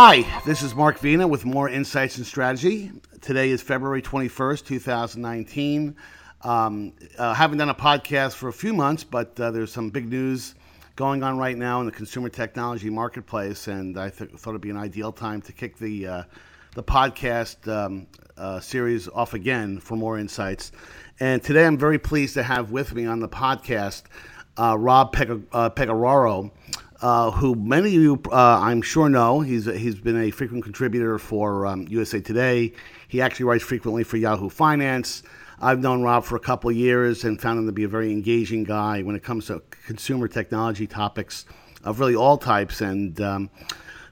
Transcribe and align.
Hi, 0.00 0.24
this 0.46 0.62
is 0.62 0.76
Mark 0.76 1.00
Vena 1.00 1.26
with 1.26 1.44
Moor 1.44 1.68
Insights 1.68 2.18
and 2.18 2.24
Strategy. 2.24 2.92
Today 3.20 3.50
is 3.50 3.62
February 3.62 4.00
21st, 4.00 4.64
2019. 4.64 5.96
Um, 6.42 6.92
uh, 7.18 7.34
haven't 7.34 7.58
done 7.58 7.70
a 7.70 7.74
podcast 7.74 8.34
for 8.34 8.48
a 8.48 8.52
few 8.52 8.72
months, 8.72 9.02
but 9.02 9.40
uh, 9.40 9.50
there's 9.50 9.72
some 9.72 9.90
big 9.90 10.08
news 10.08 10.54
going 10.94 11.24
on 11.24 11.36
right 11.36 11.58
now 11.58 11.80
in 11.80 11.86
the 11.86 11.90
consumer 11.90 12.28
technology 12.28 12.88
marketplace, 12.88 13.66
and 13.66 13.98
I 13.98 14.10
th- 14.10 14.30
thought 14.30 14.50
it'd 14.50 14.60
be 14.60 14.70
an 14.70 14.76
ideal 14.76 15.10
time 15.10 15.42
to 15.42 15.52
kick 15.52 15.76
the 15.78 16.06
uh, 16.06 16.22
the 16.76 16.84
podcast 16.84 17.66
um, 17.66 18.06
uh, 18.36 18.60
series 18.60 19.08
off 19.08 19.34
again 19.34 19.80
for 19.80 19.96
more 19.96 20.16
insights. 20.16 20.70
And 21.18 21.42
today, 21.42 21.66
I'm 21.66 21.76
very 21.76 21.98
pleased 21.98 22.34
to 22.34 22.44
have 22.44 22.70
with 22.70 22.94
me 22.94 23.04
on 23.06 23.18
the 23.18 23.28
podcast 23.28 24.04
uh, 24.58 24.76
Rob 24.78 25.12
Peg- 25.12 25.42
uh, 25.52 25.70
uh, 27.00 27.30
who 27.30 27.54
many 27.54 27.88
of 27.96 28.02
you, 28.02 28.22
uh, 28.32 28.60
I'm 28.60 28.82
sure, 28.82 29.08
know. 29.08 29.40
He's 29.40 29.66
he's 29.66 29.94
been 29.94 30.20
a 30.20 30.30
frequent 30.30 30.64
contributor 30.64 31.18
for 31.18 31.66
um, 31.66 31.86
USA 31.88 32.20
Today. 32.20 32.72
He 33.06 33.20
actually 33.20 33.44
writes 33.44 33.62
frequently 33.62 34.02
for 34.02 34.16
Yahoo 34.16 34.48
Finance. 34.48 35.22
I've 35.60 35.80
known 35.80 36.02
Rob 36.02 36.24
for 36.24 36.36
a 36.36 36.40
couple 36.40 36.70
years 36.72 37.24
and 37.24 37.40
found 37.40 37.58
him 37.58 37.66
to 37.66 37.72
be 37.72 37.84
a 37.84 37.88
very 37.88 38.12
engaging 38.12 38.64
guy 38.64 39.02
when 39.02 39.16
it 39.16 39.22
comes 39.22 39.46
to 39.46 39.62
consumer 39.86 40.28
technology 40.28 40.86
topics 40.86 41.46
of 41.84 41.98
really 42.00 42.14
all 42.14 42.36
types. 42.36 42.80
And 42.80 43.20
um, 43.20 43.50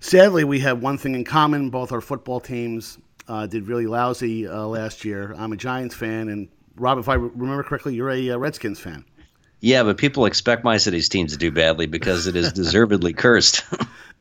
sadly, 0.01 0.45
we 0.45 0.61
have 0.61 0.81
one 0.81 0.97
thing 0.97 1.15
in 1.15 1.25
common: 1.25 1.71
both 1.71 1.91
our 1.91 2.01
football 2.01 2.39
teams 2.39 2.99
uh, 3.27 3.47
did 3.47 3.67
really 3.67 3.87
lousy 3.87 4.47
uh, 4.47 4.65
last 4.65 5.05
year. 5.05 5.35
I'm 5.37 5.53
a 5.53 5.57
Giants 5.57 5.95
fan, 5.97 6.29
and 6.29 6.49
Rob, 6.77 6.99
if 6.99 7.09
I 7.09 7.15
remember 7.15 7.65
correctly, 7.65 7.97
you're 7.97 8.11
a 8.11 8.31
uh, 8.31 8.37
Redskins 8.37 8.79
fan. 8.79 9.05
Yeah, 9.61 9.83
but 9.85 9.97
people 9.97 10.27
expect 10.27 10.65
my 10.65 10.77
city's 10.77 11.09
teams 11.09 11.33
to 11.33 11.39
do 11.39 11.51
badly 11.51 11.87
because 11.87 12.27
it 12.27 12.37
is 12.37 12.53
deservedly 12.53 13.15
cursed. 13.15 13.65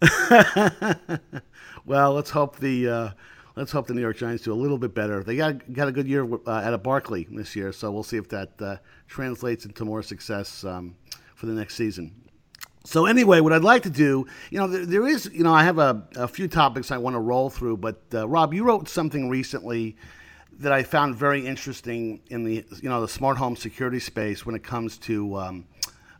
well, 1.86 2.14
let's 2.14 2.30
hope 2.30 2.58
the 2.58 2.90
uh, 2.90 3.10
let's 3.56 3.72
hope 3.72 3.88
the 3.88 3.94
New 3.94 4.02
York 4.02 4.18
Giants 4.18 4.44
do 4.44 4.54
a 4.54 4.56
little 4.56 4.78
bit 4.78 4.94
better. 4.94 5.24
They 5.24 5.36
got 5.36 5.74
got 5.74 5.88
a 5.88 5.92
good 5.92 6.08
year 6.08 6.28
uh, 6.48 6.62
at 6.62 6.74
a 6.74 6.78
Barkley 6.78 7.28
this 7.30 7.56
year, 7.56 7.74
so 7.74 7.92
we'll 7.92 8.04
see 8.04 8.18
if 8.18 8.30
that 8.30 8.62
uh, 8.62 8.78
translates 9.08 9.66
into 9.66 9.84
more 9.84 10.02
success 10.04 10.64
um, 10.64 10.96
for 11.36 11.48
the 11.48 11.54
next 11.54 11.76
season. 11.76 12.14
So 12.86 13.08
anyway, 13.08 13.40
what 13.40 13.52
I'd 13.52 13.64
like 13.64 13.84
to 13.84 13.90
do, 13.90 14.28
you 14.52 14.60
know, 14.60 14.68
there, 14.68 14.86
there 14.86 15.08
is, 15.08 15.30
you 15.34 15.44
know, 15.44 15.54
I 15.54 15.64
have 15.64 15.80
a, 15.80 16.04
a 16.16 16.28
few 16.28 16.48
topics 16.48 16.92
I 16.92 16.98
want 16.98 17.16
to 17.16 17.20
roll 17.20 17.50
through, 17.50 17.78
but 17.78 18.00
uh, 18.14 18.28
Rob, 18.28 18.54
you 18.54 18.64
wrote 18.64 18.88
something 18.88 19.28
recently 19.28 19.98
that 20.60 20.72
I 20.72 20.84
found 20.84 21.16
very 21.16 21.46
interesting 21.46 22.22
in 22.30 22.44
the 22.44 22.66
you 22.82 22.90
know 22.90 23.02
the 23.02 23.08
smart 23.08 23.38
home 23.38 23.56
security 23.56 24.00
space 24.00 24.46
when 24.46 24.56
it 24.56 24.64
comes 24.64 24.98
to 25.00 25.38
um, 25.38 25.66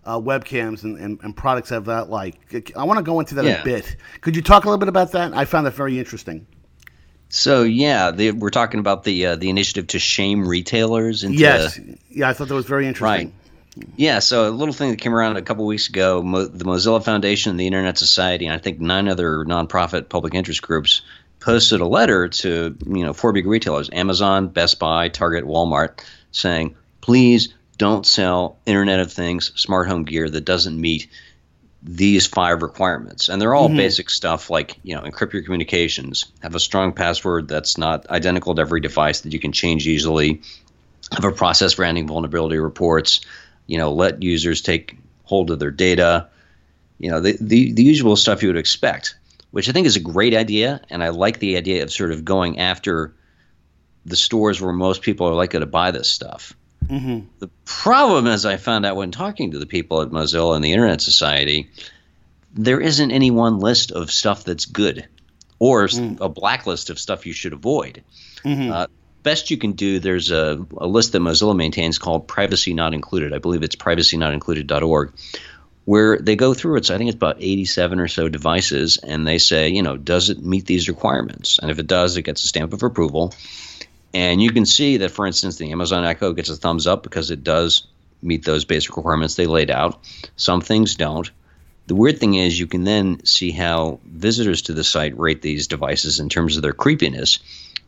uh, 0.04 0.20
webcams 0.20 0.84
and, 0.84 0.98
and, 0.98 1.20
and, 1.24 1.36
products 1.36 1.72
of 1.72 1.86
that 1.86 2.10
like. 2.10 2.74
I 2.76 2.84
want 2.84 2.98
to 2.98 3.04
go 3.04 3.20
into 3.20 3.36
that 3.36 3.46
yeah. 3.46 3.62
a 3.62 3.64
bit. 3.64 3.96
Could 4.22 4.36
you 4.36 4.42
talk 4.42 4.66
a 4.66 4.68
little 4.68 4.78
bit 4.78 4.90
about 4.90 5.14
that? 5.14 5.34
I 5.34 5.46
found 5.46 5.66
that 5.66 5.74
very 5.74 5.98
interesting. 5.98 6.46
So 7.30 7.64
yeah, 7.64 8.12
the, 8.12 8.32
we're 8.32 8.52
talking 8.52 8.80
about 8.80 9.04
the 9.04 9.26
uh, 9.26 9.36
the 9.36 9.50
initiative 9.50 9.88
to 9.88 10.00
shame 10.00 10.48
retailers. 10.48 11.24
Into, 11.24 11.40
yes, 11.40 11.80
yeah, 12.10 12.30
I 12.30 12.34
thought 12.34 12.48
that 12.48 12.56
was 12.56 12.66
very 12.66 12.88
interesting. 12.88 13.28
Right. 13.28 13.34
Yeah, 13.98 14.20
so 14.20 14.48
a 14.48 14.52
little 14.52 14.74
thing 14.74 14.92
that 14.92 15.02
came 15.02 15.14
around 15.14 15.36
a 15.36 15.42
couple 15.42 15.66
weeks 15.66 15.90
ago, 15.90 16.24
Mo- 16.24 16.46
the 16.46 16.64
Mozilla 16.64 17.04
Foundation, 17.04 17.58
the 17.58 17.68
Internet 17.68 17.98
Society, 17.98 18.46
and 18.46 18.54
I 18.54 18.58
think 18.58 18.80
nine 18.80 19.10
other 19.10 19.44
nonprofit 19.44 20.08
public 20.08 20.34
interest 20.34 20.62
groups 20.62 21.02
posted 21.46 21.80
a 21.80 21.86
letter 21.88 22.28
to 22.28 22.76
you 22.88 23.06
know 23.06 23.14
four 23.14 23.32
big 23.32 23.46
retailers 23.46 23.88
amazon 23.94 24.48
best 24.48 24.80
buy 24.80 25.08
target 25.10 25.46
walmart 25.46 26.04
saying 26.32 26.76
please 27.02 27.54
don't 27.78 28.08
sell 28.08 28.58
internet 28.66 29.00
of 29.00 29.14
things 29.14 29.52
smart 29.56 29.88
home 29.88 30.04
gear 30.04 30.28
that 30.28 30.42
doesn't 30.42 30.82
meet 30.82 31.08
these 31.88 32.26
five 32.26 32.64
requirements. 32.64 33.30
And 33.30 33.40
they're 33.40 33.54
all 33.54 33.68
mm-hmm. 33.68 33.78
basic 33.78 34.10
stuff 34.10 34.50
like 34.50 34.80
you 34.82 34.96
know 34.96 35.04
encrypt 35.04 35.34
your 35.34 35.44
communications 35.44 36.26
have 36.42 36.56
a 36.56 36.60
strong 36.60 36.94
password 36.94 37.48
that's 37.48 37.78
not 37.78 38.10
identical 38.10 38.56
to 38.56 38.62
every 38.62 38.82
device 38.82 39.22
that 39.22 39.34
you 39.34 39.40
can 39.40 39.52
change 39.52 39.88
easily 39.88 40.42
have 41.12 41.26
a 41.26 41.32
process 41.32 41.74
for 41.74 41.86
handling 41.86 42.08
vulnerability 42.08 42.58
reports 42.58 43.22
you 43.68 43.78
know 43.78 43.94
let 43.94 44.24
users 44.24 44.62
take 44.62 44.98
hold 45.24 45.52
of 45.52 45.60
their 45.60 45.72
data. 45.72 46.28
You 46.98 47.12
know 47.12 47.20
the, 47.20 47.38
the, 47.40 47.74
the 47.74 47.84
usual 47.84 48.16
stuff 48.16 48.42
you 48.42 48.50
would 48.50 48.58
expect 48.58 49.16
which 49.56 49.70
I 49.70 49.72
think 49.72 49.88
is 49.88 49.96
a 49.96 50.02
great 50.02 50.34
idea. 50.34 50.82
And 50.90 51.02
I 51.02 51.10
like 51.10 51.40
the 51.40 51.56
idea 51.56 51.84
of 51.84 51.90
sort 51.90 52.12
of 52.12 52.26
going 52.26 52.60
after 52.60 53.16
the 54.06 54.18
stores 54.18 54.60
where 54.60 54.74
most 54.74 55.02
people 55.02 55.30
are 55.30 55.34
likely 55.34 55.62
to 55.62 55.66
buy 55.66 55.92
this 55.92 56.10
stuff. 56.10 56.52
Mm-hmm. 56.88 57.28
The 57.40 57.48
problem, 57.64 58.28
as 58.28 58.46
I 58.46 58.58
found 58.58 58.86
out 58.86 58.98
when 58.98 59.12
talking 59.12 59.52
to 59.52 59.58
the 59.58 59.66
people 59.66 60.02
at 60.02 60.10
Mozilla 60.10 60.58
and 60.58 60.64
the 60.66 60.74
Internet 60.74 61.00
Society, 61.00 61.70
there 62.52 62.82
isn't 62.82 63.12
any 63.12 63.32
one 63.32 63.60
list 63.60 63.94
of 63.94 64.12
stuff 64.12 64.44
that's 64.44 64.66
good 64.66 65.08
or 65.58 65.88
mm. 65.88 66.20
a 66.20 66.28
blacklist 66.28 66.90
of 66.90 67.00
stuff 67.00 67.26
you 67.26 67.32
should 67.32 67.54
avoid. 67.54 68.04
Mm-hmm. 68.44 68.74
Uh, 68.74 68.88
best 69.24 69.52
you 69.52 69.58
can 69.58 69.72
do, 69.72 70.02
there's 70.02 70.32
a, 70.32 70.66
a 70.76 70.86
list 70.86 71.14
that 71.14 71.22
Mozilla 71.22 71.56
maintains 71.56 71.98
called 71.98 72.28
Privacy 72.28 72.74
Not 72.74 72.94
Included. 72.94 73.32
I 73.32 73.38
believe 73.38 73.64
it's 73.64 73.78
privacynotincluded.org, 73.78 75.14
where 75.86 76.18
they 76.18 76.36
go 76.36 76.54
through 76.54 76.78
it. 76.78 76.86
So 76.86 76.96
I 76.96 76.98
think 76.98 77.10
it's 77.10 77.16
about 77.16 77.38
87 77.40 78.00
or 78.00 78.08
so 78.08 78.28
devices, 78.28 78.98
and 78.98 79.26
they 79.26 79.38
say, 79.38 79.70
you 79.70 79.84
know, 79.84 79.98
does 79.98 80.30
it 80.30 80.44
meet 80.44 80.66
these 80.66 80.90
requirements? 80.90 81.60
And 81.60 81.72
if 81.72 81.80
it 81.80 81.88
does, 81.88 82.18
it 82.18 82.24
gets 82.24 82.44
a 82.44 82.48
stamp 82.48 82.74
of 82.74 82.84
approval. 82.84 83.34
And 84.14 84.42
you 84.42 84.52
can 84.52 84.66
see 84.66 84.98
that, 84.98 85.12
for 85.12 85.28
instance, 85.28 85.58
the 85.58 85.72
Amazon 85.72 86.06
Echo 86.06 86.34
gets 86.34 86.50
a 86.50 86.56
thumbs 86.56 86.88
up 86.88 87.04
because 87.04 87.32
it 87.32 87.44
does 87.44 87.88
meet 88.22 88.44
those 88.44 88.66
basic 88.66 88.96
requirements 88.96 89.36
they 89.36 89.46
laid 89.46 89.70
out. 89.70 90.00
Some 90.36 90.62
things 90.62 90.96
don't. 90.96 91.30
The 91.88 91.96
weird 91.96 92.20
thing 92.20 92.34
is, 92.34 92.60
you 92.60 92.66
can 92.66 92.84
then 92.84 93.24
see 93.26 93.52
how 93.52 94.00
visitors 94.06 94.64
to 94.64 94.74
the 94.74 94.84
site 94.84 95.18
rate 95.20 95.44
these 95.44 95.68
devices 95.68 96.20
in 96.20 96.30
terms 96.30 96.56
of 96.56 96.64
their 96.64 96.74
creepiness. 96.74 97.40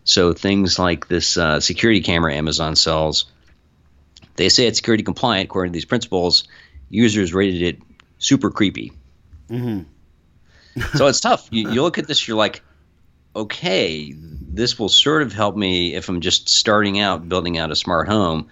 So 0.03 0.33
things 0.33 0.77
like 0.77 1.07
this 1.07 1.35
uh, 1.35 1.59
security 1.59 2.01
camera 2.01 2.35
Amazon 2.35 2.75
sells, 2.75 3.25
they 4.35 4.49
say 4.49 4.67
it's 4.67 4.77
security 4.77 5.03
compliant 5.03 5.45
according 5.45 5.73
to 5.73 5.75
these 5.75 5.85
principles. 5.85 6.43
Users 6.89 7.33
rated 7.33 7.61
it 7.61 7.81
super 8.17 8.49
creepy. 8.49 8.93
Mm-hmm. 9.49 10.97
so 10.97 11.07
it's 11.07 11.19
tough. 11.19 11.47
You, 11.51 11.71
you 11.71 11.81
look 11.81 11.97
at 11.97 12.07
this, 12.07 12.27
you're 12.27 12.37
like, 12.37 12.61
okay, 13.35 14.13
this 14.15 14.79
will 14.79 14.89
sort 14.89 15.21
of 15.21 15.33
help 15.33 15.55
me 15.55 15.95
if 15.95 16.09
I'm 16.09 16.21
just 16.21 16.49
starting 16.49 16.99
out 16.99 17.29
building 17.29 17.57
out 17.57 17.71
a 17.71 17.75
smart 17.75 18.07
home. 18.07 18.47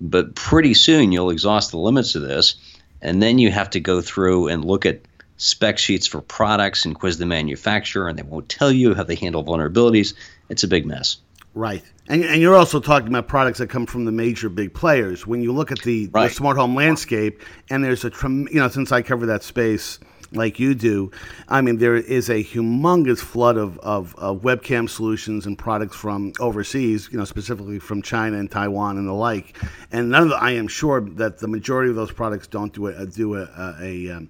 But 0.00 0.34
pretty 0.34 0.74
soon 0.74 1.12
you'll 1.12 1.30
exhaust 1.30 1.72
the 1.72 1.78
limits 1.78 2.14
of 2.14 2.22
this. 2.22 2.56
And 3.02 3.22
then 3.22 3.38
you 3.38 3.50
have 3.50 3.70
to 3.70 3.80
go 3.80 4.00
through 4.00 4.48
and 4.48 4.64
look 4.64 4.86
at 4.86 5.02
spec 5.36 5.78
sheets 5.78 6.06
for 6.06 6.20
products 6.20 6.84
and 6.84 6.94
quiz 6.94 7.16
the 7.16 7.26
manufacturer, 7.26 8.08
and 8.08 8.18
they 8.18 8.22
won't 8.22 8.48
tell 8.48 8.70
you 8.70 8.94
how 8.94 9.02
they 9.02 9.14
handle 9.14 9.42
vulnerabilities. 9.42 10.14
It's 10.50 10.64
a 10.64 10.68
big 10.68 10.84
mess. 10.84 11.16
Right. 11.54 11.82
And, 12.08 12.24
and 12.24 12.40
you're 12.40 12.56
also 12.56 12.80
talking 12.80 13.08
about 13.08 13.28
products 13.28 13.58
that 13.58 13.68
come 13.68 13.86
from 13.86 14.04
the 14.04 14.12
major 14.12 14.48
big 14.48 14.72
players. 14.72 15.26
When 15.26 15.42
you 15.42 15.52
look 15.52 15.72
at 15.72 15.80
the, 15.80 16.08
right. 16.12 16.28
the 16.28 16.34
smart 16.34 16.56
home 16.56 16.74
landscape, 16.74 17.42
and 17.70 17.82
there's 17.82 18.04
a, 18.04 18.12
you 18.28 18.60
know, 18.60 18.68
since 18.68 18.92
I 18.92 19.02
cover 19.02 19.26
that 19.26 19.42
space 19.42 19.98
like 20.32 20.60
you 20.60 20.74
do, 20.74 21.10
I 21.48 21.60
mean, 21.60 21.78
there 21.78 21.96
is 21.96 22.28
a 22.30 22.44
humongous 22.44 23.18
flood 23.18 23.56
of, 23.56 23.78
of, 23.80 24.14
of, 24.16 24.42
webcam 24.42 24.88
solutions 24.88 25.44
and 25.44 25.58
products 25.58 25.96
from 25.96 26.32
overseas, 26.38 27.08
you 27.10 27.18
know, 27.18 27.24
specifically 27.24 27.80
from 27.80 28.00
China 28.00 28.38
and 28.38 28.48
Taiwan 28.48 28.96
and 28.96 29.08
the 29.08 29.12
like. 29.12 29.56
And 29.90 30.10
none 30.10 30.24
of 30.24 30.28
the, 30.28 30.36
I 30.36 30.52
am 30.52 30.68
sure 30.68 31.00
that 31.00 31.38
the 31.38 31.48
majority 31.48 31.90
of 31.90 31.96
those 31.96 32.12
products 32.12 32.46
don't 32.46 32.72
do 32.72 32.86
a, 32.86 33.06
do 33.06 33.34
a, 33.34 33.42
a, 33.42 33.74
a 34.08 34.16
um, 34.16 34.28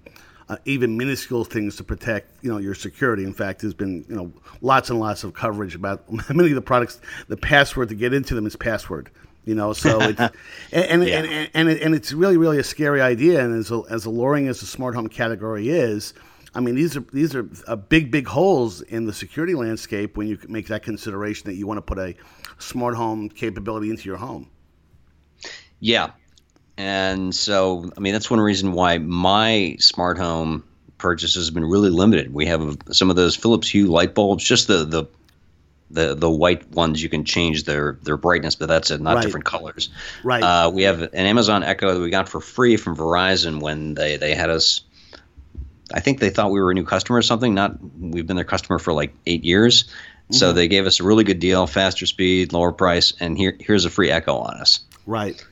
uh, 0.50 0.56
even 0.64 0.96
minuscule 0.96 1.44
things 1.44 1.76
to 1.76 1.84
protect 1.84 2.28
you 2.42 2.50
know 2.50 2.58
your 2.58 2.74
security. 2.74 3.22
In 3.22 3.32
fact, 3.32 3.60
there's 3.60 3.72
been 3.72 4.04
you 4.08 4.16
know 4.16 4.32
lots 4.60 4.90
and 4.90 4.98
lots 4.98 5.22
of 5.22 5.32
coverage 5.32 5.76
about 5.76 6.10
many 6.34 6.48
of 6.48 6.56
the 6.56 6.60
products. 6.60 7.00
The 7.28 7.36
password 7.36 7.88
to 7.90 7.94
get 7.94 8.12
into 8.12 8.34
them 8.34 8.46
is 8.46 8.56
password. 8.56 9.10
You 9.44 9.54
know, 9.54 9.72
so 9.72 10.00
it's 10.02 10.20
and 10.20 10.32
and, 10.72 11.06
yeah. 11.06 11.22
and, 11.22 11.50
and, 11.54 11.68
and, 11.68 11.94
it's 11.94 12.12
really 12.12 12.36
really 12.36 12.58
a 12.58 12.64
scary 12.64 13.00
idea. 13.00 13.44
And 13.44 13.54
as 13.54 13.72
as 13.88 14.06
alluring 14.06 14.48
as 14.48 14.58
the 14.58 14.66
smart 14.66 14.96
home 14.96 15.08
category 15.08 15.68
is, 15.68 16.14
I 16.52 16.58
mean 16.58 16.74
these 16.74 16.96
are 16.96 17.04
these 17.12 17.36
are 17.36 17.44
big 17.76 18.10
big 18.10 18.26
holes 18.26 18.82
in 18.82 19.06
the 19.06 19.12
security 19.12 19.54
landscape 19.54 20.16
when 20.16 20.26
you 20.26 20.36
make 20.48 20.66
that 20.66 20.82
consideration 20.82 21.48
that 21.48 21.54
you 21.54 21.68
want 21.68 21.78
to 21.78 21.82
put 21.82 21.98
a 21.98 22.16
smart 22.58 22.96
home 22.96 23.28
capability 23.28 23.88
into 23.88 24.02
your 24.08 24.18
home. 24.18 24.50
Yeah, 25.78 26.10
and 26.76 27.34
so, 27.34 27.90
I 27.96 28.00
mean, 28.00 28.12
that's 28.12 28.30
one 28.30 28.40
reason 28.40 28.72
why 28.72 28.98
my 28.98 29.76
smart 29.78 30.18
home 30.18 30.64
purchases 30.98 31.46
have 31.46 31.54
been 31.54 31.64
really 31.64 31.90
limited. 31.90 32.32
We 32.32 32.46
have 32.46 32.78
some 32.90 33.10
of 33.10 33.16
those 33.16 33.34
Philips 33.34 33.68
Hue 33.68 33.86
light 33.86 34.14
bulbs, 34.14 34.44
just 34.44 34.68
the 34.68 34.84
the 34.84 35.04
the 35.90 36.14
the 36.14 36.30
white 36.30 36.70
ones 36.70 37.02
you 37.02 37.08
can 37.08 37.24
change 37.24 37.64
their 37.64 37.98
their 38.02 38.16
brightness, 38.16 38.54
but 38.54 38.68
that's 38.68 38.90
it, 38.90 39.00
not 39.00 39.16
right. 39.16 39.22
different 39.22 39.46
colors. 39.46 39.88
Right. 40.22 40.42
Uh, 40.42 40.70
we 40.72 40.84
have 40.84 41.02
an 41.02 41.26
Amazon 41.26 41.62
Echo 41.62 41.94
that 41.94 42.00
we 42.00 42.10
got 42.10 42.28
for 42.28 42.40
free 42.40 42.76
from 42.76 42.96
Verizon 42.96 43.60
when 43.60 43.94
they 43.94 44.16
they 44.16 44.34
had 44.34 44.50
us. 44.50 44.82
I 45.92 45.98
think 45.98 46.20
they 46.20 46.30
thought 46.30 46.52
we 46.52 46.60
were 46.60 46.70
a 46.70 46.74
new 46.74 46.84
customer 46.84 47.18
or 47.18 47.22
something. 47.22 47.54
Not 47.54 47.76
we've 47.98 48.26
been 48.26 48.36
their 48.36 48.44
customer 48.44 48.78
for 48.78 48.92
like 48.92 49.12
eight 49.26 49.44
years, 49.44 49.84
mm-hmm. 49.84 50.34
so 50.34 50.52
they 50.52 50.68
gave 50.68 50.86
us 50.86 51.00
a 51.00 51.04
really 51.04 51.24
good 51.24 51.40
deal, 51.40 51.66
faster 51.66 52.06
speed, 52.06 52.52
lower 52.52 52.72
price, 52.72 53.12
and 53.18 53.36
here 53.36 53.56
here's 53.58 53.84
a 53.84 53.90
free 53.90 54.10
Echo 54.10 54.36
on 54.36 54.58
us. 54.58 54.80
Right. 55.06 55.44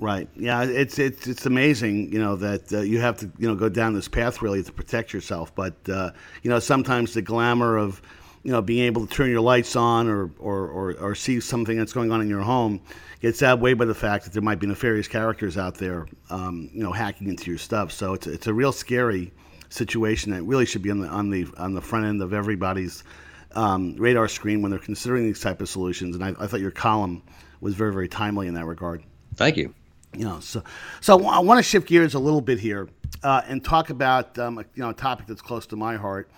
Right. 0.00 0.28
Yeah. 0.36 0.62
It's 0.64 0.98
it's 0.98 1.26
it's 1.26 1.46
amazing, 1.46 2.12
you 2.12 2.18
know, 2.18 2.36
that 2.36 2.72
uh, 2.72 2.80
you 2.80 3.00
have 3.00 3.18
to 3.18 3.30
you 3.38 3.48
know 3.48 3.54
go 3.54 3.68
down 3.68 3.94
this 3.94 4.08
path 4.08 4.42
really 4.42 4.62
to 4.62 4.72
protect 4.72 5.12
yourself. 5.12 5.54
But 5.54 5.74
uh, 5.88 6.10
you 6.42 6.50
know, 6.50 6.58
sometimes 6.58 7.14
the 7.14 7.22
glamour 7.22 7.76
of 7.76 8.02
you 8.42 8.50
know 8.52 8.60
being 8.60 8.84
able 8.84 9.06
to 9.06 9.12
turn 9.14 9.30
your 9.30 9.40
lights 9.40 9.76
on 9.76 10.08
or 10.08 10.30
or, 10.38 10.68
or, 10.68 10.92
or 10.94 11.14
see 11.14 11.40
something 11.40 11.76
that's 11.76 11.92
going 11.92 12.10
on 12.10 12.20
in 12.20 12.28
your 12.28 12.42
home 12.42 12.80
gets 13.20 13.42
outweighed 13.42 13.78
by 13.78 13.86
the 13.86 13.94
fact 13.94 14.24
that 14.24 14.32
there 14.32 14.42
might 14.42 14.58
be 14.58 14.66
nefarious 14.66 15.08
characters 15.08 15.56
out 15.56 15.76
there, 15.76 16.06
um, 16.28 16.68
you 16.74 16.82
know, 16.82 16.92
hacking 16.92 17.28
into 17.28 17.50
your 17.50 17.58
stuff. 17.58 17.92
So 17.92 18.14
it's 18.14 18.26
it's 18.26 18.46
a 18.48 18.52
real 18.52 18.72
scary 18.72 19.32
situation 19.70 20.32
that 20.32 20.42
really 20.42 20.66
should 20.66 20.82
be 20.82 20.90
on 20.90 21.00
the 21.00 21.08
on 21.08 21.30
the 21.30 21.46
on 21.56 21.72
the 21.72 21.80
front 21.80 22.04
end 22.04 22.20
of 22.20 22.34
everybody's 22.34 23.04
um, 23.52 23.94
radar 23.96 24.28
screen 24.28 24.60
when 24.60 24.70
they're 24.70 24.80
considering 24.80 25.24
these 25.24 25.40
type 25.40 25.60
of 25.60 25.68
solutions. 25.68 26.16
And 26.16 26.24
I, 26.24 26.34
I 26.38 26.48
thought 26.48 26.60
your 26.60 26.72
column 26.72 27.22
was 27.60 27.74
very 27.74 27.92
very 27.92 28.08
timely 28.08 28.48
in 28.48 28.54
that 28.54 28.66
regard. 28.66 29.04
Thank 29.36 29.56
you. 29.56 29.72
You 30.16 30.24
know, 30.24 30.40
so 30.40 30.62
so 31.00 31.26
I 31.26 31.38
want 31.40 31.58
to 31.58 31.62
shift 31.62 31.88
gears 31.88 32.14
a 32.14 32.18
little 32.18 32.40
bit 32.40 32.58
here 32.58 32.88
uh, 33.22 33.42
and 33.46 33.64
talk 33.64 33.90
about 33.90 34.38
um, 34.38 34.58
you 34.74 34.82
know 34.82 34.90
a 34.90 34.94
topic 34.94 35.26
that's 35.26 35.42
close 35.42 35.66
to 35.68 35.76
my 35.76 35.96
heart, 35.96 36.30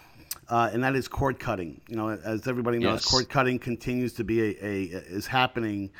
uh, 0.49 0.71
and 0.73 0.83
that 0.85 0.95
is 0.97 1.09
cord 1.09 1.39
cutting. 1.39 1.81
You 1.89 1.97
know, 1.97 2.09
as 2.11 2.47
everybody 2.49 2.79
knows, 2.79 3.03
Yes. 3.03 3.11
cord 3.11 3.29
cutting 3.29 3.59
continues 3.59 4.13
to 4.15 4.25
be 4.25 4.41
a, 4.41 4.65
a 4.65 4.83
is 5.09 5.27
happening 5.27 5.91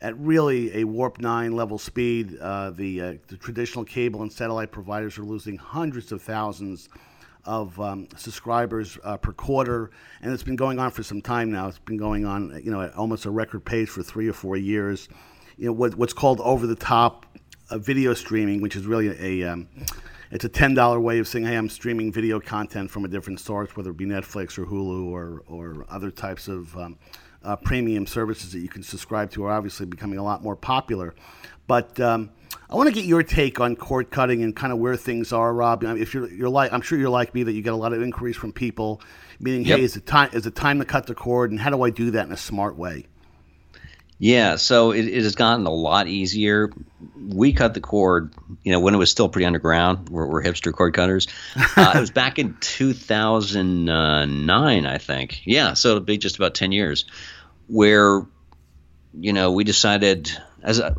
at 0.00 0.16
really 0.18 0.76
a 0.78 0.84
warp 0.84 1.18
nine 1.20 1.52
level 1.52 1.78
speed. 1.78 2.38
Uh, 2.40 2.70
the 2.70 3.00
uh, 3.00 3.14
the 3.28 3.36
traditional 3.36 3.84
cable 3.84 4.22
and 4.22 4.32
satellite 4.32 4.70
providers 4.70 5.18
are 5.18 5.24
losing 5.24 5.56
hundreds 5.56 6.12
of 6.12 6.22
thousands 6.22 6.88
of 7.44 7.78
um, 7.80 8.08
subscribers 8.16 8.98
uh, 9.04 9.16
per 9.16 9.32
quarter, 9.32 9.90
and 10.20 10.32
it's 10.32 10.42
been 10.42 10.56
going 10.56 10.78
on 10.80 10.90
for 10.90 11.02
some 11.04 11.22
time 11.22 11.50
now. 11.52 11.68
It's 11.68 11.78
been 11.78 11.96
going 11.96 12.24
on, 12.26 12.60
you 12.64 12.72
know, 12.72 12.80
at 12.82 12.94
almost 12.96 13.24
a 13.24 13.30
record 13.30 13.64
pace 13.64 13.88
for 13.88 14.02
three 14.02 14.26
or 14.28 14.32
four 14.32 14.56
years. 14.56 15.08
You 15.58 15.66
know, 15.66 15.72
what, 15.72 15.94
what's 15.94 16.12
called 16.12 16.40
over 16.40 16.66
the 16.66 16.74
top 16.76 17.24
uh, 17.70 17.78
video 17.78 18.14
streaming, 18.14 18.60
which 18.60 18.76
is 18.76 18.86
really 18.86 19.42
a 19.42 19.48
um, 19.50 19.68
it's 20.30 20.44
a 20.44 20.48
ten 20.48 20.74
dollar 20.74 21.00
way 21.00 21.18
of 21.18 21.26
saying, 21.28 21.46
hey, 21.46 21.56
I'm 21.56 21.68
streaming 21.68 22.12
video 22.12 22.40
content 22.40 22.90
from 22.90 23.04
a 23.04 23.08
different 23.08 23.40
source, 23.40 23.76
whether 23.76 23.90
it 23.90 23.96
be 23.96 24.04
Netflix 24.06 24.58
or 24.58 24.66
Hulu 24.66 25.06
or 25.06 25.42
or 25.46 25.86
other 25.88 26.10
types 26.10 26.48
of 26.48 26.76
um, 26.76 26.98
uh, 27.42 27.56
premium 27.56 28.06
services 28.06 28.52
that 28.52 28.58
you 28.58 28.68
can 28.68 28.82
subscribe 28.82 29.30
to, 29.32 29.44
are 29.44 29.52
obviously 29.52 29.86
becoming 29.86 30.18
a 30.18 30.22
lot 30.22 30.42
more 30.42 30.56
popular. 30.56 31.14
But 31.66 31.98
um, 32.00 32.30
I 32.68 32.74
want 32.74 32.88
to 32.88 32.94
get 32.94 33.04
your 33.06 33.22
take 33.22 33.58
on 33.58 33.76
cord 33.76 34.10
cutting 34.10 34.42
and 34.42 34.54
kind 34.54 34.72
of 34.72 34.78
where 34.78 34.96
things 34.96 35.32
are, 35.32 35.52
Rob. 35.54 35.84
I 35.84 35.94
mean, 35.94 36.02
if 36.02 36.12
you're 36.12 36.28
you're 36.30 36.48
like, 36.50 36.72
I'm 36.72 36.82
sure 36.82 36.98
you're 36.98 37.08
like 37.08 37.34
me 37.34 37.44
that 37.44 37.52
you 37.52 37.62
get 37.62 37.72
a 37.72 37.76
lot 37.76 37.92
of 37.92 38.02
inquiries 38.02 38.36
from 38.36 38.52
people, 38.52 39.00
meaning, 39.40 39.64
Yep. 39.64 39.78
hey, 39.78 39.84
is 39.84 39.96
it 39.96 40.06
time 40.06 40.30
is 40.32 40.46
it 40.46 40.54
time 40.54 40.78
to 40.80 40.84
cut 40.84 41.06
the 41.06 41.14
cord, 41.14 41.50
and 41.50 41.60
how 41.60 41.70
do 41.70 41.82
I 41.82 41.90
do 41.90 42.10
that 42.10 42.26
in 42.26 42.32
a 42.32 42.36
smart 42.36 42.76
way? 42.76 43.06
Yeah, 44.18 44.56
so 44.56 44.92
it, 44.92 45.06
it 45.06 45.22
has 45.22 45.34
gotten 45.34 45.66
a 45.66 45.70
lot 45.70 46.08
easier. 46.08 46.72
We 47.28 47.52
cut 47.52 47.74
the 47.74 47.80
cord, 47.80 48.32
you 48.62 48.72
know, 48.72 48.80
when 48.80 48.94
it 48.94 48.96
was 48.96 49.10
still 49.10 49.28
pretty 49.28 49.44
underground. 49.44 50.08
We're, 50.08 50.26
we're 50.26 50.42
hipster 50.42 50.72
cord 50.72 50.94
cutters. 50.94 51.28
Uh, 51.76 51.92
it 51.94 52.00
was 52.00 52.10
back 52.10 52.38
in 52.38 52.56
2009, 52.58 54.86
I 54.86 54.98
think. 54.98 55.42
Yeah, 55.44 55.74
so 55.74 55.90
it'll 55.90 56.00
be 56.00 56.16
just 56.16 56.36
about 56.36 56.54
10 56.54 56.72
years, 56.72 57.04
where, 57.66 58.22
you 59.12 59.34
know, 59.34 59.52
we 59.52 59.62
decided 59.62 60.30
as 60.62 60.78
a, 60.78 60.96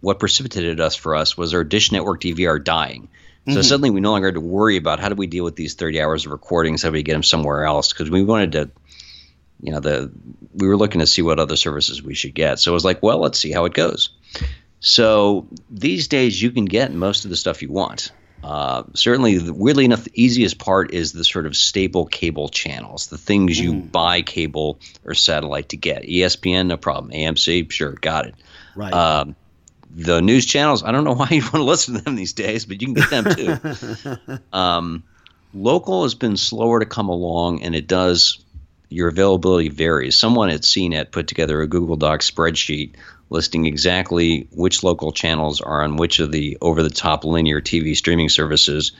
what 0.00 0.18
precipitated 0.18 0.80
us 0.80 0.96
for 0.96 1.14
us 1.14 1.36
was 1.36 1.52
our 1.52 1.64
Dish 1.64 1.92
Network 1.92 2.22
DVR 2.22 2.64
dying. 2.64 3.10
So 3.48 3.62
suddenly 3.62 3.90
we 3.90 4.00
no 4.00 4.10
longer 4.10 4.26
had 4.28 4.34
to 4.34 4.40
worry 4.40 4.76
about 4.76 4.98
how 4.98 5.08
do 5.08 5.14
we 5.14 5.28
deal 5.28 5.44
with 5.44 5.54
these 5.54 5.74
30 5.74 6.00
hours 6.00 6.26
of 6.26 6.32
recordings, 6.32 6.82
how 6.82 6.88
do 6.88 6.94
we 6.94 7.04
get 7.04 7.12
them 7.12 7.22
somewhere 7.22 7.64
else? 7.64 7.92
Because 7.92 8.10
we 8.10 8.24
wanted 8.24 8.52
to 8.52 8.70
you 9.62 9.72
know 9.72 9.80
the 9.80 10.10
we 10.54 10.66
were 10.68 10.76
looking 10.76 11.00
to 11.00 11.06
see 11.06 11.22
what 11.22 11.38
other 11.38 11.56
services 11.56 12.02
we 12.02 12.14
should 12.14 12.34
get 12.34 12.58
so 12.58 12.70
it 12.70 12.74
was 12.74 12.84
like 12.84 13.02
well 13.02 13.18
let's 13.18 13.38
see 13.38 13.52
how 13.52 13.64
it 13.64 13.74
goes 13.74 14.10
so 14.80 15.48
these 15.70 16.08
days 16.08 16.40
you 16.40 16.50
can 16.50 16.64
get 16.64 16.92
most 16.92 17.24
of 17.24 17.30
the 17.30 17.36
stuff 17.36 17.62
you 17.62 17.70
want 17.70 18.12
uh, 18.44 18.84
certainly 18.94 19.38
the- 19.38 19.54
weirdly 19.54 19.84
enough 19.84 20.04
the 20.04 20.22
easiest 20.22 20.58
part 20.58 20.92
is 20.92 21.12
the 21.12 21.24
sort 21.24 21.46
of 21.46 21.56
staple 21.56 22.06
cable 22.06 22.48
channels 22.48 23.06
the 23.08 23.18
things 23.18 23.58
you 23.58 23.74
buy 23.74 24.20
cable 24.22 24.78
or 25.04 25.14
satellite 25.14 25.70
to 25.70 25.76
get 25.76 26.02
espn 26.02 26.66
no 26.66 26.76
problem 26.76 27.12
amc 27.12 27.70
sure 27.70 27.92
got 27.92 28.26
it 28.26 28.34
Right. 28.74 28.92
um, 28.92 29.34
the 29.88 30.20
news 30.20 30.44
channels, 30.44 30.82
I 30.84 30.92
don't 30.92 31.04
know 31.04 31.14
why 31.14 31.28
you 31.30 31.40
want 31.40 31.54
to 31.54 31.62
listen 31.62 31.94
to 31.94 32.02
them 32.02 32.14
these 32.14 32.34
days, 32.34 32.66
but 32.66 32.82
you 32.82 32.88
can 32.88 32.94
get 32.94 33.08
them 33.08 33.24
too. 33.34 34.38
um, 34.52 35.02
local 35.54 36.02
has 36.02 36.14
been 36.14 36.36
slower 36.36 36.80
to 36.80 36.84
come 36.84 37.08
along, 37.08 37.62
and 37.62 37.74
it 37.74 37.86
does. 37.86 38.44
Your 38.88 39.08
availability 39.08 39.68
varies. 39.68 40.16
Someone 40.16 40.50
at 40.50 40.62
CNET 40.62 41.10
put 41.10 41.26
together 41.26 41.60
a 41.60 41.66
Google 41.66 41.96
Doc 41.96 42.20
spreadsheet 42.20 42.94
listing 43.30 43.66
exactly 43.66 44.46
which 44.52 44.82
local 44.82 45.12
channels 45.12 45.60
are 45.60 45.82
on 45.82 45.96
which 45.96 46.20
of 46.20 46.30
the 46.30 46.56
over-the-top 46.60 47.24
linear 47.24 47.60
TV 47.60 47.96
streaming 47.96 48.28
services, 48.28 48.92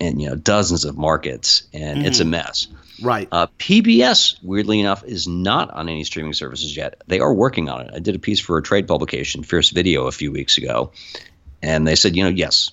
and 0.00 0.20
you 0.20 0.28
know 0.28 0.36
dozens 0.36 0.84
of 0.84 0.98
markets, 0.98 1.62
and 1.72 2.04
it's 2.04 2.20
a 2.20 2.24
mess. 2.24 2.66
right. 3.02 3.28
Uh, 3.32 3.46
PBS, 3.58 4.42
weirdly 4.42 4.80
enough, 4.80 5.04
is 5.04 5.26
not 5.26 5.70
on 5.70 5.88
any 5.88 6.04
streaming 6.04 6.34
services 6.34 6.76
yet. 6.76 7.02
They 7.06 7.20
are 7.20 7.32
working 7.32 7.68
on 7.68 7.82
it. 7.82 7.90
I 7.94 8.00
did 8.00 8.14
a 8.14 8.18
piece 8.18 8.40
for 8.40 8.58
a 8.58 8.62
trade 8.62 8.86
publication, 8.86 9.42
Fierce 9.42 9.70
Video, 9.70 10.06
a 10.06 10.12
few 10.12 10.30
weeks 10.30 10.58
ago, 10.58 10.92
and 11.62 11.86
they 11.86 11.94
said, 11.96 12.16
you 12.16 12.24
know, 12.24 12.30
yes, 12.30 12.72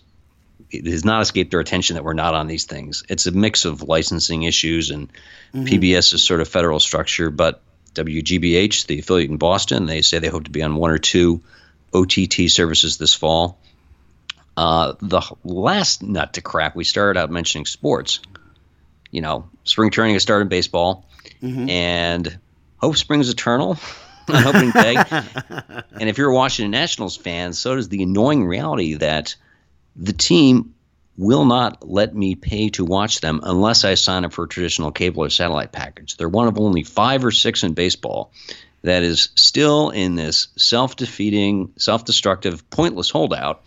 it 0.72 0.86
has 0.88 1.06
not 1.06 1.22
escaped 1.22 1.52
their 1.52 1.60
attention 1.60 1.96
that 1.96 2.04
we're 2.04 2.14
not 2.14 2.34
on 2.34 2.48
these 2.48 2.66
things. 2.66 3.04
It's 3.10 3.26
a 3.26 3.32
mix 3.32 3.66
of 3.66 3.84
licensing 3.84 4.44
issues 4.44 4.90
and 4.92 5.12
PBS 5.54 6.14
is 6.14 6.24
sort 6.24 6.42
of 6.42 6.48
federal 6.48 6.80
structure, 6.80 7.30
but 7.30 7.62
WGBH, 7.94 8.88
the 8.88 9.00
affiliate 9.00 9.30
in 9.30 9.38
Boston, 9.38 9.86
they 9.86 10.02
say 10.02 10.20
they 10.20 10.30
hope 10.30 10.46
to 10.46 10.52
be 10.52 10.64
on 10.64 10.76
one 10.76 10.92
or 10.92 10.98
two 10.98 11.42
OTT 11.94 12.50
services 12.50 12.98
this 12.98 13.14
fall. 13.14 13.60
Uh, 14.56 14.94
the 15.02 15.22
last 15.44 16.04
nut 16.04 16.34
to 16.34 16.42
crack, 16.42 16.76
we 16.76 16.84
started 16.84 17.20
out 17.20 17.30
mentioning 17.30 17.66
sports. 17.66 18.20
You 19.10 19.22
know, 19.22 19.50
spring 19.66 19.92
training 19.92 20.16
has 20.16 20.24
started 20.24 20.44
in 20.44 20.50
baseball, 20.50 21.06
and 21.70 22.40
hope 22.78 22.96
springs 22.96 23.30
eternal 23.30 23.78
on 24.30 24.48
opening 24.48 24.72
day. 24.72 24.96
and 26.00 26.10
if 26.10 26.18
you're 26.18 26.30
a 26.30 26.36
Washington 26.36 26.72
Nationals 26.72 27.18
fan, 27.18 27.54
so 27.54 27.76
does 27.76 27.90
the 27.90 28.04
annoying 28.04 28.46
reality 28.46 28.94
that 28.96 29.36
the 29.96 30.14
team 30.14 30.74
will 31.18 31.46
not 31.46 31.88
let 31.88 32.16
me 32.16 32.36
pay 32.36 32.70
to 32.70 32.86
watch 32.86 33.22
them 33.22 33.42
unless 33.44 33.84
I 33.84 33.96
sign 33.96 34.26
up 34.26 34.34
for 34.34 34.46
a 34.46 34.48
traditional 34.48 34.92
cable 34.92 35.24
or 35.24 35.30
satellite 35.30 35.72
package. 35.72 36.18
They're 36.18 36.30
one 36.30 36.48
of 36.48 36.58
only 36.58 36.84
five 36.84 37.24
or 37.24 37.32
six 37.32 37.64
in 37.64 37.74
baseball 37.74 38.32
that 38.82 39.04
is 39.04 39.30
still 39.36 39.90
in 39.90 40.16
this 40.16 40.48
self 40.56 40.96
defeating, 40.96 41.74
self 41.78 42.06
destructive, 42.06 42.68
pointless 42.70 43.10
holdout. 43.10 43.64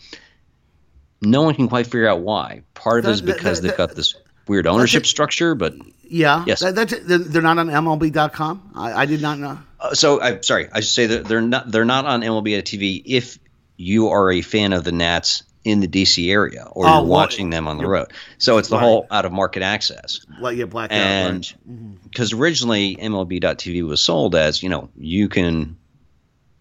No 1.23 1.43
one 1.43 1.55
can 1.55 1.69
quite 1.69 1.87
figure 1.87 2.09
out 2.09 2.21
why. 2.21 2.63
Part 2.75 3.01
of 3.01 3.07
it 3.07 3.13
is 3.13 3.23
because 3.23 3.61
they've 3.61 3.77
got 3.77 3.95
this 3.95 4.15
weird 4.47 4.67
ownership 4.67 5.07
structure, 5.07 5.55
but 5.55 5.75
yeah. 6.03 6.45
yes. 6.47 6.61
That, 6.61 6.75
that's 6.75 6.99
they're, 7.01 7.19
they're 7.19 7.43
not 7.43 7.59
on 7.59 7.69
MLB.com. 7.69 8.73
I, 8.75 8.93
I 8.93 9.07
did 9.07 9.23
not 9.23 9.39
know. 9.39 9.59
Uh, 9.81 9.95
so 9.95 10.21
I'm 10.21 10.43
sorry. 10.43 10.69
I 10.73 10.81
should 10.81 10.91
say 10.91 11.07
that 11.07 11.27
they're 11.27 11.41
not 11.41 11.71
they're 11.71 11.85
not 11.85 12.05
on 12.05 12.23
MLB 12.23 12.63
TV 12.63 13.03
if 13.05 13.39
you 13.77 14.09
are 14.09 14.33
a 14.33 14.43
fan 14.43 14.73
of 14.73 14.85
the 14.85 14.93
Nats 14.93 15.45
in 15.65 15.81
the 15.81 15.89
DC 15.89 16.31
area 16.31 16.69
or 16.71 16.87
Oh, 16.87 16.89
you're 16.89 17.01
well, 17.01 17.07
watching 17.07 17.51
them 17.51 17.67
on 17.67 17.79
the 17.79 17.87
road. 17.87 18.13
So 18.39 18.59
it's 18.59 18.69
the 18.69 18.77
right. 18.77 18.83
whole 18.83 19.07
out 19.11 19.25
of 19.25 19.33
market 19.33 19.63
access. 19.63 20.21
Like 20.39 20.57
yeah, 20.57 20.67
blackout. 20.67 20.97
And 20.97 21.55
right. 21.67 22.03
because 22.05 22.33
originally 22.33 22.97
MLB.TV 22.97 23.87
was 23.87 24.01
sold 24.01 24.35
as 24.35 24.63
you 24.63 24.69
know 24.69 24.91
you 24.97 25.29
can, 25.29 25.79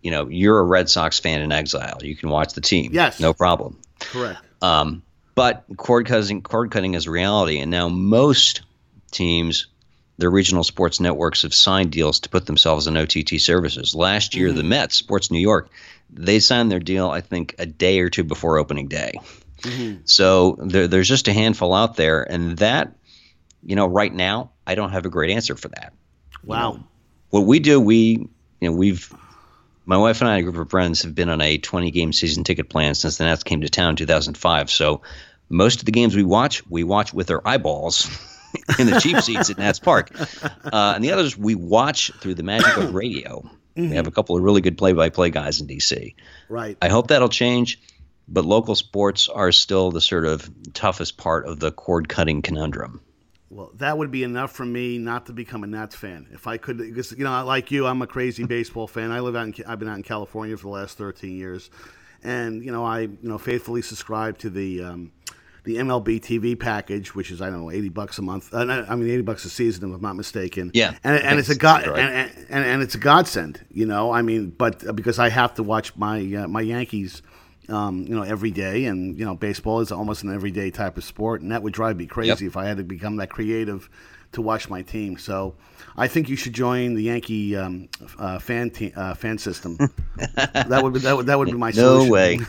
you 0.02 0.12
know 0.12 0.28
you're 0.30 0.60
a 0.60 0.64
Red 0.64 0.90
Sox 0.90 1.20
fan 1.20 1.42
in 1.42 1.52
exile. 1.52 2.00
You 2.02 2.16
can 2.16 2.30
watch 2.30 2.54
the 2.54 2.62
team. 2.62 2.92
Yes. 2.94 3.20
no 3.20 3.34
problem. 3.34 3.80
correct. 4.00 4.40
Um, 4.62 5.04
but 5.36 5.66
cord 5.78 6.06
cutting, 6.06 6.42
cord 6.42 6.72
cutting 6.72 6.94
is 6.94 7.08
reality, 7.08 7.60
and 7.60 7.72
now 7.72 7.90
most 7.90 8.62
teams, 9.12 9.68
their 10.18 10.30
regional 10.30 10.64
sports 10.64 11.00
networks 11.00 11.42
have 11.42 11.54
signed 11.54 11.92
deals 11.92 12.20
to 12.22 12.30
put 12.30 12.46
themselves 12.46 12.88
on 12.88 12.96
OTT 12.96 13.40
services. 13.40 13.96
Last 13.96 14.36
year, 14.36 14.52
the 14.52 14.64
Mets, 14.64 14.96
Sports 14.96 15.32
New 15.32 15.40
York, 15.40 15.70
they 16.14 16.40
signed 16.40 16.72
their 16.72 16.80
deal, 16.80 17.10
I 17.10 17.22
think, 17.22 17.56
a 17.60 17.66
day 17.66 18.00
or 18.00 18.10
two 18.10 18.24
before 18.24 18.58
opening 18.58 18.88
day. 18.88 19.14
So 20.06 20.58
there, 20.60 20.88
there's 20.88 21.08
just 21.08 21.28
a 21.28 21.34
handful 21.34 21.74
out 21.74 21.96
there, 21.96 22.24
and 22.24 22.58
that, 22.58 22.96
you 23.64 23.76
know, 23.76 23.88
right 23.88 24.14
now, 24.14 24.52
I 24.68 24.76
don't 24.76 24.92
have 24.92 25.06
a 25.06 25.10
great 25.10 25.32
answer 25.32 25.56
for 25.56 25.70
that. 25.70 25.94
Wow. 26.44 26.84
What 27.30 27.42
we 27.42 27.60
do, 27.60 27.80
we, 27.80 28.28
you 28.60 28.70
know, 28.70 28.74
we've 28.74 29.12
my 29.86 29.98
wife 29.98 30.22
and 30.22 30.30
I, 30.30 30.38
and 30.38 30.48
a 30.48 30.52
group 30.52 30.66
of 30.66 30.70
friends, 30.70 31.04
have 31.04 31.16
been 31.16 31.30
on 31.30 31.42
a 31.42 31.58
20 31.58 31.92
game 31.92 32.14
season 32.14 32.44
ticket 32.44 32.70
plan 32.70 32.96
since 32.96 33.18
the 33.18 33.26
Nats 33.26 33.44
came 33.44 33.62
to 33.62 33.70
town 33.70 33.92
in 33.92 33.96
2005. 33.98 34.72
So 34.72 35.02
most 35.50 35.80
of 35.80 35.86
the 35.86 35.92
games 35.92 36.16
we 36.16 36.24
watch, 36.24 36.66
we 36.70 36.84
watch 36.84 37.14
with 37.14 37.30
our 37.32 37.42
eyeballs 37.46 38.08
in 38.80 38.88
the 38.88 39.00
cheap 39.00 39.20
seats 39.22 39.50
at 39.50 39.58
Nats 39.58 39.80
Park. 39.80 40.12
Uh, 40.64 40.94
and 40.96 41.04
the 41.04 41.12
others 41.12 41.38
we 41.38 41.54
watch 41.54 42.10
through 42.20 42.34
the 42.34 42.42
magic 42.42 42.78
of 42.78 42.96
radio. 42.96 43.48
We 43.76 43.96
have 43.96 44.08
a 44.08 44.12
couple 44.12 44.38
of 44.38 44.44
really 44.44 44.62
good 44.62 44.78
play 44.78 44.94
by 44.94 45.10
play 45.10 45.30
guys 45.30 45.60
in 45.60 45.68
DC. 45.68 46.16
Right. 46.50 46.78
I 46.82 46.90
hope 46.90 47.08
that'll 47.08 47.30
change, 47.30 47.82
but 48.28 48.46
local 48.46 48.76
sports 48.76 49.30
are 49.30 49.52
still 49.52 49.92
the 49.92 50.02
sort 50.02 50.26
of 50.26 50.50
toughest 50.74 51.18
part 51.18 51.46
of 51.46 51.60
the 51.60 51.72
cord 51.72 52.08
cutting 52.08 52.42
conundrum. 52.42 53.02
Well, 53.50 53.72
that 53.76 53.98
would 53.98 54.10
be 54.10 54.24
enough 54.24 54.52
for 54.52 54.66
me 54.66 54.98
not 54.98 55.28
to 55.28 55.34
become 55.34 55.64
a 55.64 55.68
Nats 55.68 55.96
fan. 55.96 56.28
If 56.32 56.48
I 56.48 56.58
could, 56.58 56.80
because 56.80 57.12
you 57.12 57.24
know, 57.24 57.46
like 57.46 57.70
you, 57.70 57.86
I'm 57.86 58.02
a 58.02 58.08
crazy 58.08 58.44
baseball 58.46 58.88
fan. 58.88 59.12
I 59.12 59.20
live 59.20 59.36
out 59.36 59.46
in, 59.48 59.66
I've 59.68 59.78
been 59.78 59.88
out 59.88 59.98
in 59.98 60.04
California 60.04 60.58
for 60.58 60.64
the 60.64 60.70
last 60.70 60.98
13 60.98 61.38
years, 61.38 61.70
and 62.24 62.64
you 62.64 62.72
know 62.72 62.84
I 62.84 63.02
you 63.02 63.18
know 63.22 63.38
faithfully 63.38 63.84
subscribe 63.84 64.40
to 64.40 64.50
the 64.50 64.84
um, 64.84 65.12
the 65.64 65.78
MLB 65.78 66.20
TV 66.20 66.60
package, 66.60 67.16
which 67.16 67.32
is 67.32 67.42
I 67.42 67.50
don't 67.50 67.62
know 67.62 67.72
eighty 67.72 67.90
bucks 67.90 68.18
a 68.18 68.22
month. 68.22 68.54
Uh, 68.54 68.86
I 68.88 68.96
mean 68.96 69.10
eighty 69.10 69.22
bucks 69.22 69.46
a 69.46 69.50
season, 69.50 69.90
if 69.90 69.96
I'm 69.96 70.02
not 70.02 70.16
mistaken. 70.16 70.72
Yeah, 70.74 70.96
and, 71.04 71.22
and 71.24 71.40
it's 71.40 71.50
a 71.50 71.56
god 71.56 71.88
right. 71.88 72.00
and, 72.00 72.32
and, 72.50 72.66
and, 72.66 72.82
it's 72.82 72.96
a 72.96 72.98
godsend. 73.00 73.66
You 73.72 73.86
know, 73.86 74.12
I 74.12 74.22
mean, 74.22 74.50
but 74.50 74.86
uh, 74.88 74.92
because 74.94 75.20
I 75.20 75.30
have 75.30 75.54
to 75.56 75.64
watch 75.64 75.96
my 75.96 76.20
uh, 76.36 76.48
my 76.48 76.62
Yankees. 76.62 77.22
Um, 77.70 78.02
you 78.02 78.14
know, 78.14 78.24
every 78.24 78.52
day, 78.52 78.84
and 78.88 79.18
you 79.18 79.24
know, 79.24 79.36
baseball 79.36 79.80
is 79.80 79.90
almost 79.90 80.24
an 80.24 80.34
everyday 80.34 80.70
type 80.70 80.98
of 80.98 81.06
sport, 81.06 81.42
and 81.42 81.54
that 81.54 81.64
would 81.64 81.72
drive 81.72 81.96
me 81.96 82.08
crazy 82.08 82.28
yep. 82.28 82.42
if 82.42 82.58
I 82.58 82.66
had 82.66 82.76
to 82.76 82.84
become 82.84 83.16
that 83.16 83.30
creative 83.30 83.90
to 84.34 84.42
watch 84.42 84.70
my 84.70 84.82
team. 84.82 85.18
So, 85.18 85.56
I 85.96 86.10
think 86.10 86.28
you 86.28 86.36
should 86.36 86.52
join 86.52 86.94
the 86.94 87.04
Yankee 87.04 87.56
um, 87.56 87.88
uh, 88.20 88.40
fan 88.40 88.70
te- 88.70 88.92
uh, 88.94 89.14
fan 89.14 89.38
system. 89.38 89.78
that 90.18 90.82
would 90.84 90.92
be, 90.92 91.00
that 91.00 91.16
would 91.16 91.26
that 91.28 91.40
would 91.40 91.48
be 91.48 91.54
my 91.54 91.70
no 91.70 92.06
solution. 92.06 92.12
way. 92.12 92.40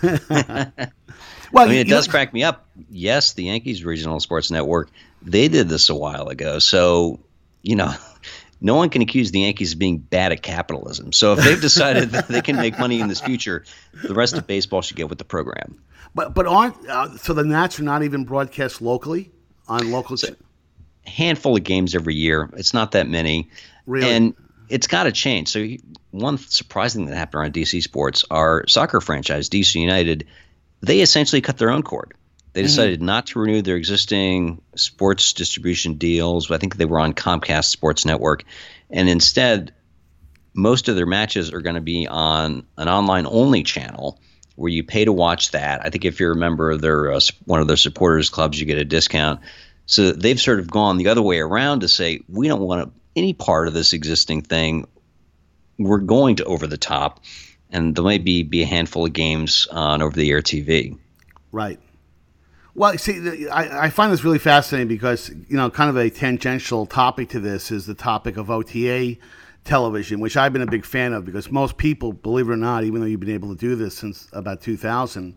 Well, 1.55 1.67
I 1.67 1.71
mean, 1.71 1.79
it 1.79 1.89
does 1.89 2.09
crack 2.09 2.33
me 2.35 2.43
up. 2.43 2.67
Yes, 2.91 3.35
the 3.35 3.45
Yankees 3.45 3.85
Regional 3.85 4.19
Sports 4.19 4.51
Network, 4.51 4.91
they 5.23 5.47
did 5.47 5.69
this 5.69 5.89
a 5.89 5.95
while 5.95 6.29
ago. 6.29 6.59
So, 6.59 7.21
you 7.63 7.77
know, 7.77 7.95
no 8.61 8.75
one 8.75 8.91
can 8.91 9.03
accuse 9.03 9.31
the 9.31 9.41
Yankees 9.41 9.75
of 9.75 9.79
being 9.79 9.99
bad 9.99 10.33
at 10.33 10.43
capitalism. 10.43 11.13
So 11.13 11.33
if 11.35 11.45
they've 11.45 11.61
decided 11.61 12.11
that 12.11 12.27
they 12.27 12.41
can 12.41 12.57
make 12.57 12.77
money 12.79 13.01
in 13.01 13.07
this 13.07 13.21
future, 13.21 13.65
the 14.03 14.15
rest 14.15 14.37
of 14.37 14.49
baseball 14.49 14.83
should 14.83 14.97
get 14.97 15.09
with 15.09 15.19
the 15.19 15.25
program. 15.25 15.81
But 16.13 16.35
but 16.35 16.47
aren't 16.47 16.89
uh, 16.89 17.17
so 17.19 17.33
the 17.33 17.45
Nats 17.45 17.79
are 17.79 17.85
not 17.85 18.03
even 18.03 18.25
broadcast 18.25 18.83
locally 18.83 19.31
on 19.69 19.93
local. 19.93 20.17
So, 20.17 20.35
a 21.07 21.11
handful 21.11 21.57
of 21.57 21.63
games 21.63 21.95
every 21.95 22.17
year. 22.17 22.51
It's 22.57 22.75
not 22.75 22.93
that 22.93 23.09
many. 23.09 23.49
Really? 23.87 24.11
And 24.11 24.35
it's 24.69 24.87
got 24.87 25.05
to 25.05 25.13
change. 25.13 25.49
So 25.49 25.67
one 26.11 26.39
surprising 26.39 27.03
thing 27.03 27.11
that 27.11 27.17
happened 27.17 27.41
around 27.41 27.55
DC 27.55 27.83
sports, 27.83 28.25
our 28.31 28.67
soccer 28.67 29.01
franchise, 29.01 29.49
DC 29.49 29.75
United, 29.75 30.27
they 30.87 31.01
essentially 31.01 31.41
cut 31.41 31.59
their 31.59 31.71
own 31.71 31.83
cord. 31.83 32.15
They 32.53 32.61
mm-hmm. 32.61 32.67
decided 32.67 32.99
mm-hmm. 33.01 33.07
not 33.07 33.27
to 33.29 33.41
renew 33.41 33.63
their 33.63 33.77
existing 33.77 34.63
sports 34.77 35.33
distribution 35.33 35.95
deals. 35.95 36.51
I 36.51 36.59
think 36.59 36.77
they 36.77 36.85
were 36.85 37.01
on 37.01 37.13
Comcast 37.13 37.67
Sports 37.67 38.05
Network. 38.05 38.45
And 38.91 39.09
instead, 39.09 39.75
most 40.55 40.89
of 40.89 40.97
their 40.97 41.07
matches 41.07 41.53
are 41.53 41.61
going 41.61 41.75
to 41.75 41.81
be 41.81 42.07
on 42.07 42.67
an 42.79 42.89
online 42.89 43.27
only 43.27 43.65
channel 43.65 44.21
where 44.57 44.71
you 44.71 44.85
pay 44.85 45.05
to 45.05 45.13
watch 45.13 45.51
that. 45.51 45.85
I 45.85 45.91
think 45.91 46.05
if 46.05 46.21
you're 46.21 46.33
a 46.33 46.37
member 46.37 46.71
of 46.71 46.81
their 46.81 47.13
uh, 47.13 47.21
one 47.45 47.61
of 47.61 47.67
their 47.67 47.77
supporters 47.77 48.31
clubs, 48.31 48.59
you 48.59 48.67
get 48.67 48.79
a 48.79 48.85
discount. 48.85 49.41
So 49.87 50.13
they've 50.13 50.41
sort 50.41 50.61
of 50.61 50.71
gone 50.71 50.97
the 50.97 51.09
other 51.09 51.23
way 51.23 51.41
around 51.41 51.81
to 51.81 51.89
say 51.89 52.21
we 52.29 52.49
don't 52.49 52.63
want 52.63 52.93
any 53.17 53.33
part 53.33 53.69
of 53.69 53.75
this 53.75 53.93
existing 53.93 54.43
thing. 54.43 54.87
We're 55.77 55.99
going 55.99 56.37
to 56.37 56.45
over 56.45 56.69
the 56.69 56.79
top 56.79 57.21
and 57.75 57.95
there 57.97 58.05
might 58.05 58.25
be, 58.25 58.45
be 58.45 58.63
a 58.63 58.67
handful 58.67 59.05
of 59.05 59.13
games 59.13 59.67
on 59.71 60.01
over 60.01 60.15
the 60.15 60.31
air 60.31 60.41
TV. 60.41 60.97
Right. 61.51 61.81
Well, 62.77 62.97
see, 62.97 63.49
I, 63.49 63.87
I 63.87 63.91
find 63.91 64.13
this 64.13 64.25
really 64.25 64.39
fascinating 64.39 64.89
because, 64.89 65.29
you 65.29 65.57
know, 65.57 65.71
kind 65.71 65.91
of 65.91 65.97
a 65.97 66.09
tangential 66.09 66.87
topic 66.87 67.31
to 67.31 67.41
this 67.41 67.71
is 67.71 67.87
the 67.87 67.95
topic 67.95 68.37
of 68.37 68.51
OTA 68.51 69.17
television, 69.65 70.21
which 70.21 70.37
I've 70.37 70.53
been 70.53 70.63
a 70.63 70.67
big 70.67 70.85
fan 70.85 71.13
of 71.13 71.25
because 71.25 71.51
most 71.51 71.79
people, 71.79 72.13
believe 72.13 72.49
it 72.49 72.53
or 72.53 72.57
not, 72.57 72.85
even 72.85 73.01
though 73.01 73.07
you've 73.07 73.21
been 73.21 73.31
able 73.31 73.49
to 73.49 73.59
do 73.59 73.75
this 73.75 73.97
since 73.97 74.29
about 74.33 74.61
2000, 74.61 75.35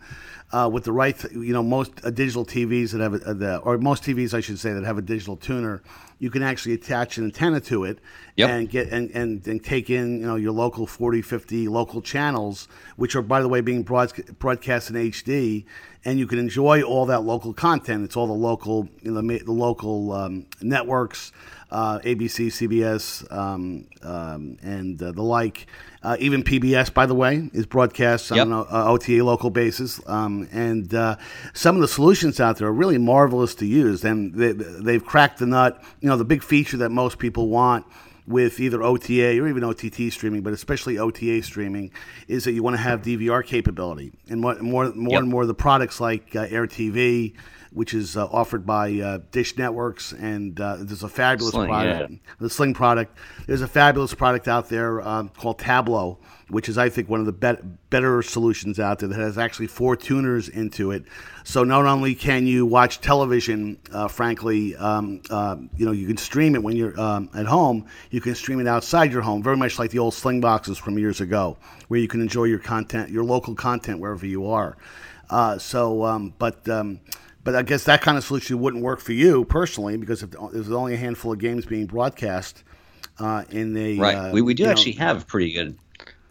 uh, 0.51 0.69
with 0.71 0.83
the 0.83 0.91
right, 0.91 1.21
you 1.31 1.53
know, 1.53 1.63
most 1.63 1.91
uh, 2.03 2.09
digital 2.09 2.45
TVs 2.45 2.91
that 2.91 3.01
have 3.01 3.13
a, 3.13 3.33
the, 3.33 3.57
or 3.59 3.77
most 3.77 4.03
TVs, 4.03 4.33
I 4.33 4.41
should 4.41 4.59
say, 4.59 4.73
that 4.73 4.83
have 4.83 4.97
a 4.97 5.01
digital 5.01 5.35
tuner, 5.35 5.81
you 6.19 6.29
can 6.29 6.41
actually 6.41 6.73
attach 6.73 7.17
an 7.17 7.25
antenna 7.25 7.59
to 7.61 7.83
it 7.83 7.99
yep. 8.35 8.49
and 8.49 8.69
get 8.69 8.89
and, 8.89 9.11
and, 9.11 9.45
and 9.45 9.63
take 9.63 9.89
in, 9.89 10.19
you 10.19 10.25
know, 10.25 10.35
your 10.35 10.51
local 10.51 10.87
40, 10.87 11.21
50 11.21 11.67
local 11.67 12.01
channels, 12.01 12.67
which 12.95 13.15
are, 13.15 13.21
by 13.21 13.41
the 13.41 13.47
way, 13.47 13.61
being 13.61 13.83
broadcast, 13.83 14.39
broadcast 14.39 14.89
in 14.89 14.95
HD, 14.95 15.65
and 16.05 16.17
you 16.17 16.27
can 16.27 16.39
enjoy 16.39 16.81
all 16.81 17.05
that 17.05 17.23
local 17.23 17.53
content. 17.53 18.03
It's 18.03 18.15
all 18.15 18.27
the 18.27 18.33
local, 18.33 18.87
you 19.01 19.11
know, 19.11 19.21
the, 19.21 19.43
the 19.43 19.51
local 19.51 20.13
um, 20.13 20.45
networks 20.61 21.33
uh, 21.71 21.99
ABC, 21.99 22.47
CBS, 22.47 23.29
um, 23.31 23.87
um, 24.03 24.57
and 24.61 25.01
uh, 25.01 25.11
the 25.11 25.21
like. 25.21 25.67
Uh, 26.03 26.15
even 26.19 26.43
PBS, 26.43 26.93
by 26.93 27.05
the 27.05 27.15
way, 27.15 27.49
is 27.53 27.65
broadcast 27.65 28.31
yep. 28.31 28.47
on 28.47 28.53
an 28.53 28.65
OTA 28.69 29.23
local 29.23 29.49
basis. 29.49 29.99
Um, 30.07 30.47
and 30.51 30.93
uh, 30.93 31.17
some 31.53 31.75
of 31.75 31.81
the 31.81 31.87
solutions 31.87 32.39
out 32.39 32.57
there 32.57 32.67
are 32.67 32.73
really 32.73 32.97
marvelous 32.97 33.55
to 33.55 33.65
use. 33.65 34.05
And 34.05 34.33
they, 34.33 34.53
they've 34.53 35.03
cracked 35.03 35.39
the 35.39 35.47
nut. 35.47 35.83
You 35.99 36.07
know, 36.07 36.15
the 36.15 36.23
big 36.23 36.43
feature 36.43 36.77
that 36.77 36.91
most 36.91 37.17
people 37.19 37.49
want 37.49 37.85
with 38.27 38.59
either 38.59 38.83
OTA 38.83 39.39
or 39.39 39.47
even 39.47 39.63
OTT 39.63 40.11
streaming, 40.11 40.41
but 40.41 40.53
especially 40.53 40.97
OTA 40.97 41.41
streaming, 41.41 41.91
is 42.27 42.43
that 42.43 42.51
you 42.51 42.61
want 42.61 42.75
to 42.75 42.81
have 42.81 43.01
DVR 43.01 43.45
capability. 43.45 44.11
And 44.29 44.39
more, 44.41 44.55
more, 44.55 44.93
more 44.93 45.13
yep. 45.13 45.21
and 45.21 45.29
more 45.29 45.41
of 45.43 45.47
the 45.47 45.53
products 45.53 45.99
like 45.99 46.35
uh, 46.35 46.45
Air 46.49 46.67
TV, 46.67 47.33
which 47.77 47.93
is 47.93 48.17
uh, 48.17 48.25
offered 48.25 48.65
by 48.65 48.91
uh, 48.95 49.19
Dish 49.31 49.55
Networks, 49.55 50.11
and 50.11 50.59
uh, 50.59 50.77
there's 50.79 51.03
a 51.03 51.07
fabulous 51.07 51.53
Sling, 51.53 51.67
product, 51.67 52.11
yeah. 52.11 52.17
the 52.39 52.49
Sling 52.49 52.73
product. 52.73 53.15
There's 53.45 53.61
a 53.61 53.67
fabulous 53.67 54.15
product 54.15 54.47
out 54.47 54.67
there 54.67 54.99
uh, 54.99 55.27
called 55.37 55.59
Tablo, 55.59 56.17
which 56.49 56.69
is 56.69 56.79
I 56.79 56.89
think 56.89 57.07
one 57.07 57.19
of 57.19 57.27
the 57.27 57.33
be- 57.33 57.61
better 57.91 58.23
solutions 58.23 58.79
out 58.79 58.97
there 58.97 59.09
that 59.09 59.19
has 59.19 59.37
actually 59.37 59.67
four 59.67 59.95
tuners 59.95 60.49
into 60.49 60.89
it. 60.89 61.03
So 61.43 61.63
not 61.63 61.85
only 61.85 62.15
can 62.15 62.47
you 62.47 62.65
watch 62.65 62.99
television, 62.99 63.77
uh, 63.93 64.07
frankly, 64.07 64.75
um, 64.75 65.21
uh, 65.29 65.57
you 65.75 65.85
know 65.85 65.91
you 65.91 66.07
can 66.07 66.17
stream 66.17 66.55
it 66.55 66.63
when 66.63 66.75
you're 66.75 66.99
um, 66.99 67.29
at 67.35 67.45
home. 67.45 67.85
You 68.09 68.21
can 68.21 68.33
stream 68.33 68.59
it 68.59 68.67
outside 68.67 69.11
your 69.11 69.21
home, 69.21 69.43
very 69.43 69.57
much 69.57 69.77
like 69.77 69.91
the 69.91 69.99
old 69.99 70.15
Sling 70.15 70.41
boxes 70.41 70.79
from 70.79 70.97
years 70.97 71.21
ago, 71.21 71.57
where 71.89 71.99
you 71.99 72.07
can 72.07 72.21
enjoy 72.21 72.45
your 72.45 72.59
content, 72.59 73.11
your 73.11 73.23
local 73.23 73.53
content 73.53 73.99
wherever 73.99 74.25
you 74.25 74.47
are. 74.47 74.77
so, 75.59 76.03
um, 76.05 76.33
but 76.39 76.67
um, 76.67 76.99
but 77.47 77.55
I 77.55 77.61
guess 77.61 77.85
that 77.85 78.01
kind 78.01 78.17
of 78.17 78.25
solution 78.25 78.59
wouldn't 78.59 78.83
work 78.83 78.99
for 78.99 79.13
you 79.13 79.45
personally 79.45 79.95
because 79.95 80.21
if 80.21 80.31
there's 80.31 80.69
only 80.69 80.95
a 80.95 80.97
handful 80.97 81.31
of 81.31 81.39
games 81.39 81.65
being 81.65 81.85
broadcast 81.85 82.61
uh, 83.19 83.45
in 83.49 83.73
the 83.73 83.97
right. 83.97 84.15
Uh, 84.15 84.31
we 84.33 84.41
we 84.41 84.53
do 84.53 84.65
actually 84.65 84.95
know, 84.95 85.05
have 85.05 85.27
pretty 85.27 85.53
good 85.53 85.77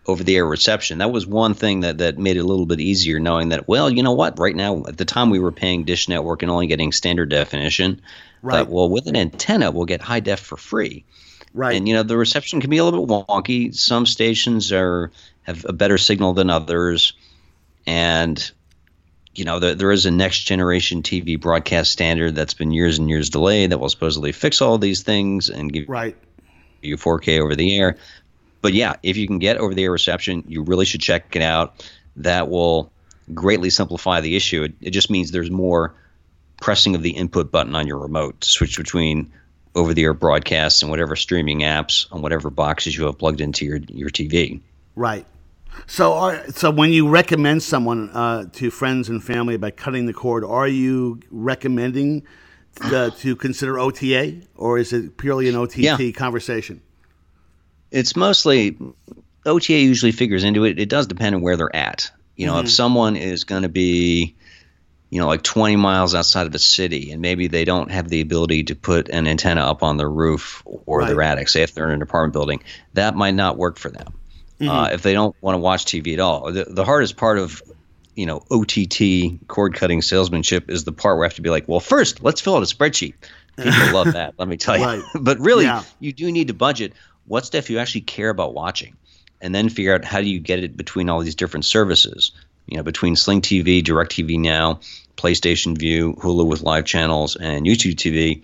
over 0.06 0.22
the 0.22 0.36
air 0.36 0.44
reception. 0.44 0.98
That 0.98 1.10
was 1.10 1.26
one 1.26 1.54
thing 1.54 1.80
that, 1.80 1.96
that 1.96 2.18
made 2.18 2.36
it 2.36 2.40
a 2.40 2.44
little 2.44 2.66
bit 2.66 2.80
easier 2.80 3.18
knowing 3.18 3.48
that, 3.48 3.66
well, 3.66 3.88
you 3.88 4.02
know 4.02 4.12
what, 4.12 4.38
right 4.38 4.54
now, 4.54 4.84
at 4.86 4.98
the 4.98 5.06
time 5.06 5.30
we 5.30 5.38
were 5.38 5.52
paying 5.52 5.84
Dish 5.84 6.06
Network 6.06 6.42
and 6.42 6.50
only 6.50 6.66
getting 6.66 6.92
standard 6.92 7.30
definition. 7.30 8.02
Right. 8.42 8.58
But, 8.58 8.68
well, 8.68 8.90
with 8.90 9.06
an 9.06 9.16
antenna, 9.16 9.70
we'll 9.70 9.86
get 9.86 10.02
high 10.02 10.20
def 10.20 10.40
for 10.40 10.58
free. 10.58 11.06
Right. 11.54 11.76
And, 11.76 11.88
you 11.88 11.94
know, 11.94 12.02
the 12.02 12.18
reception 12.18 12.60
can 12.60 12.68
be 12.68 12.76
a 12.76 12.84
little 12.84 13.06
bit 13.06 13.26
wonky. 13.26 13.74
Some 13.74 14.04
stations 14.04 14.70
are 14.70 15.10
have 15.44 15.64
a 15.66 15.72
better 15.72 15.96
signal 15.96 16.34
than 16.34 16.50
others. 16.50 17.14
And 17.86 18.52
you 19.36 19.44
know, 19.44 19.58
the, 19.58 19.74
there 19.74 19.92
is 19.92 20.06
a 20.06 20.10
next 20.10 20.40
generation 20.44 21.02
TV 21.02 21.38
broadcast 21.38 21.92
standard 21.92 22.34
that's 22.34 22.54
been 22.54 22.72
years 22.72 22.98
and 22.98 23.08
years 23.08 23.30
delayed 23.30 23.70
that 23.70 23.78
will 23.78 23.88
supposedly 23.88 24.32
fix 24.32 24.62
all 24.62 24.78
these 24.78 25.02
things 25.02 25.50
and 25.50 25.72
give 25.72 25.88
right. 25.88 26.16
you 26.80 26.96
4K 26.96 27.40
over 27.40 27.54
the 27.54 27.78
air. 27.78 27.96
But 28.62 28.72
yeah, 28.72 28.94
if 29.02 29.16
you 29.16 29.26
can 29.26 29.38
get 29.38 29.58
over 29.58 29.74
the 29.74 29.84
air 29.84 29.92
reception, 29.92 30.44
you 30.48 30.62
really 30.62 30.86
should 30.86 31.00
check 31.00 31.36
it 31.36 31.42
out. 31.42 31.86
That 32.16 32.48
will 32.48 32.90
greatly 33.34 33.70
simplify 33.70 34.20
the 34.20 34.36
issue. 34.36 34.64
It, 34.64 34.74
it 34.80 34.90
just 34.90 35.10
means 35.10 35.30
there's 35.30 35.50
more 35.50 35.94
pressing 36.60 36.94
of 36.94 37.02
the 37.02 37.10
input 37.10 37.52
button 37.52 37.74
on 37.74 37.86
your 37.86 37.98
remote 37.98 38.40
to 38.40 38.48
switch 38.48 38.78
between 38.78 39.30
over 39.74 39.92
the 39.92 40.04
air 40.04 40.14
broadcasts 40.14 40.80
and 40.80 40.90
whatever 40.90 41.14
streaming 41.14 41.60
apps 41.60 42.06
on 42.10 42.22
whatever 42.22 42.48
boxes 42.48 42.96
you 42.96 43.04
have 43.04 43.18
plugged 43.18 43.42
into 43.42 43.66
your, 43.66 43.76
your 43.88 44.08
TV. 44.08 44.60
Right. 44.94 45.26
So, 45.86 46.14
are, 46.14 46.50
so 46.50 46.70
when 46.70 46.90
you 46.90 47.08
recommend 47.08 47.62
someone 47.62 48.10
uh, 48.10 48.46
to 48.54 48.70
friends 48.70 49.08
and 49.08 49.22
family 49.22 49.54
about 49.54 49.76
cutting 49.76 50.06
the 50.06 50.12
cord, 50.12 50.44
are 50.44 50.68
you 50.68 51.20
recommending 51.30 52.26
the, 52.76 53.14
to 53.18 53.36
consider 53.36 53.78
OTA, 53.78 54.42
or 54.54 54.78
is 54.78 54.92
it 54.92 55.16
purely 55.16 55.48
an 55.48 55.56
OTT 55.56 55.78
yeah. 55.78 56.10
conversation? 56.12 56.82
It's 57.90 58.16
mostly 58.16 58.76
OTA. 59.44 59.74
Usually 59.74 60.12
figures 60.12 60.44
into 60.44 60.64
it. 60.64 60.78
It 60.78 60.88
does 60.88 61.06
depend 61.06 61.34
on 61.34 61.42
where 61.42 61.56
they're 61.56 61.74
at. 61.74 62.10
You 62.34 62.46
know, 62.46 62.54
mm-hmm. 62.54 62.66
if 62.66 62.70
someone 62.70 63.16
is 63.16 63.44
going 63.44 63.62
to 63.62 63.68
be, 63.68 64.36
you 65.08 65.20
know, 65.20 65.26
like 65.26 65.42
20 65.42 65.76
miles 65.76 66.14
outside 66.14 66.46
of 66.46 66.54
a 66.54 66.58
city, 66.58 67.12
and 67.12 67.22
maybe 67.22 67.46
they 67.46 67.64
don't 67.64 67.90
have 67.90 68.08
the 68.08 68.20
ability 68.20 68.64
to 68.64 68.74
put 68.74 69.08
an 69.08 69.26
antenna 69.26 69.62
up 69.62 69.82
on 69.82 69.96
their 69.96 70.10
roof 70.10 70.62
or 70.64 70.98
right. 70.98 71.08
their 71.08 71.22
attic, 71.22 71.48
say 71.48 71.62
if 71.62 71.74
they're 71.74 71.86
in 71.86 71.94
an 71.94 72.02
apartment 72.02 72.32
building, 72.32 72.62
that 72.92 73.14
might 73.14 73.34
not 73.34 73.56
work 73.56 73.78
for 73.78 73.88
them 73.88 74.14
mm-hmm. 74.60 74.68
uh, 74.68 74.88
if 74.88 75.02
they 75.02 75.12
don't 75.12 75.34
want 75.40 75.54
to 75.54 75.58
watch 75.58 75.84
TV 75.84 76.14
at 76.14 76.20
all. 76.20 76.52
The, 76.52 76.64
the 76.64 76.84
hardest 76.84 77.16
part 77.16 77.38
of 77.38 77.62
you 78.14 78.26
know 78.26 78.42
OTT 78.50 79.46
cord 79.48 79.74
cutting 79.74 80.02
salesmanship 80.02 80.70
is 80.70 80.84
the 80.84 80.92
part 80.92 81.16
where 81.16 81.24
I 81.24 81.28
have 81.28 81.34
to 81.34 81.42
be 81.42 81.50
like, 81.50 81.68
well, 81.68 81.80
first 81.80 82.22
let's 82.22 82.40
fill 82.40 82.56
out 82.56 82.62
a 82.62 82.66
spreadsheet. 82.66 83.14
People 83.56 83.92
love 83.94 84.12
that, 84.12 84.34
let 84.38 84.48
me 84.48 84.56
tell 84.56 84.76
you. 84.76 84.84
Right. 84.84 85.02
but 85.20 85.38
really, 85.38 85.64
yeah. 85.64 85.82
you 86.00 86.12
do 86.12 86.30
need 86.30 86.48
to 86.48 86.54
budget 86.54 86.92
what 87.26 87.46
stuff 87.46 87.70
you 87.70 87.78
actually 87.78 88.02
care 88.02 88.28
about 88.28 88.54
watching, 88.54 88.96
and 89.40 89.54
then 89.54 89.68
figure 89.68 89.94
out 89.94 90.04
how 90.04 90.20
do 90.20 90.28
you 90.28 90.40
get 90.40 90.62
it 90.62 90.76
between 90.76 91.08
all 91.08 91.20
these 91.20 91.34
different 91.34 91.64
services. 91.64 92.32
You 92.66 92.76
know, 92.76 92.82
between 92.82 93.14
Sling 93.14 93.42
TV, 93.42 93.80
DirecTV 93.80 94.40
Now, 94.40 94.80
PlayStation 95.16 95.78
Vue, 95.78 96.14
Hulu 96.14 96.46
with 96.46 96.62
live 96.62 96.84
channels, 96.84 97.36
and 97.36 97.64
YouTube 97.64 97.94
TV 97.94 98.42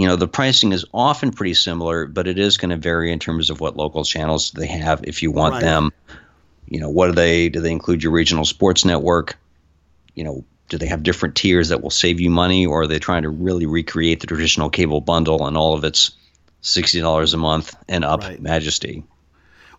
you 0.00 0.08
know 0.08 0.16
the 0.16 0.28
pricing 0.28 0.72
is 0.72 0.84
often 0.94 1.30
pretty 1.30 1.54
similar 1.54 2.06
but 2.06 2.26
it 2.26 2.38
is 2.38 2.56
going 2.56 2.70
to 2.70 2.76
vary 2.76 3.12
in 3.12 3.18
terms 3.18 3.50
of 3.50 3.60
what 3.60 3.76
local 3.76 4.04
channels 4.04 4.50
they 4.52 4.66
have 4.66 5.04
if 5.04 5.22
you 5.22 5.30
want 5.30 5.54
right. 5.54 5.62
them 5.62 5.92
You 6.70 6.78
know, 6.78 6.88
what 6.88 7.08
do 7.08 7.12
they 7.12 7.48
do? 7.48 7.60
They 7.60 7.72
include 7.72 8.02
your 8.02 8.12
regional 8.12 8.44
sports 8.44 8.84
network. 8.84 9.36
You 10.14 10.24
know, 10.24 10.44
do 10.68 10.78
they 10.78 10.86
have 10.86 11.02
different 11.02 11.34
tiers 11.34 11.70
that 11.70 11.82
will 11.82 11.90
save 11.90 12.20
you 12.20 12.30
money, 12.30 12.64
or 12.64 12.82
are 12.82 12.86
they 12.86 13.00
trying 13.00 13.24
to 13.24 13.28
really 13.28 13.66
recreate 13.66 14.20
the 14.20 14.28
traditional 14.28 14.70
cable 14.70 15.00
bundle 15.00 15.46
and 15.46 15.56
all 15.56 15.74
of 15.74 15.82
its 15.82 16.12
sixty 16.60 17.00
dollars 17.00 17.34
a 17.34 17.38
month 17.38 17.74
and 17.88 18.04
up 18.04 18.20
right. 18.20 18.40
majesty? 18.40 19.02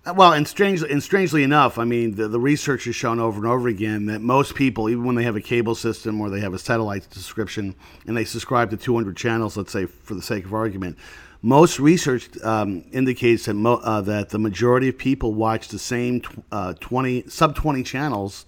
Well, 0.03 0.33
and 0.33 0.47
strangely, 0.47 0.89
and 0.89 1.03
strangely 1.03 1.43
enough, 1.43 1.77
I 1.77 1.85
mean, 1.85 2.15
the, 2.15 2.27
the 2.27 2.39
research 2.39 2.85
has 2.85 2.95
shown 2.95 3.19
over 3.19 3.37
and 3.37 3.45
over 3.45 3.67
again 3.67 4.07
that 4.07 4.19
most 4.19 4.55
people, 4.55 4.89
even 4.89 5.03
when 5.03 5.13
they 5.15 5.23
have 5.23 5.35
a 5.35 5.41
cable 5.41 5.75
system 5.75 6.19
or 6.19 6.31
they 6.31 6.39
have 6.39 6.55
a 6.55 6.59
satellite 6.59 7.03
subscription 7.13 7.75
and 8.07 8.17
they 8.17 8.25
subscribe 8.25 8.71
to 8.71 8.77
200 8.77 9.15
channels, 9.15 9.57
let's 9.57 9.71
say 9.71 9.85
for 9.85 10.15
the 10.15 10.21
sake 10.21 10.45
of 10.45 10.55
argument, 10.55 10.97
most 11.43 11.79
research 11.79 12.35
um, 12.41 12.83
indicates 12.91 13.45
that 13.45 13.53
mo- 13.53 13.79
uh, 13.83 14.01
that 14.01 14.29
the 14.29 14.39
majority 14.39 14.89
of 14.89 14.97
people 14.97 15.35
watch 15.35 15.67
the 15.67 15.77
same 15.77 16.21
tw- 16.21 16.43
uh, 16.51 16.73
20 16.79 17.29
sub 17.29 17.55
20 17.55 17.83
channels 17.83 18.45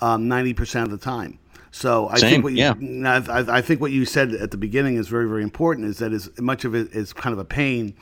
um, 0.00 0.28
90% 0.28 0.82
of 0.82 0.90
the 0.90 0.98
time. 0.98 1.38
So 1.70 2.08
I 2.08 2.16
Same, 2.16 2.30
think 2.30 2.44
what 2.44 2.52
you, 2.54 2.58
yeah. 2.58 3.22
I, 3.28 3.58
I, 3.58 3.60
think 3.60 3.80
what 3.80 3.90
you 3.90 4.04
said 4.04 4.32
at 4.32 4.50
the 4.50 4.56
beginning 4.56 4.96
is 4.96 5.08
very 5.08 5.28
very 5.28 5.42
important. 5.42 5.86
Is 5.86 5.98
that 5.98 6.12
as 6.12 6.30
much 6.40 6.64
of 6.64 6.74
it 6.74 6.92
is 6.92 7.12
kind 7.12 7.32
of 7.32 7.38
a 7.38 7.44
pain, 7.44 7.94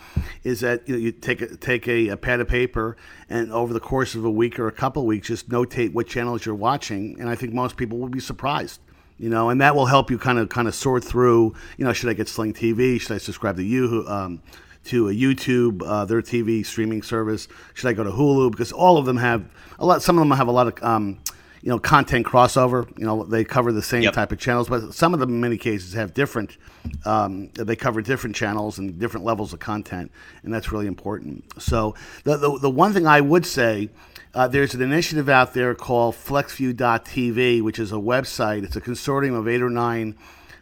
is 0.45 0.61
that 0.61 0.89
you, 0.89 0.95
know, 0.95 1.01
you 1.01 1.13
take 1.13 1.41
a, 1.43 1.57
take 1.57 1.89
a, 1.89 2.09
a, 2.09 2.17
pad 2.17 2.41
of 2.41 2.49
paper 2.49 2.97
and 3.29 3.53
over 3.53 3.73
the 3.73 3.81
course 3.81 4.15
of 4.15 4.25
a 4.25 4.31
week 4.31 4.59
or 4.59 4.69
a 4.69 4.73
couple 4.73 5.03
of 5.03 5.07
weeks, 5.07 5.29
just 5.29 5.49
notate 5.49 5.93
what 5.93 6.07
channels 6.07 6.47
you're 6.47 6.55
watching, 6.55 7.21
and 7.21 7.29
I 7.29 7.35
think 7.35 7.53
most 7.53 7.77
people 7.77 7.99
will 7.99 8.09
be 8.09 8.21
surprised. 8.21 8.81
You 9.19 9.31
know, 9.31 9.49
and 9.49 9.63
that 9.63 9.75
will 9.75 9.87
help 9.87 10.11
you 10.11 10.19
kind 10.19 10.39
of 10.39 10.51
kind 10.51 10.69
of 10.69 10.75
sort 10.75 11.03
through. 11.03 11.55
You 11.79 11.87
know, 11.87 11.93
should 11.93 12.11
I 12.11 12.13
get 12.13 12.29
Sling 12.29 12.53
TV? 12.53 13.01
Should 13.01 13.13
I 13.13 13.19
subscribe 13.19 13.57
to 13.57 13.63
you? 13.65 14.05
Um, 14.07 14.43
to 14.87 15.09
a 15.09 15.13
YouTube, 15.13 15.83
uh, 15.85 16.05
their 16.05 16.23
TV 16.23 16.65
streaming 16.65 17.03
service? 17.03 17.49
Should 17.75 17.89
I 17.89 17.93
go 17.93 18.05
to 18.05 18.11
Hulu? 18.11 18.53
Because 18.53 18.73
all 18.73 18.99
of 18.99 19.05
them 19.05 19.17
have 19.17 19.45
a 19.79 19.87
lot. 19.87 20.03
Some 20.03 20.17
of 20.17 20.21
them 20.21 20.37
have 20.37 20.49
a 20.49 20.53
lot 20.53 20.69
of 20.69 20.83
um, 20.83 21.19
you 21.63 21.71
know 21.71 21.79
content 21.79 22.27
crossover. 22.27 22.87
You 22.99 23.07
know 23.07 23.25
they 23.25 23.45
cover 23.45 23.73
the 23.73 23.83
same 23.83 24.03
yep. 24.03 24.15
type 24.15 24.33
of 24.33 24.39
channels, 24.39 24.69
but 24.69 24.95
some 24.95 25.15
of 25.15 25.21
them 25.21 25.31
in 25.31 25.41
many 25.41 25.59
cases 25.59 25.93
have 25.95 26.15
different. 26.15 26.57
Um, 27.05 27.51
they 27.55 27.77
cover 27.77 28.01
different 28.03 28.37
channels 28.37 28.79
and 28.79 28.99
different 28.99 29.25
levels 29.27 29.53
of 29.53 29.59
content, 29.59 30.11
and 30.43 30.53
that's 30.53 30.73
really 30.73 30.87
important. 30.87 31.45
So 31.61 31.95
the 32.25 32.37
the, 32.37 32.59
the 32.59 32.71
one 32.71 32.93
thing 32.93 33.07
I 33.07 33.21
would 33.21 33.47
say. 33.47 33.91
Uh, 34.35 34.47
there's 34.47 34.75
an 34.75 34.83
initiative 34.83 35.31
out 35.31 35.55
there 35.55 35.75
called 35.75 36.15
FlexView.tv, 36.15 37.63
which 37.63 37.79
is 37.79 37.91
a 37.91 37.95
website. 37.95 38.65
It's 38.65 38.77
a 38.77 38.83
consortium 38.83 39.35
of 39.35 39.49
eight 39.49 39.63
or 39.63 39.71
nine 39.71 40.15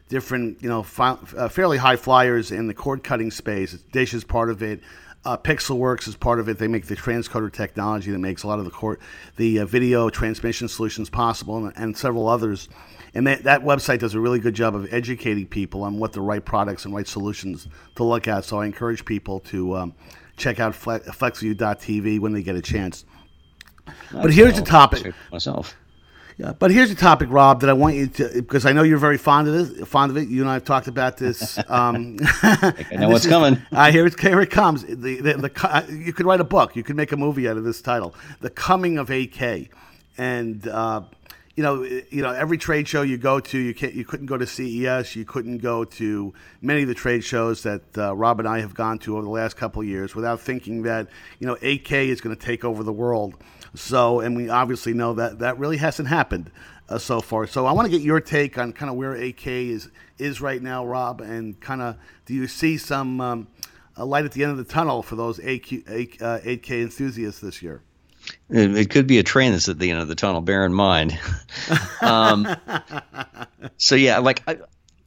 different, 0.08 0.62
you 0.62 0.68
know, 0.68 0.84
fi- 0.84 1.18
uh, 1.36 1.48
fairly 1.48 1.78
high 1.78 1.96
flyers 1.96 2.52
in 2.52 2.68
the 2.68 2.74
cord 2.74 3.02
cutting 3.02 3.32
space. 3.32 3.72
Dish 3.90 4.14
is 4.14 4.22
part 4.22 4.48
of 4.48 4.62
it. 4.62 4.80
Uh, 5.24 5.36
Pixelworks 5.38 6.06
is 6.06 6.16
part 6.16 6.38
of 6.38 6.48
it. 6.48 6.58
They 6.58 6.68
make 6.68 6.86
the 6.86 6.96
transcoder 6.96 7.50
technology 7.50 8.10
that 8.10 8.18
makes 8.18 8.42
a 8.42 8.46
lot 8.46 8.58
of 8.58 8.66
the 8.66 8.70
court, 8.70 9.00
the 9.36 9.60
uh, 9.60 9.66
video 9.66 10.10
transmission 10.10 10.68
solutions 10.68 11.08
possible, 11.08 11.64
and, 11.64 11.72
and 11.76 11.96
several 11.96 12.28
others. 12.28 12.68
And 13.14 13.26
that, 13.26 13.44
that 13.44 13.62
website 13.62 14.00
does 14.00 14.14
a 14.14 14.20
really 14.20 14.40
good 14.40 14.54
job 14.54 14.74
of 14.74 14.92
educating 14.92 15.46
people 15.46 15.82
on 15.82 15.98
what 15.98 16.12
the 16.12 16.20
right 16.20 16.44
products 16.44 16.84
and 16.84 16.94
right 16.94 17.06
solutions 17.06 17.68
to 17.94 18.04
look 18.04 18.28
at. 18.28 18.44
So 18.44 18.60
I 18.60 18.66
encourage 18.66 19.04
people 19.04 19.40
to 19.40 19.76
um, 19.76 19.94
check 20.36 20.60
out 20.60 20.74
flexview.tv 20.74 22.20
when 22.20 22.32
they 22.32 22.42
get 22.42 22.56
a 22.56 22.62
chance. 22.62 23.04
but 24.12 24.32
here's 24.32 24.56
the 24.56 24.62
topic. 24.62 25.14
Myself. 25.32 25.76
Yeah, 26.36 26.52
but 26.52 26.72
here's 26.72 26.90
a 26.90 26.96
topic, 26.96 27.28
Rob, 27.30 27.60
that 27.60 27.70
I 27.70 27.74
want 27.74 27.94
you 27.94 28.08
to 28.08 28.28
because 28.34 28.66
I 28.66 28.72
know 28.72 28.82
you're 28.82 28.98
very 28.98 29.18
fond 29.18 29.46
of 29.46 29.54
this, 29.54 29.86
fond 29.86 30.10
of 30.10 30.16
it. 30.16 30.28
You 30.28 30.40
and 30.40 30.50
I 30.50 30.54
have 30.54 30.64
talked 30.64 30.88
about 30.88 31.16
this. 31.16 31.58
Um, 31.68 32.16
I 32.42 32.84
know 32.92 33.08
what's 33.08 33.24
is, 33.24 33.30
coming. 33.30 33.62
I 33.72 33.88
uh, 33.88 33.92
hear 33.92 34.06
it. 34.06 34.18
Here 34.18 34.40
it 34.40 34.50
comes. 34.50 34.84
The, 34.84 34.94
the, 34.94 35.32
the, 35.34 35.52
uh, 35.62 35.86
you 35.88 36.12
could 36.12 36.26
write 36.26 36.40
a 36.40 36.44
book. 36.44 36.74
You 36.74 36.82
could 36.82 36.96
make 36.96 37.12
a 37.12 37.16
movie 37.16 37.48
out 37.48 37.56
of 37.56 37.62
this 37.62 37.80
title, 37.80 38.16
"The 38.40 38.50
Coming 38.50 38.98
of 38.98 39.10
8K," 39.10 39.68
and 40.18 40.66
uh, 40.66 41.02
you 41.54 41.62
know, 41.62 41.84
you 41.84 42.20
know, 42.22 42.30
every 42.30 42.58
trade 42.58 42.88
show 42.88 43.02
you 43.02 43.16
go 43.16 43.38
to, 43.38 43.58
you 43.58 43.74
can't, 43.74 43.94
you 43.94 44.04
couldn't 44.04 44.26
go 44.26 44.36
to 44.36 44.46
CES, 44.46 45.14
you 45.14 45.24
couldn't 45.24 45.58
go 45.58 45.84
to 45.84 46.34
many 46.60 46.82
of 46.82 46.88
the 46.88 46.94
trade 46.94 47.22
shows 47.22 47.62
that 47.62 47.82
uh, 47.96 48.14
Rob 48.14 48.40
and 48.40 48.48
I 48.48 48.58
have 48.58 48.74
gone 48.74 48.98
to 49.00 49.16
over 49.16 49.22
the 49.22 49.30
last 49.30 49.56
couple 49.56 49.82
of 49.82 49.86
years 49.86 50.16
without 50.16 50.40
thinking 50.40 50.82
that 50.82 51.08
you 51.38 51.46
know 51.46 51.54
8K 51.56 52.08
is 52.08 52.20
going 52.20 52.34
to 52.34 52.42
take 52.42 52.64
over 52.64 52.82
the 52.82 52.92
world. 52.92 53.36
So, 53.74 54.20
and 54.20 54.36
we 54.36 54.48
obviously 54.48 54.94
know 54.94 55.14
that 55.14 55.40
that 55.40 55.58
really 55.58 55.78
hasn't 55.78 56.08
happened 56.08 56.50
uh, 56.88 56.98
so 56.98 57.20
far. 57.20 57.46
So, 57.46 57.66
I 57.66 57.72
want 57.72 57.86
to 57.86 57.90
get 57.90 58.02
your 58.02 58.20
take 58.20 58.56
on 58.58 58.72
kind 58.72 58.90
of 58.90 58.96
where 58.96 59.14
8K 59.14 59.70
is 59.70 59.90
is 60.18 60.40
right 60.40 60.62
now, 60.62 60.86
Rob, 60.86 61.20
and 61.20 61.58
kind 61.60 61.82
of 61.82 61.96
do 62.24 62.34
you 62.34 62.46
see 62.46 62.78
some 62.78 63.20
um, 63.20 63.48
light 63.96 64.24
at 64.24 64.32
the 64.32 64.42
end 64.42 64.52
of 64.52 64.58
the 64.58 64.64
tunnel 64.64 65.02
for 65.02 65.16
those 65.16 65.38
8K, 65.38 65.90
8, 65.90 66.22
uh, 66.22 66.38
8K 66.40 66.82
enthusiasts 66.82 67.40
this 67.40 67.62
year? 67.62 67.82
It, 68.48 68.76
it, 68.76 68.90
could 68.90 69.06
be 69.06 69.18
a 69.18 69.22
train 69.22 69.52
that's 69.52 69.68
at 69.68 69.78
the 69.78 69.90
end 69.90 70.00
of 70.00 70.08
the 70.08 70.14
tunnel. 70.14 70.40
Bear 70.40 70.64
in 70.64 70.72
mind. 70.72 71.18
um, 72.00 72.48
so 73.76 73.94
yeah, 73.94 74.18
like 74.18 74.42
I, 74.48 74.58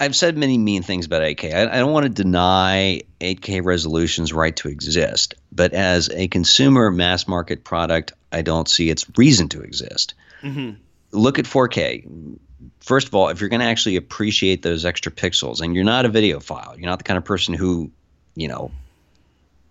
have 0.04 0.16
said 0.16 0.38
many 0.38 0.58
mean 0.58 0.84
things 0.84 1.06
about 1.06 1.22
8K. 1.22 1.54
I, 1.54 1.76
I, 1.76 1.80
don't 1.80 1.92
want 1.92 2.04
to 2.04 2.10
deny 2.10 3.02
8K 3.20 3.64
resolution's 3.64 4.32
right 4.32 4.56
to 4.58 4.70
exist, 4.70 5.36
but 5.52 5.74
as 5.74 6.10
a 6.10 6.28
consumer 6.28 6.92
mass 6.92 7.28
market 7.28 7.64
product, 7.64 8.14
I 8.32 8.42
don't 8.44 8.70
see 8.70 8.90
its 8.90 9.06
reason 9.18 9.50
to 9.50 9.62
exist. 9.62 10.14
Mm-hmm. 10.44 10.80
Look 11.12 11.40
at 11.40 11.46
4K. 11.46 12.38
First 12.80 13.08
of 13.08 13.16
all, 13.16 13.30
if 13.30 13.42
you're 13.42 13.50
going 13.50 13.62
to 13.62 13.66
actually 13.66 13.96
appreciate 13.96 14.62
those 14.62 14.86
extra 14.86 15.12
pixels, 15.12 15.62
and 15.62 15.76
you're 15.76 15.84
not 15.84 16.06
a 16.06 16.10
videophile, 16.10 16.78
you're 16.78 16.90
not 16.90 17.00
the 17.00 17.04
kind 17.04 17.18
of 17.18 17.26
person 17.26 17.54
who, 17.54 17.92
you 18.36 18.48
know, 18.48 18.72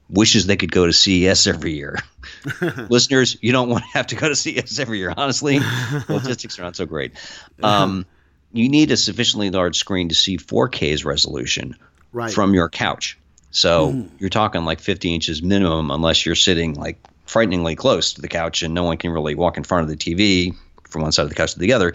wishes 0.08 0.46
they 0.46 0.56
could 0.56 0.72
go 0.72 0.86
to 0.86 0.92
CES 0.92 1.46
every 1.46 1.72
year. 1.72 1.98
Listeners, 2.88 3.36
you 3.40 3.52
don't 3.52 3.68
want 3.68 3.84
to 3.84 3.90
have 3.90 4.08
to 4.08 4.16
go 4.16 4.28
to 4.28 4.36
CES 4.36 4.78
every 4.78 4.98
year. 4.98 5.12
Honestly, 5.16 5.58
logistics 6.08 6.58
are 6.58 6.62
not 6.62 6.76
so 6.76 6.86
great. 6.86 7.12
Um, 7.62 8.04
you 8.52 8.68
need 8.68 8.90
a 8.90 8.96
sufficiently 8.96 9.50
large 9.50 9.76
screen 9.76 10.09
to 10.09 10.14
see 10.14 10.38
4K's 10.38 11.04
resolution 11.04 11.76
right. 12.12 12.32
from 12.32 12.54
your 12.54 12.68
couch. 12.68 13.18
So 13.50 13.92
mm. 13.92 14.09
you're 14.18 14.30
talking 14.30 14.64
like 14.64 14.80
50 14.80 15.14
inches 15.14 15.42
minimum, 15.42 15.90
unless 15.90 16.24
you're 16.24 16.35
sitting 16.35 16.74
like 16.74 16.98
frighteningly 17.26 17.76
close 17.76 18.14
to 18.14 18.22
the 18.22 18.28
couch 18.28 18.62
and 18.62 18.74
no 18.74 18.85
one 18.85 18.96
can 18.96 19.11
really 19.11 19.35
walk 19.35 19.56
in 19.56 19.64
front 19.64 19.82
of 19.82 19.88
the 19.88 19.96
TV 19.96 20.54
from 20.88 21.02
one 21.02 21.12
side 21.12 21.24
of 21.24 21.28
the 21.28 21.35
couch 21.35 21.54
to 21.54 21.59
the 21.59 21.72
other. 21.72 21.92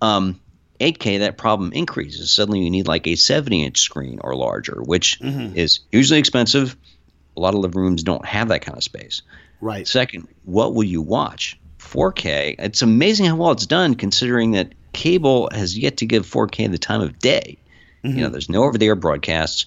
Um, 0.00 0.40
8K, 0.80 1.20
that 1.20 1.38
problem 1.38 1.72
increases. 1.72 2.30
Suddenly, 2.30 2.60
you 2.60 2.70
need 2.70 2.86
like 2.86 3.06
a 3.06 3.16
70 3.16 3.64
inch 3.64 3.80
screen 3.80 4.18
or 4.22 4.36
larger, 4.36 4.82
which 4.82 5.20
mm-hmm. 5.20 5.56
is 5.56 5.80
usually 5.90 6.18
expensive 6.18 6.76
a 7.36 7.40
lot 7.40 7.54
of 7.54 7.60
living 7.60 7.80
rooms 7.80 8.02
don't 8.02 8.24
have 8.24 8.48
that 8.48 8.62
kind 8.62 8.76
of 8.76 8.84
space. 8.84 9.22
Right. 9.60 9.86
Second, 9.86 10.28
what 10.44 10.74
will 10.74 10.84
you 10.84 11.02
watch? 11.02 11.58
4K. 11.78 12.56
It's 12.58 12.82
amazing 12.82 13.26
how 13.26 13.36
well 13.36 13.52
it's 13.52 13.66
done 13.66 13.94
considering 13.94 14.52
that 14.52 14.72
cable 14.96 15.48
has 15.52 15.78
yet 15.78 15.98
to 15.98 16.06
give 16.06 16.26
4K 16.26 16.70
the 16.70 16.78
time 16.78 17.02
of 17.02 17.18
day. 17.18 17.58
Mm-hmm. 18.02 18.08
You 18.08 18.14
know, 18.14 18.26
mm-hmm. 18.26 18.32
there's 18.32 18.48
no 18.48 18.64
over 18.64 18.76
the 18.76 18.86
air 18.86 18.96
broadcasts. 18.96 19.66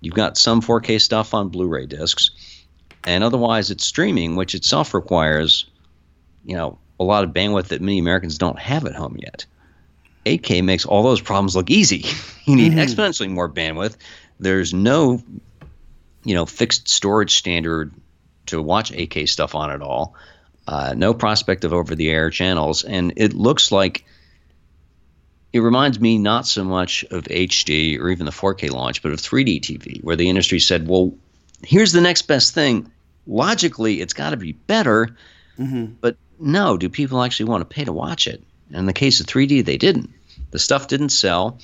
You've 0.00 0.14
got 0.14 0.36
some 0.36 0.60
4K 0.60 1.00
stuff 1.00 1.34
on 1.34 1.50
Blu 1.50 1.68
ray 1.68 1.86
discs. 1.86 2.30
And 3.04 3.22
otherwise, 3.22 3.70
it's 3.70 3.84
streaming, 3.84 4.36
which 4.36 4.54
itself 4.54 4.92
requires, 4.92 5.66
you 6.44 6.56
know, 6.56 6.78
a 6.98 7.04
lot 7.04 7.24
of 7.24 7.30
bandwidth 7.30 7.68
that 7.68 7.80
many 7.80 7.98
Americans 7.98 8.36
don't 8.36 8.58
have 8.58 8.84
at 8.84 8.94
home 8.94 9.16
yet. 9.18 9.46
8K 10.26 10.62
makes 10.64 10.84
all 10.84 11.02
those 11.02 11.20
problems 11.20 11.56
look 11.56 11.70
easy. 11.70 12.04
you 12.44 12.56
need 12.56 12.72
mm-hmm. 12.72 12.80
exponentially 12.80 13.30
more 13.30 13.48
bandwidth. 13.48 13.96
There's 14.38 14.74
no 14.74 15.22
you 16.24 16.34
know 16.34 16.46
fixed 16.46 16.88
storage 16.88 17.34
standard 17.34 17.92
to 18.46 18.60
watch 18.60 18.92
8K 18.92 19.28
stuff 19.28 19.54
on 19.54 19.70
at 19.70 19.82
all. 19.82 20.14
Uh, 20.66 20.94
no 20.96 21.14
prospect 21.14 21.64
of 21.64 21.72
over-the-air 21.72 22.30
channels, 22.30 22.84
and 22.84 23.14
it 23.16 23.32
looks 23.32 23.72
like 23.72 24.04
it 25.52 25.60
reminds 25.60 25.98
me 25.98 26.18
not 26.18 26.46
so 26.46 26.64
much 26.64 27.04
of 27.10 27.24
HD 27.24 27.98
or 27.98 28.08
even 28.08 28.26
the 28.26 28.32
4K 28.32 28.70
launch, 28.70 29.02
but 29.02 29.12
of 29.12 29.18
3D 29.18 29.60
TV, 29.60 30.02
where 30.02 30.16
the 30.16 30.28
industry 30.28 30.60
said, 30.60 30.86
"Well, 30.86 31.14
here's 31.62 31.92
the 31.92 32.00
next 32.00 32.22
best 32.22 32.54
thing. 32.54 32.90
Logically, 33.26 34.00
it's 34.00 34.12
got 34.12 34.30
to 34.30 34.36
be 34.36 34.52
better, 34.52 35.16
mm-hmm. 35.58 35.94
but 36.00 36.16
no, 36.38 36.76
do 36.76 36.88
people 36.88 37.22
actually 37.22 37.50
want 37.50 37.62
to 37.62 37.74
pay 37.74 37.84
to 37.84 37.92
watch 37.92 38.26
it?" 38.26 38.42
And 38.68 38.78
in 38.78 38.86
the 38.86 38.92
case 38.92 39.20
of 39.20 39.26
3D, 39.26 39.64
they 39.64 39.76
didn't. 39.76 40.10
The 40.52 40.58
stuff 40.58 40.88
didn't 40.88 41.10
sell. 41.10 41.58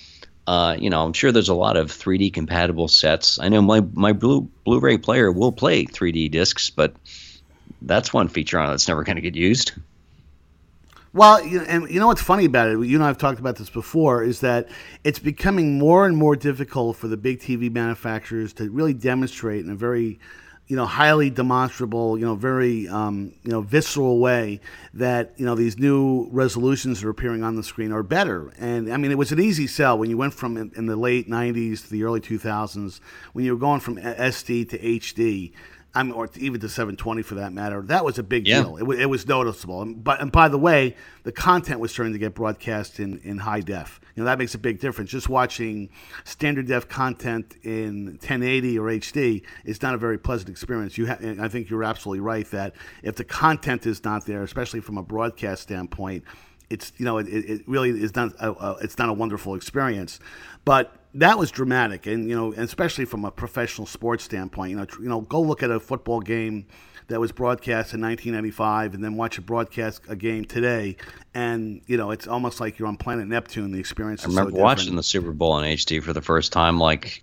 Uh, 0.47 0.77
you 0.79 0.91
know, 0.91 1.05
I'm 1.05 1.13
sure 1.13 1.33
there's 1.33 1.49
a 1.49 1.55
lot 1.55 1.77
of 1.77 1.91
3D 1.91 2.33
compatible 2.33 2.89
sets. 2.89 3.39
I 3.39 3.49
know 3.49 3.63
my 3.63 3.81
my 3.95 4.13
Blu 4.13 4.49
Blu-ray 4.65 4.99
player 4.99 5.31
will 5.31 5.53
play 5.53 5.85
3D 5.85 6.31
discs, 6.31 6.71
but 6.71 6.95
that's 7.83 8.13
one 8.13 8.29
feature 8.29 8.59
on 8.59 8.69
it 8.69 8.73
that's 8.73 8.89
never 8.89 9.05
going 9.05 9.17
to 9.17 9.23
get 9.23 9.37
used. 9.37 9.73
Well, 11.17 11.43
you 11.43 11.61
know, 11.61 11.65
and 11.65 11.89
you 11.89 11.99
know 11.99 12.09
what's 12.09 12.21
funny 12.21 12.45
about 12.45 12.69
it? 12.69 12.73
You 12.73 12.99
and 12.99 13.03
I 13.03 13.07
have 13.07 13.17
talked 13.17 13.41
about 13.41 13.57
this 13.57 13.71
before. 13.71 14.23
Is 14.23 14.41
that 14.41 14.69
it's 15.03 15.19
becoming 15.19 15.79
more 15.79 16.05
and 16.05 16.15
more 16.15 16.37
difficult 16.37 16.99
for 16.99 17.09
the 17.09 17.17
big 17.17 17.41
TV 17.41 17.73
manufacturers 17.73 18.53
to 18.55 18.69
really 18.69 18.93
demonstrate 18.93 19.65
in 19.65 19.71
a 19.71 19.75
very 19.75 20.21
you 20.67 20.75
know, 20.75 20.85
highly 20.85 21.31
demonstrable, 21.31 22.19
you 22.19 22.25
know, 22.25 22.35
very, 22.35 22.89
um, 22.89 23.33
you 23.45 23.53
know, 23.53 23.61
visceral 23.61 24.19
way 24.19 24.61
that, 24.95 25.33
you 25.37 25.47
know, 25.47 25.55
these 25.55 25.79
new 25.79 26.29
resolutions 26.33 27.01
that 27.01 27.07
are 27.07 27.11
appearing 27.11 27.45
on 27.45 27.55
the 27.55 27.63
screen 27.63 27.93
are 27.93 28.03
better. 28.03 28.53
And 28.59 28.93
I 28.93 28.97
mean, 28.97 29.13
it 29.13 29.17
was 29.17 29.31
an 29.31 29.39
easy 29.39 29.69
sell 29.69 29.97
when 29.97 30.11
you 30.11 30.17
went 30.17 30.35
from 30.35 30.57
in, 30.57 30.73
in 30.77 30.87
the 30.87 30.97
late 30.97 31.31
90s 31.31 31.85
to 31.85 31.91
the 31.91 32.03
early 32.03 32.21
2000s, 32.21 32.99
when 33.33 33.45
you 33.45 33.53
were 33.53 33.61
going 33.61 33.79
from 33.79 33.97
SD 33.97 34.69
to 34.71 34.79
HD. 34.79 35.53
I 35.97 36.03
mean, 36.03 36.13
or 36.13 36.29
even 36.37 36.61
to 36.61 36.69
720 36.69 37.23
for 37.23 37.37
that 37.37 37.53
matter. 37.53 37.81
That 37.83 38.05
was 38.05 38.19
a 38.19 38.23
big 38.23 38.47
Yeah. 38.47 38.63
deal. 38.63 38.77
It, 38.77 38.83
wa- 38.83 38.95
it 38.95 39.07
was 39.07 39.27
noticeable. 39.27 39.81
And, 39.83 40.05
but 40.05 40.21
and 40.21 40.31
by 40.31 40.49
the 40.49 40.59
way, 40.59 40.95
the 41.25 41.33
content 41.33 41.81
was 41.81 41.91
starting 41.91 42.13
to 42.13 42.19
get 42.19 42.35
broadcast 42.35 43.01
in, 43.01 43.19
in 43.25 43.39
high 43.39 43.61
def. 43.61 43.99
You 44.15 44.23
know 44.23 44.27
that 44.27 44.39
makes 44.39 44.55
a 44.55 44.59
big 44.59 44.79
difference. 44.79 45.11
Just 45.11 45.29
watching 45.29 45.89
standard 46.25 46.67
def 46.67 46.87
content 46.89 47.57
in 47.63 48.19
1080 48.21 48.79
or 48.79 48.85
HD 48.89 49.43
is 49.65 49.81
not 49.83 49.95
a 49.95 49.99
very 49.99 50.19
pleasant 50.19 50.51
experience. 50.51 50.97
You, 50.99 51.07
ha- 51.09 51.17
and 51.21 51.41
I 51.41 51.49
think 51.49 51.71
you're 51.71 51.85
absolutely 51.85 52.21
right 52.21 52.49
that 52.51 52.75
if 53.03 53.17
the 53.17 53.25
content 53.25 53.87
is 53.87 54.05
not 54.05 54.27
there, 54.27 54.43
especially 54.43 54.81
from 54.81 54.99
a 54.99 55.03
broadcast 55.03 55.63
standpoint, 55.63 56.25
it's 56.71 56.93
you 56.97 57.05
know 57.05 57.19
it, 57.19 57.29
it 57.29 57.63
really 57.67 57.91
is 57.91 58.15
not 58.15 58.33
a, 58.41 58.53
a, 58.53 58.77
it's 58.83 58.99
not 58.99 59.09
a 59.09 59.13
wonderful 59.13 59.55
experience. 59.55 60.21
But 60.65 60.97
that 61.15 61.39
was 61.39 61.51
dramatic, 61.51 62.07
and 62.07 62.29
you 62.29 62.37
know, 62.37 62.53
especially 62.53 63.05
from 63.05 63.25
a 63.25 63.31
professional 63.31 63.87
sports 63.87 64.25
standpoint. 64.25 64.71
You 64.71 64.77
know, 64.77 64.85
tr- 64.85 65.03
you 65.03 65.09
know, 65.09 65.21
go 65.23 65.41
look 65.41 65.63
at 65.63 65.71
a 65.71 65.81
football 65.81 66.21
game 66.21 66.67
that 67.09 67.21
was 67.21 67.31
broadcast 67.31 67.95
in 67.95 68.01
1995, 68.01 68.95
and 68.95 69.05
then 69.05 69.17
watch 69.17 69.39
a 69.39 69.41
broadcast 69.41 70.03
a 70.09 70.17
game 70.17 70.45
today, 70.45 70.97
and 71.35 71.81
you 71.87 71.97
know, 71.97 72.11
it's 72.11 72.27
almost 72.27 72.61
like 72.61 72.79
you're 72.79 72.89
on 72.89 72.97
planet 72.97 73.27
Neptune. 73.29 73.73
The 73.73 73.79
experience. 73.79 74.25
I 74.25 74.29
is 74.29 74.35
so 74.35 74.41
remember 74.41 74.61
watching 74.61 74.97
the 74.97 75.03
Super 75.03 75.33
Bowl 75.33 75.59
in 75.59 75.65
HD 75.65 76.03
for 76.03 76.13
the 76.13 76.23
first 76.23 76.53
time, 76.53 76.79
like 76.79 77.23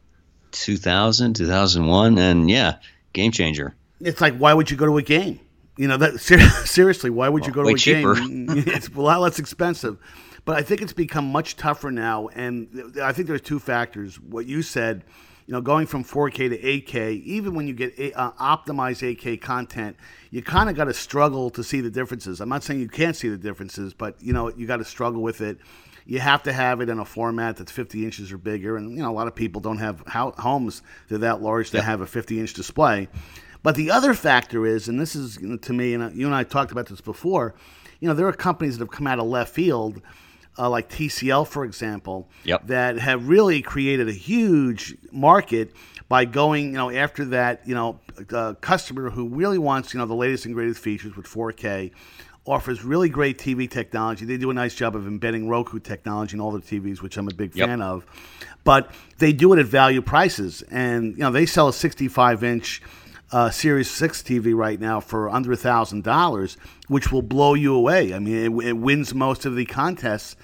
2000, 0.51 1.35
2001, 1.35 2.17
and 2.17 2.49
yeah, 2.49 2.77
game 3.11 3.31
changer. 3.31 3.75
It's 3.99 4.21
like, 4.21 4.37
why 4.37 4.53
would 4.53 4.71
you 4.71 4.77
go 4.77 4.85
to 4.85 4.97
a 4.97 5.01
game? 5.01 5.39
You 5.77 5.87
know, 5.87 5.97
that 5.97 6.19
ser- 6.19 6.39
seriously, 6.65 7.09
why 7.09 7.29
would 7.29 7.45
you 7.45 7.51
go 7.51 7.63
to 7.63 7.73
a 7.73 7.77
cheaper. 7.77 8.15
game? 8.15 8.47
it's 8.49 8.87
a 8.89 9.01
lot 9.01 9.21
less 9.21 9.39
expensive. 9.39 9.97
But 10.45 10.57
I 10.57 10.61
think 10.61 10.81
it's 10.81 10.93
become 10.93 11.31
much 11.31 11.55
tougher 11.55 11.89
now, 11.89 12.27
and 12.29 12.69
th- 12.71 12.97
I 12.97 13.13
think 13.13 13.27
there's 13.27 13.41
two 13.41 13.59
factors. 13.59 14.19
What 14.19 14.45
you 14.45 14.61
said, 14.61 15.05
you 15.47 15.53
know, 15.53 15.61
going 15.61 15.87
from 15.87 16.03
4K 16.03 16.49
to 16.49 16.57
8K, 16.57 17.23
even 17.23 17.55
when 17.55 17.65
you 17.65 17.73
get 17.73 17.97
a, 17.97 18.11
uh, 18.13 18.31
optimized 18.33 19.17
8K 19.17 19.39
content, 19.39 19.95
you 20.31 20.41
kind 20.41 20.69
of 20.69 20.75
got 20.75 20.85
to 20.85 20.93
struggle 20.93 21.49
to 21.51 21.63
see 21.63 21.79
the 21.79 21.89
differences. 21.89 22.41
I'm 22.41 22.49
not 22.49 22.63
saying 22.63 22.81
you 22.81 22.89
can't 22.89 23.15
see 23.15 23.29
the 23.29 23.37
differences, 23.37 23.93
but 23.93 24.21
you 24.21 24.33
know, 24.33 24.49
you 24.49 24.67
got 24.67 24.77
to 24.77 24.85
struggle 24.85 25.21
with 25.21 25.39
it. 25.39 25.59
You 26.05 26.19
have 26.19 26.43
to 26.43 26.51
have 26.51 26.81
it 26.81 26.89
in 26.89 26.99
a 26.99 27.05
format 27.05 27.55
that's 27.55 27.71
50 27.71 28.03
inches 28.03 28.33
or 28.33 28.37
bigger, 28.37 28.75
and 28.75 28.91
you 28.91 29.01
know, 29.01 29.09
a 29.11 29.15
lot 29.15 29.27
of 29.27 29.35
people 29.35 29.61
don't 29.61 29.77
have 29.77 30.03
ho- 30.07 30.35
homes 30.37 30.81
that 31.07 31.15
are 31.15 31.19
that 31.19 31.41
large 31.41 31.71
to 31.71 31.81
have 31.81 32.01
a 32.01 32.05
50 32.07 32.41
inch 32.41 32.53
display. 32.53 33.07
But 33.63 33.75
the 33.75 33.89
other 33.91 34.13
factor 34.13 34.65
is, 34.65 34.87
and 34.87 34.99
this 34.99 35.15
is 35.15 35.39
you 35.41 35.47
know, 35.47 35.57
to 35.57 35.73
me, 35.73 35.93
and 35.93 36.15
you 36.15 36.25
and 36.25 36.35
I 36.35 36.43
talked 36.43 36.71
about 36.71 36.87
this 36.87 37.01
before. 37.01 37.55
You 38.01 38.09
know, 38.09 38.13
there 38.13 38.27
are 38.27 38.33
companies 38.33 38.77
that 38.77 38.83
have 38.83 38.91
come 38.91 39.07
out 39.07 39.19
of 39.19 39.25
left 39.25 39.53
field, 39.53 40.01
uh, 40.59 40.69
like 40.69 40.89
TCL, 40.89 41.47
for 41.47 41.63
example, 41.63 42.29
Yep. 42.43 42.67
that 42.67 42.97
have 42.99 43.29
really 43.29 43.61
created 43.61 44.09
a 44.09 44.13
huge 44.13 44.95
market 45.11 45.73
by 46.09 46.25
going, 46.25 46.65
you 46.67 46.77
know, 46.77 46.91
after 46.91 47.23
that, 47.25 47.61
you 47.65 47.73
know, 47.73 47.99
uh, 48.31 48.53
customer 48.59 49.09
who 49.09 49.29
really 49.29 49.57
wants, 49.57 49.93
you 49.93 49.99
know, 49.99 50.05
the 50.05 50.13
latest 50.13 50.45
and 50.45 50.53
greatest 50.53 50.81
features 50.81 51.15
with 51.15 51.25
4K, 51.25 51.91
offers 52.45 52.83
really 52.83 53.07
great 53.07 53.37
TV 53.39 53.69
technology. 53.69 54.25
They 54.25 54.35
do 54.35 54.51
a 54.51 54.53
nice 54.53 54.75
job 54.75 54.97
of 54.97 55.07
embedding 55.07 55.47
Roku 55.47 55.79
technology 55.79 56.35
in 56.35 56.41
all 56.41 56.51
their 56.51 56.59
TVs, 56.59 57.01
which 57.01 57.15
I'm 57.15 57.29
a 57.29 57.33
big 57.33 57.55
Yep. 57.55 57.69
fan 57.69 57.81
of. 57.81 58.05
But 58.65 58.91
they 59.19 59.31
do 59.31 59.53
it 59.53 59.59
at 59.59 59.65
value 59.65 60.01
prices, 60.01 60.61
and 60.69 61.13
you 61.13 61.19
know, 61.19 61.31
they 61.31 61.45
sell 61.45 61.69
a 61.69 61.73
65 61.73 62.43
inch 62.43 62.81
uh, 63.33 63.49
Series 63.49 63.89
6 63.89 64.21
TV 64.21 64.55
right 64.55 64.79
now 64.79 64.99
for 64.99 65.27
under 65.27 65.51
a 65.51 65.57
thousand 65.57 66.03
dollars, 66.03 66.55
which 66.87 67.11
will 67.11 67.23
blow 67.23 67.55
you 67.55 67.73
away. 67.73 68.13
I 68.13 68.19
mean, 68.19 68.35
it, 68.35 68.65
it 68.65 68.73
wins 68.73 69.13
most 69.15 69.45
of 69.45 69.55
the 69.55 69.65
contests 69.65 70.35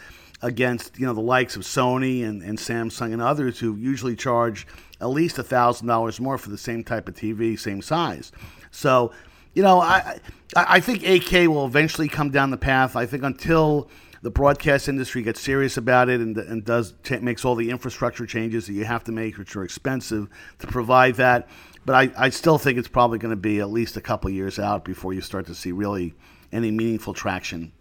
against 0.41 0.97
you 0.97 1.05
know 1.05 1.13
the 1.13 1.21
likes 1.21 1.55
of 1.55 1.61
Sony 1.61 2.23
and, 2.23 2.41
and 2.41 2.57
Samsung 2.57 3.13
and 3.13 3.21
others 3.21 3.59
who 3.59 3.75
usually 3.75 4.15
charge 4.15 4.65
at 4.99 5.07
least 5.07 5.37
a 5.37 5.43
thousand 5.43 5.87
dollars 5.87 6.19
more 6.19 6.39
for 6.39 6.49
the 6.49 6.57
same 6.57 6.83
type 6.83 7.07
of 7.07 7.13
TV, 7.13 7.59
same 7.59 7.83
size. 7.83 8.31
So, 8.71 9.11
you 9.53 9.61
know, 9.61 9.79
I 9.79 10.19
I 10.55 10.79
think 10.79 11.03
8K 11.03 11.47
will 11.47 11.67
eventually 11.67 12.07
come 12.07 12.31
down 12.31 12.49
the 12.49 12.57
path. 12.57 12.95
I 12.95 13.05
think 13.05 13.21
until 13.23 13.87
the 14.21 14.31
broadcast 14.31 14.89
industry 14.89 15.21
gets 15.21 15.39
serious 15.39 15.77
about 15.77 16.09
it 16.09 16.19
and, 16.19 16.37
and 16.37 16.65
does 16.65 16.93
cha- 17.03 17.19
makes 17.19 17.45
all 17.45 17.55
the 17.55 17.69
infrastructure 17.69 18.25
changes 18.25 18.67
that 18.67 18.73
you 18.73 18.83
have 18.83 19.03
to 19.05 19.11
make, 19.11 19.37
which 19.37 19.55
are 19.55 19.63
expensive 19.63 20.27
to 20.59 20.67
provide 20.67 21.15
that. 21.15 21.47
But 21.89 21.95
I, 21.95 22.25
I 22.25 22.29
still 22.29 22.59
think 22.59 22.77
it's 22.77 22.87
probably 22.87 23.17
going 23.17 23.31
to 23.31 23.35
be 23.35 23.61
at 23.61 23.71
least 23.71 23.97
a 23.97 24.01
couple 24.01 24.29
years 24.29 24.59
out 24.59 24.85
before 24.85 25.11
you 25.11 25.21
start 25.21 25.47
to 25.47 25.55
see 25.55 25.71
really 25.71 26.13
any 26.51 26.69
meaningful 26.69 27.15
traction 27.15 27.71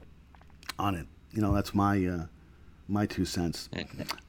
on 0.78 0.94
it. 0.94 1.06
You 1.30 1.42
know, 1.42 1.52
that's 1.52 1.74
my 1.74 2.06
uh, 2.06 2.24
my 2.88 3.04
two 3.04 3.26
cents. 3.26 3.68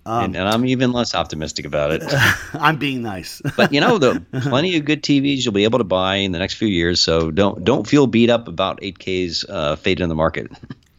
Um, 0.05 0.25
and, 0.25 0.35
and 0.35 0.49
I'm 0.49 0.65
even 0.65 0.91
less 0.91 1.15
optimistic 1.15 1.65
about 1.65 1.91
it. 1.93 2.03
I'm 2.55 2.75
being 2.75 3.01
nice. 3.01 3.41
but 3.55 3.71
you 3.71 3.79
know, 3.79 3.97
the 3.97 4.21
plenty 4.41 4.75
of 4.75 4.83
good 4.83 5.01
TVs 5.01 5.45
you'll 5.45 5.53
be 5.53 5.63
able 5.63 5.79
to 5.79 5.85
buy 5.85 6.15
in 6.15 6.33
the 6.33 6.39
next 6.39 6.55
few 6.55 6.67
years. 6.67 6.99
So 6.99 7.31
don't 7.31 7.63
don't 7.63 7.87
feel 7.87 8.05
beat 8.05 8.29
up 8.29 8.49
about 8.49 8.81
8K's 8.81 9.45
uh, 9.47 9.77
fate 9.77 10.01
in 10.01 10.09
the 10.09 10.15
market. 10.15 10.51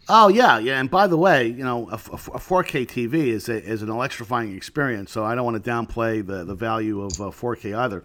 Oh 0.08 0.28
yeah, 0.28 0.58
yeah. 0.58 0.80
And 0.80 0.90
by 0.90 1.06
the 1.06 1.18
way, 1.18 1.48
you 1.48 1.64
know, 1.64 1.86
a 1.90 1.98
4K 1.98 2.86
TV 2.86 3.26
is 3.26 3.50
a, 3.50 3.62
is 3.62 3.82
an 3.82 3.90
electrifying 3.90 4.56
experience. 4.56 5.12
So 5.12 5.22
I 5.22 5.34
don't 5.34 5.44
want 5.44 5.62
to 5.62 5.70
downplay 5.70 6.26
the 6.26 6.44
the 6.44 6.54
value 6.54 7.02
of 7.02 7.20
uh, 7.20 7.24
4K 7.24 7.76
either. 7.76 8.04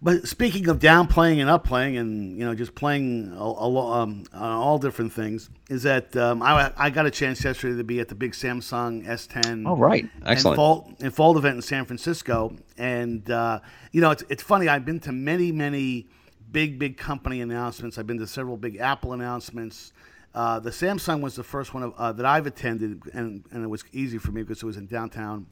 But 0.00 0.28
speaking 0.28 0.68
of 0.68 0.78
downplaying 0.78 1.40
and 1.40 1.50
upplaying, 1.50 1.96
and 1.96 2.38
you 2.38 2.44
know, 2.44 2.54
just 2.54 2.74
playing 2.74 3.32
a, 3.36 3.42
a, 3.42 3.92
um, 3.92 4.24
on 4.32 4.52
all 4.52 4.78
different 4.78 5.12
things, 5.12 5.50
is 5.68 5.82
that 5.82 6.16
um, 6.16 6.40
I, 6.40 6.72
I 6.76 6.90
got 6.90 7.06
a 7.06 7.10
chance 7.10 7.42
yesterday 7.42 7.76
to 7.76 7.84
be 7.84 7.98
at 7.98 8.08
the 8.08 8.14
big 8.14 8.32
Samsung 8.32 9.04
S10. 9.06 9.66
Oh, 9.66 9.76
right. 9.76 10.08
Excellent. 10.24 10.52
And 10.52 10.56
Fold, 10.56 10.94
and 11.00 11.14
Fold 11.14 11.36
event 11.36 11.56
in 11.56 11.62
San 11.62 11.84
Francisco, 11.84 12.54
and 12.76 13.28
uh, 13.28 13.58
you 13.90 14.00
know, 14.00 14.12
it's 14.12 14.22
it's 14.28 14.42
funny. 14.42 14.68
I've 14.68 14.84
been 14.84 15.00
to 15.00 15.12
many 15.12 15.50
many 15.50 16.06
big 16.52 16.78
big 16.78 16.96
company 16.96 17.40
announcements. 17.40 17.98
I've 17.98 18.06
been 18.06 18.18
to 18.18 18.26
several 18.26 18.56
big 18.56 18.76
Apple 18.76 19.14
announcements. 19.14 19.92
Uh, 20.32 20.60
the 20.60 20.70
Samsung 20.70 21.20
was 21.20 21.34
the 21.34 21.42
first 21.42 21.74
one 21.74 21.82
of, 21.82 21.94
uh, 21.96 22.12
that 22.12 22.24
I've 22.24 22.46
attended, 22.46 23.02
and, 23.14 23.44
and 23.50 23.64
it 23.64 23.66
was 23.66 23.82
easy 23.92 24.18
for 24.18 24.30
me 24.30 24.42
because 24.42 24.62
it 24.62 24.66
was 24.66 24.76
in 24.76 24.86
downtown 24.86 25.46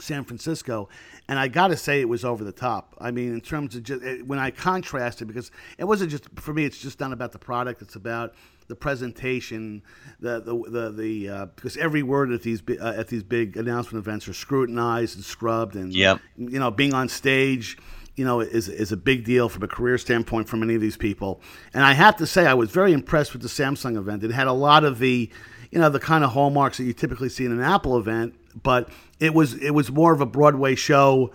San 0.00 0.24
Francisco, 0.24 0.88
and 1.28 1.38
I 1.38 1.48
got 1.48 1.68
to 1.68 1.76
say 1.76 2.00
it 2.00 2.08
was 2.08 2.24
over 2.24 2.44
the 2.44 2.52
top. 2.52 2.94
I 2.98 3.10
mean, 3.10 3.32
in 3.32 3.40
terms 3.40 3.74
of 3.76 3.82
just 3.82 4.02
it, 4.02 4.26
when 4.26 4.38
I 4.38 4.50
contrasted, 4.50 5.28
because 5.28 5.50
it 5.78 5.84
wasn't 5.84 6.10
just 6.10 6.28
for 6.36 6.54
me. 6.54 6.64
It's 6.64 6.78
just 6.78 6.98
not 7.00 7.12
about 7.12 7.32
the 7.32 7.38
product. 7.38 7.82
It's 7.82 7.96
about 7.96 8.34
the 8.68 8.76
presentation, 8.76 9.82
the 10.20 10.40
the 10.40 10.70
the, 10.70 10.90
the 10.90 11.28
uh, 11.28 11.46
because 11.46 11.76
every 11.76 12.02
word 12.02 12.32
at 12.32 12.42
these 12.42 12.62
uh, 12.80 12.94
at 12.96 13.08
these 13.08 13.22
big 13.22 13.56
announcement 13.56 14.04
events 14.04 14.26
are 14.28 14.32
scrutinized 14.32 15.16
and 15.16 15.24
scrubbed, 15.24 15.76
and 15.76 15.92
Yep. 15.92 16.20
you 16.36 16.58
know, 16.58 16.70
being 16.70 16.94
on 16.94 17.08
stage. 17.08 17.76
You 18.14 18.26
know, 18.26 18.40
is 18.40 18.68
is 18.68 18.92
a 18.92 18.96
big 18.98 19.24
deal 19.24 19.48
from 19.48 19.62
a 19.62 19.66
career 19.68 19.96
standpoint 19.96 20.46
for 20.46 20.58
many 20.58 20.74
of 20.74 20.82
these 20.82 20.98
people, 20.98 21.40
and 21.72 21.82
I 21.82 21.94
have 21.94 22.16
to 22.16 22.26
say 22.26 22.46
I 22.46 22.52
was 22.52 22.70
very 22.70 22.92
impressed 22.92 23.32
with 23.32 23.40
the 23.40 23.48
Samsung 23.48 23.96
event. 23.96 24.22
It 24.22 24.30
had 24.32 24.48
a 24.48 24.52
lot 24.52 24.84
of 24.84 24.98
the, 24.98 25.30
you 25.70 25.78
know, 25.78 25.88
the 25.88 25.98
kind 25.98 26.22
of 26.22 26.32
hallmarks 26.32 26.76
that 26.76 26.84
you 26.84 26.92
typically 26.92 27.30
see 27.30 27.46
in 27.46 27.52
an 27.52 27.62
Apple 27.62 27.96
event, 27.96 28.34
but 28.60 28.88
it 29.20 29.34
was 29.34 29.54
it 29.54 29.70
was 29.70 29.90
more 29.90 30.12
of 30.12 30.20
a 30.20 30.26
Broadway 30.26 30.74
show 30.74 31.30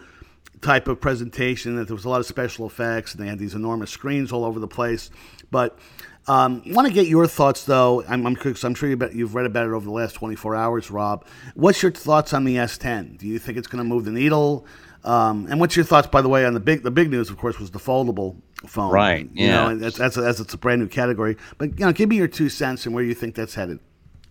type 0.62 0.88
of 0.88 1.00
presentation. 1.00 1.76
That 1.76 1.88
there 1.88 1.96
was 1.96 2.06
a 2.06 2.10
lot 2.10 2.20
of 2.20 2.26
special 2.26 2.66
effects, 2.66 3.14
and 3.14 3.24
they 3.24 3.28
had 3.28 3.40
these 3.40 3.54
enormous 3.56 3.92
screens 3.92 4.32
all 4.32 4.44
over 4.46 4.60
the 4.60 4.68
place. 4.68 5.10
But 5.52 5.78
um, 6.28 6.62
I 6.70 6.74
want 6.74 6.88
to 6.88 6.94
get 6.94 7.08
your 7.08 7.26
thoughts, 7.26 7.64
though. 7.64 8.04
I'm, 8.06 8.26
I'm, 8.28 8.36
curious- 8.36 8.64
I'm 8.66 8.76
sure 8.76 8.90
you 8.90 8.98
bet, 8.98 9.16
you've 9.16 9.34
read 9.34 9.46
about 9.46 9.66
it 9.68 9.72
over 9.72 9.86
the 9.86 9.92
last 9.94 10.14
24 10.16 10.56
hours, 10.56 10.92
Rob. 10.92 11.26
What's 11.56 11.82
your 11.82 11.92
thoughts 11.94 12.34
on 12.34 12.44
the 12.44 12.56
S10? 12.58 13.18
Do 13.18 13.28
you 13.28 13.40
think 13.40 13.58
it's 13.58 13.68
going 13.68 13.82
to 13.82 13.88
move 13.88 14.04
the 14.04 14.12
needle? 14.12 14.66
Um, 15.06 15.48
and 15.50 15.58
what's 15.62 15.78
your 15.78 15.86
thoughts, 15.86 16.08
by 16.08 16.22
the 16.22 16.28
way, 16.28 16.46
on 16.46 16.54
the 16.54 16.60
big 16.60 16.84
the 16.84 16.92
big 16.92 17.10
news? 17.10 17.30
Of 17.30 17.38
course, 17.38 17.58
was 17.60 17.72
the 17.72 17.80
foldable 17.80 18.42
phone. 18.66 18.92
Right, 18.92 19.30
You 19.34 19.46
yeah. 19.48 19.70
know, 19.70 19.76
that's, 19.78 19.98
that's, 19.98 20.16
that's 20.18 20.40
it's 20.42 20.54
a 20.54 20.58
brand 20.58 20.82
new 20.82 20.88
category. 20.90 21.38
But 21.58 21.80
you 21.80 21.86
know, 21.86 21.94
give 21.94 22.10
me 22.10 22.18
your 22.18 22.28
two 22.28 22.50
cents 22.50 22.86
and 22.86 22.94
where 22.94 23.04
you 23.06 23.14
think 23.14 23.36
that's 23.36 23.56
headed. 23.56 23.80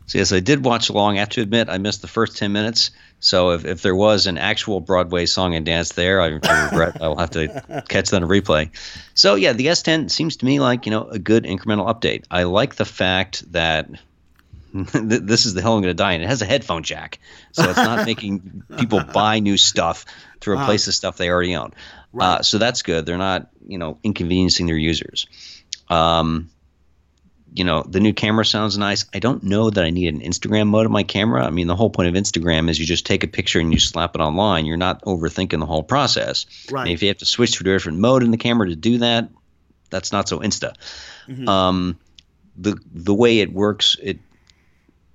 So 0.06 0.18
yes, 0.18 0.32
I 0.32 0.40
did 0.40 0.64
watch 0.64 0.88
along. 0.88 1.16
I 1.16 1.20
have 1.20 1.30
to 1.30 1.42
admit, 1.42 1.68
I 1.68 1.78
missed 1.78 2.00
the 2.00 2.08
first 2.08 2.36
ten 2.36 2.52
minutes. 2.52 2.92
So 3.18 3.50
if, 3.50 3.64
if 3.64 3.82
there 3.82 3.94
was 3.94 4.26
an 4.26 4.38
actual 4.38 4.80
Broadway 4.80 5.26
song 5.26 5.54
and 5.54 5.64
dance 5.64 5.92
there, 5.92 6.20
I, 6.20 6.26
regret 6.26 7.00
I 7.00 7.08
will 7.08 7.18
have 7.18 7.30
to 7.30 7.84
catch 7.88 8.10
that 8.10 8.16
on 8.16 8.22
a 8.22 8.28
replay. 8.28 8.70
So 9.14 9.34
yeah, 9.34 9.52
the 9.52 9.66
S10 9.66 10.10
seems 10.10 10.36
to 10.38 10.44
me 10.44 10.60
like 10.60 10.86
you 10.86 10.90
know 10.90 11.08
a 11.08 11.18
good 11.18 11.44
incremental 11.44 11.92
update. 11.92 12.24
I 12.30 12.44
like 12.44 12.76
the 12.76 12.84
fact 12.84 13.50
that 13.52 13.88
this 14.72 15.46
is 15.46 15.54
the 15.54 15.62
hill 15.62 15.74
I'm 15.74 15.82
going 15.82 15.90
to 15.90 15.94
die 15.94 16.12
in. 16.12 16.20
It 16.20 16.28
has 16.28 16.42
a 16.42 16.46
headphone 16.46 16.82
jack, 16.82 17.18
so 17.52 17.68
it's 17.68 17.76
not 17.76 18.06
making 18.06 18.62
people 18.76 19.02
buy 19.02 19.40
new 19.40 19.56
stuff 19.56 20.04
to 20.40 20.50
replace 20.50 20.84
the 20.84 20.92
stuff 20.92 21.16
they 21.16 21.30
already 21.30 21.56
own. 21.56 21.72
Uh, 22.18 22.42
so 22.42 22.58
that's 22.58 22.82
good. 22.82 23.06
They're 23.06 23.18
not 23.18 23.48
you 23.66 23.78
know 23.78 23.98
inconveniencing 24.02 24.66
their 24.66 24.76
users. 24.76 25.26
Um, 25.88 26.50
you 27.54 27.64
know, 27.64 27.82
the 27.82 28.00
new 28.00 28.12
camera 28.12 28.44
sounds 28.44 28.76
nice. 28.76 29.06
I 29.14 29.18
don't 29.18 29.42
know 29.42 29.70
that 29.70 29.82
I 29.82 29.90
need 29.90 30.12
an 30.12 30.20
Instagram 30.20 30.68
mode 30.68 30.86
of 30.86 30.92
my 30.92 31.02
camera. 31.02 31.44
I 31.44 31.50
mean, 31.50 31.66
the 31.66 31.76
whole 31.76 31.90
point 31.90 32.08
of 32.08 32.14
Instagram 32.14 32.68
is 32.68 32.78
you 32.78 32.84
just 32.84 33.06
take 33.06 33.24
a 33.24 33.28
picture 33.28 33.60
and 33.60 33.72
you 33.72 33.78
slap 33.78 34.14
it 34.14 34.20
online. 34.20 34.66
You're 34.66 34.76
not 34.76 35.02
overthinking 35.02 35.60
the 35.60 35.66
whole 35.66 35.82
process. 35.82 36.46
Right. 36.70 36.82
And 36.82 36.90
if 36.90 37.02
you 37.02 37.08
have 37.08 37.18
to 37.18 37.26
switch 37.26 37.52
to 37.56 37.62
a 37.62 37.64
different 37.64 37.98
mode 37.98 38.22
in 38.22 38.30
the 38.30 38.36
camera 38.36 38.68
to 38.68 38.76
do 38.76 38.98
that, 38.98 39.30
that's 39.90 40.12
not 40.12 40.28
so 40.28 40.40
insta. 40.40 40.74
Um, 41.48 41.98
the 42.56 42.78
the 42.92 43.14
way 43.14 43.40
it 43.40 43.52
works, 43.52 43.96
it 44.02 44.18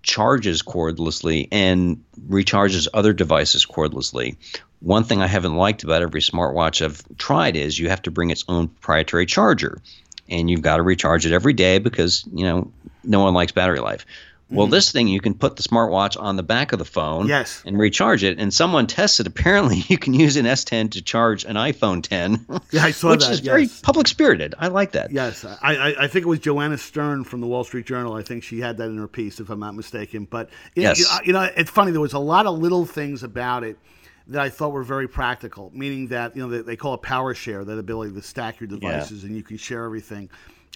charges 0.04 0.62
cordlessly 0.62 1.48
and 1.52 2.04
recharges 2.28 2.88
other 2.94 3.14
devices 3.14 3.66
cordlessly. 3.66 4.38
One 4.80 5.04
thing 5.04 5.22
I 5.22 5.28
haven't 5.28 5.56
liked 5.56 5.84
about 5.84 6.02
every 6.02 6.22
smartwatch 6.22 6.84
I've 6.84 7.04
tried 7.18 7.56
is 7.56 7.78
you 7.78 7.90
have 7.90 8.02
to 8.04 8.12
bring 8.12 8.32
its 8.32 8.44
own 8.48 8.68
proprietary 8.68 9.28
charger, 9.28 9.82
and 10.30 10.50
you've 10.50 10.62
got 10.62 10.78
to 10.78 10.84
recharge 10.84 11.26
it 11.26 11.34
every 11.34 11.54
day 11.54 11.80
because 11.80 12.24
you 12.34 12.44
know 12.44 12.72
no 13.04 13.22
one 13.22 13.34
likes 13.34 13.52
battery 13.52 13.80
life. 13.80 14.06
Well, 14.52 14.66
mm-hmm. 14.66 14.74
this 14.74 14.92
thing 14.92 15.08
you 15.08 15.22
can 15.22 15.34
put 15.34 15.56
the 15.56 15.64
smartwatch 15.64 16.22
on 16.22 16.36
the 16.36 16.44
back 16.44 16.74
of 16.74 16.80
the 16.80 16.86
phone 16.86 17.28
yes. 17.28 17.64
and 17.66 17.80
recharge 17.80 18.22
it. 18.24 18.38
And 18.38 18.54
someone 18.54 18.86
tested 18.86 19.26
apparently 19.26 19.78
you 19.88 19.98
can 19.98 20.14
use 20.14 20.36
an 20.36 20.46
S10 20.46 20.92
to 20.92 21.02
charge 21.02 21.46
an 21.46 21.56
iPhone 21.56 22.04
10. 22.04 22.46
Yeah, 22.72 22.84
I 22.84 22.92
saw 22.92 23.10
which 23.12 23.22
that. 23.22 23.30
Which 23.30 23.40
is 23.40 23.40
yes. 23.40 23.46
very 23.46 23.70
public 23.82 24.08
spirited. 24.08 24.54
I 24.60 24.68
like 24.68 24.92
that. 24.92 25.12
Yes, 25.12 25.46
I, 25.46 25.58
I, 25.62 26.04
I, 26.04 26.08
think 26.08 26.26
it 26.26 26.30
was 26.30 26.40
Joanna 26.40 26.78
Stern 26.78 27.24
from 27.24 27.40
the 27.40 27.48
Wall 27.48 27.64
Street 27.64 27.86
Journal. 27.86 28.14
I 28.14 28.24
think 28.24 28.44
she 28.44 28.60
had 28.60 28.78
that 28.78 28.90
in 28.90 28.98
her 28.98 29.08
piece, 29.08 29.40
if 29.40 29.50
I'm 29.50 29.60
not 29.60 29.74
mistaken. 29.74 30.28
But 30.30 30.50
it, 30.76 30.82
yes. 30.82 31.00
you, 31.00 31.28
you 31.28 31.34
know, 31.34 31.50
it's 31.56 31.72
funny. 31.72 31.92
There 31.92 32.02
was 32.02 32.14
a 32.14 32.20
lot 32.20 32.46
of 32.46 32.60
little 32.60 32.86
things 32.86 33.24
about 33.24 33.64
it 33.64 33.78
that 34.28 34.42
I 34.42 34.50
thought 34.50 34.72
were 34.72 34.84
very 34.84 35.08
practical, 35.08 35.72
meaning 35.74 36.08
that 36.08 36.36
you 36.36 36.42
know 36.42 36.50
they, 36.50 36.62
they 36.62 36.76
call 36.76 36.94
it 36.94 37.02
power 37.02 37.34
share, 37.34 37.64
that 37.64 37.78
ability 37.78 38.14
to 38.14 38.22
stack 38.22 38.60
your 38.60 38.68
devices 38.68 39.24
yeah. 39.24 39.28
and 39.28 39.36
you 39.36 39.44
can 39.44 39.58
share 39.58 39.86
everything. 39.86 40.30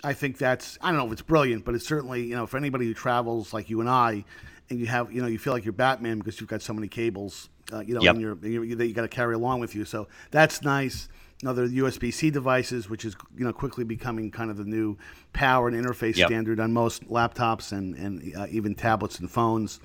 I 0.04 0.14
think 0.14 0.38
that's 0.38 0.78
I 0.82 0.90
don't 0.90 0.98
know 0.98 1.08
if 1.08 1.14
it's 1.14 1.22
brilliant, 1.22 1.66
but 1.66 1.76
it's 1.76 1.88
certainly 1.88 2.24
you 2.24 2.36
know 2.36 2.46
for 2.46 2.58
anybody 2.58 2.86
who 2.86 2.94
travels 2.94 3.54
like 3.54 3.70
you 3.70 3.82
and 3.82 3.90
I, 3.90 4.24
and 4.70 4.80
you 4.80 4.86
have 4.88 5.12
you 5.12 5.22
know 5.22 5.28
you 5.28 5.40
feel 5.40 5.54
like 5.54 5.66
you're 5.66 5.74
Batman 5.74 6.20
because 6.20 6.40
you've 6.40 6.50
got 6.50 6.62
so 6.62 6.74
many 6.74 6.88
cables, 6.88 7.50
uh, 7.72 7.80
you 7.80 7.94
know, 7.94 8.02
yep. 8.02 8.16
you 8.18 8.36
that 8.76 8.88
you 8.88 8.94
got 8.94 9.04
to 9.04 9.08
carry 9.08 9.36
along 9.36 9.60
with 9.60 9.76
you. 9.76 9.86
So 9.86 10.08
that's 10.32 10.62
nice. 10.62 11.10
Other 11.46 11.68
USB-C 11.68 12.32
devices, 12.32 12.90
which 12.90 13.04
is 13.04 13.16
you 13.38 13.46
know 13.46 13.54
quickly 13.54 13.84
becoming 13.84 14.32
kind 14.32 14.50
of 14.50 14.58
the 14.58 14.64
new 14.64 14.98
power 15.34 15.68
and 15.68 15.76
interface 15.76 16.16
yep. 16.16 16.30
standard 16.30 16.60
on 16.60 16.72
most 16.74 17.08
laptops 17.10 17.72
and 17.72 17.96
and 17.96 18.36
uh, 18.36 18.48
even 18.50 18.74
tablets 18.76 19.20
and 19.20 19.30
phones. 19.30 19.80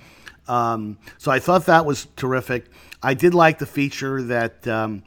Um, 0.50 0.98
so 1.18 1.30
I 1.30 1.38
thought 1.38 1.66
that 1.66 1.86
was 1.86 2.08
terrific. 2.16 2.66
I 3.02 3.14
did 3.14 3.34
like 3.34 3.58
the 3.58 3.66
feature 3.66 4.22
that. 4.24 4.66
Um, 4.66 5.02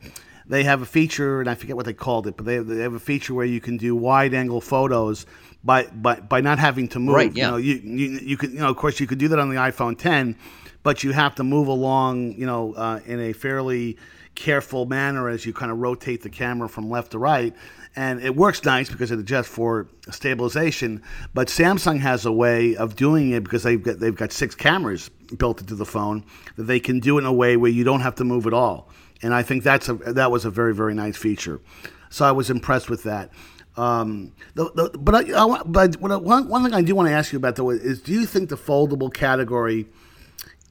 they 0.46 0.66
have 0.66 0.82
a 0.82 0.86
feature, 0.86 1.40
and 1.40 1.50
I 1.50 1.56
forget 1.56 1.78
what 1.78 1.86
they 1.86 1.94
called 1.94 2.28
it, 2.28 2.36
but 2.36 2.46
they 2.46 2.56
have, 2.56 2.68
they 2.68 2.82
have 2.82 2.94
a 2.94 3.00
feature 3.00 3.34
where 3.34 3.46
you 3.46 3.62
can 3.62 3.78
do 3.78 3.96
wide 3.96 4.34
angle 4.34 4.60
photos 4.60 5.26
by, 5.64 5.86
by 5.86 6.20
by 6.20 6.42
not 6.42 6.60
having 6.60 6.90
to 6.90 7.00
move. 7.00 7.16
Right. 7.16 7.34
Yeah. 7.34 7.46
You 7.46 7.52
know, 7.52 7.58
you, 7.58 7.76
you 7.76 8.20
you 8.22 8.38
could 8.38 8.52
you 8.52 8.60
know 8.60 8.70
of 8.70 8.76
course 8.76 9.00
you 9.00 9.08
could 9.08 9.20
do 9.20 9.30
that 9.30 9.40
on 9.40 9.50
the 9.50 9.56
iPhone 9.56 9.98
10, 9.98 10.38
but 10.84 11.04
you 11.04 11.14
have 11.14 11.36
to 11.36 11.44
move 11.44 11.68
along 11.68 12.34
you 12.34 12.46
know 12.46 12.74
uh, 12.74 13.00
in 13.06 13.20
a 13.20 13.34
fairly 13.34 13.98
careful 14.36 14.86
manner 14.86 15.30
as 15.30 15.46
you 15.46 15.54
kind 15.54 15.72
of 15.72 15.80
rotate 15.80 16.22
the 16.22 16.30
camera 16.30 16.68
from 16.68 16.90
left 16.90 17.12
to 17.12 17.20
right. 17.20 17.56
And 17.96 18.22
it 18.22 18.36
works 18.36 18.64
nice 18.64 18.90
because 18.90 19.12
it 19.12 19.20
adjusts 19.20 19.48
for 19.48 19.88
stabilization. 20.10 21.04
But 21.34 21.48
Samsung 21.48 22.00
has 22.00 22.26
a 22.26 22.32
way 22.32 22.76
of 22.76 22.96
doing 22.96 23.32
it 23.32 23.44
because 23.44 23.64
they've 23.64 23.82
got 23.82 24.00
they've 24.00 24.16
got 24.16 24.32
six 24.32 24.56
cameras 24.56 25.10
built 25.38 25.62
into 25.62 25.76
the 25.76 25.86
phone 25.86 26.24
that 26.56 26.64
they 26.64 26.80
can 26.80 27.00
do 27.00 27.18
in 27.18 27.26
a 27.26 27.34
way 27.34 27.56
where 27.58 27.72
you 27.72 27.84
don't 27.84 28.02
have 28.02 28.16
to 28.16 28.24
move 28.24 28.48
at 28.48 28.54
all 28.54 28.90
and 29.24 29.34
I 29.34 29.42
think 29.42 29.64
that's 29.64 29.90
a 29.90 29.94
that 29.94 30.30
was 30.30 30.46
a 30.46 30.52
very 30.52 30.76
very 30.76 30.94
nice 30.94 31.18
feature. 31.18 31.62
So 32.10 32.26
I 32.26 32.32
was 32.32 32.50
impressed 32.50 32.90
with 32.90 33.04
that. 33.04 33.32
Um, 33.76 34.34
the, 34.54 34.72
the, 34.76 34.98
but 35.00 35.16
I, 35.16 35.34
I, 35.36 35.64
but 35.66 35.96
one, 36.00 36.48
one 36.48 36.64
thing 36.64 36.76
I 36.76 36.84
do 36.84 36.94
want 36.94 37.08
to 37.08 37.14
ask 37.14 37.34
you 37.34 37.38
about 37.38 37.56
though 37.56 37.72
is, 37.72 38.02
do 38.02 38.12
you 38.12 38.28
think 38.28 38.50
the 38.50 38.58
foldable 38.58 39.12
category 39.12 39.88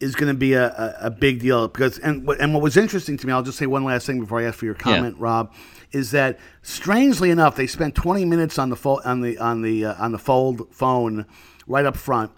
is 0.03 0.15
going 0.15 0.33
to 0.33 0.39
be 0.39 0.53
a, 0.55 0.67
a, 0.67 1.07
a, 1.07 1.11
big 1.11 1.41
deal? 1.41 1.69
Because 1.69 1.99
and 1.99 2.29
and 2.29 2.53
what 2.53 2.63
was 2.63 2.77
interesting 2.77 3.17
to 3.17 3.27
me, 3.27 3.33
I'll 3.33 3.43
just 3.43 3.59
say 3.59 3.67
one 3.67 3.85
last 3.85 4.07
thing 4.07 4.21
before 4.21 4.41
I 4.41 4.45
ask 4.45 4.59
for 4.59 4.67
your 4.67 4.75
comment, 4.75 5.17
yeah. 5.17 5.25
Rob, 5.25 5.55
is 5.93 6.11
that 6.11 6.39
strangely 6.63 7.31
enough, 7.31 7.57
they 7.57 7.67
spent 7.67 7.95
20 7.95 8.25
minutes 8.25 8.59
on 8.59 8.71
the 8.71 8.77
fo- 8.77 9.01
on 9.05 9.21
the 9.21 9.39
on 9.39 9.63
the 9.63 9.87
uh, 9.87 10.05
on 10.05 10.13
the 10.13 10.19
fold 10.19 10.75
phone 10.75 11.27
right 11.67 11.87
up 11.87 11.97
front 11.97 12.33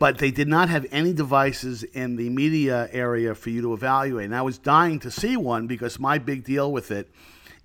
but 0.00 0.16
they 0.16 0.30
did 0.30 0.48
not 0.48 0.70
have 0.70 0.86
any 0.90 1.12
devices 1.12 1.82
in 1.82 2.16
the 2.16 2.30
media 2.30 2.88
area 2.90 3.34
for 3.34 3.50
you 3.50 3.60
to 3.60 3.74
evaluate. 3.74 4.24
And 4.24 4.34
I 4.34 4.40
was 4.40 4.56
dying 4.56 4.98
to 5.00 5.10
see 5.10 5.36
one 5.36 5.66
because 5.66 6.00
my 6.00 6.16
big 6.16 6.42
deal 6.42 6.72
with 6.72 6.90
it 6.90 7.10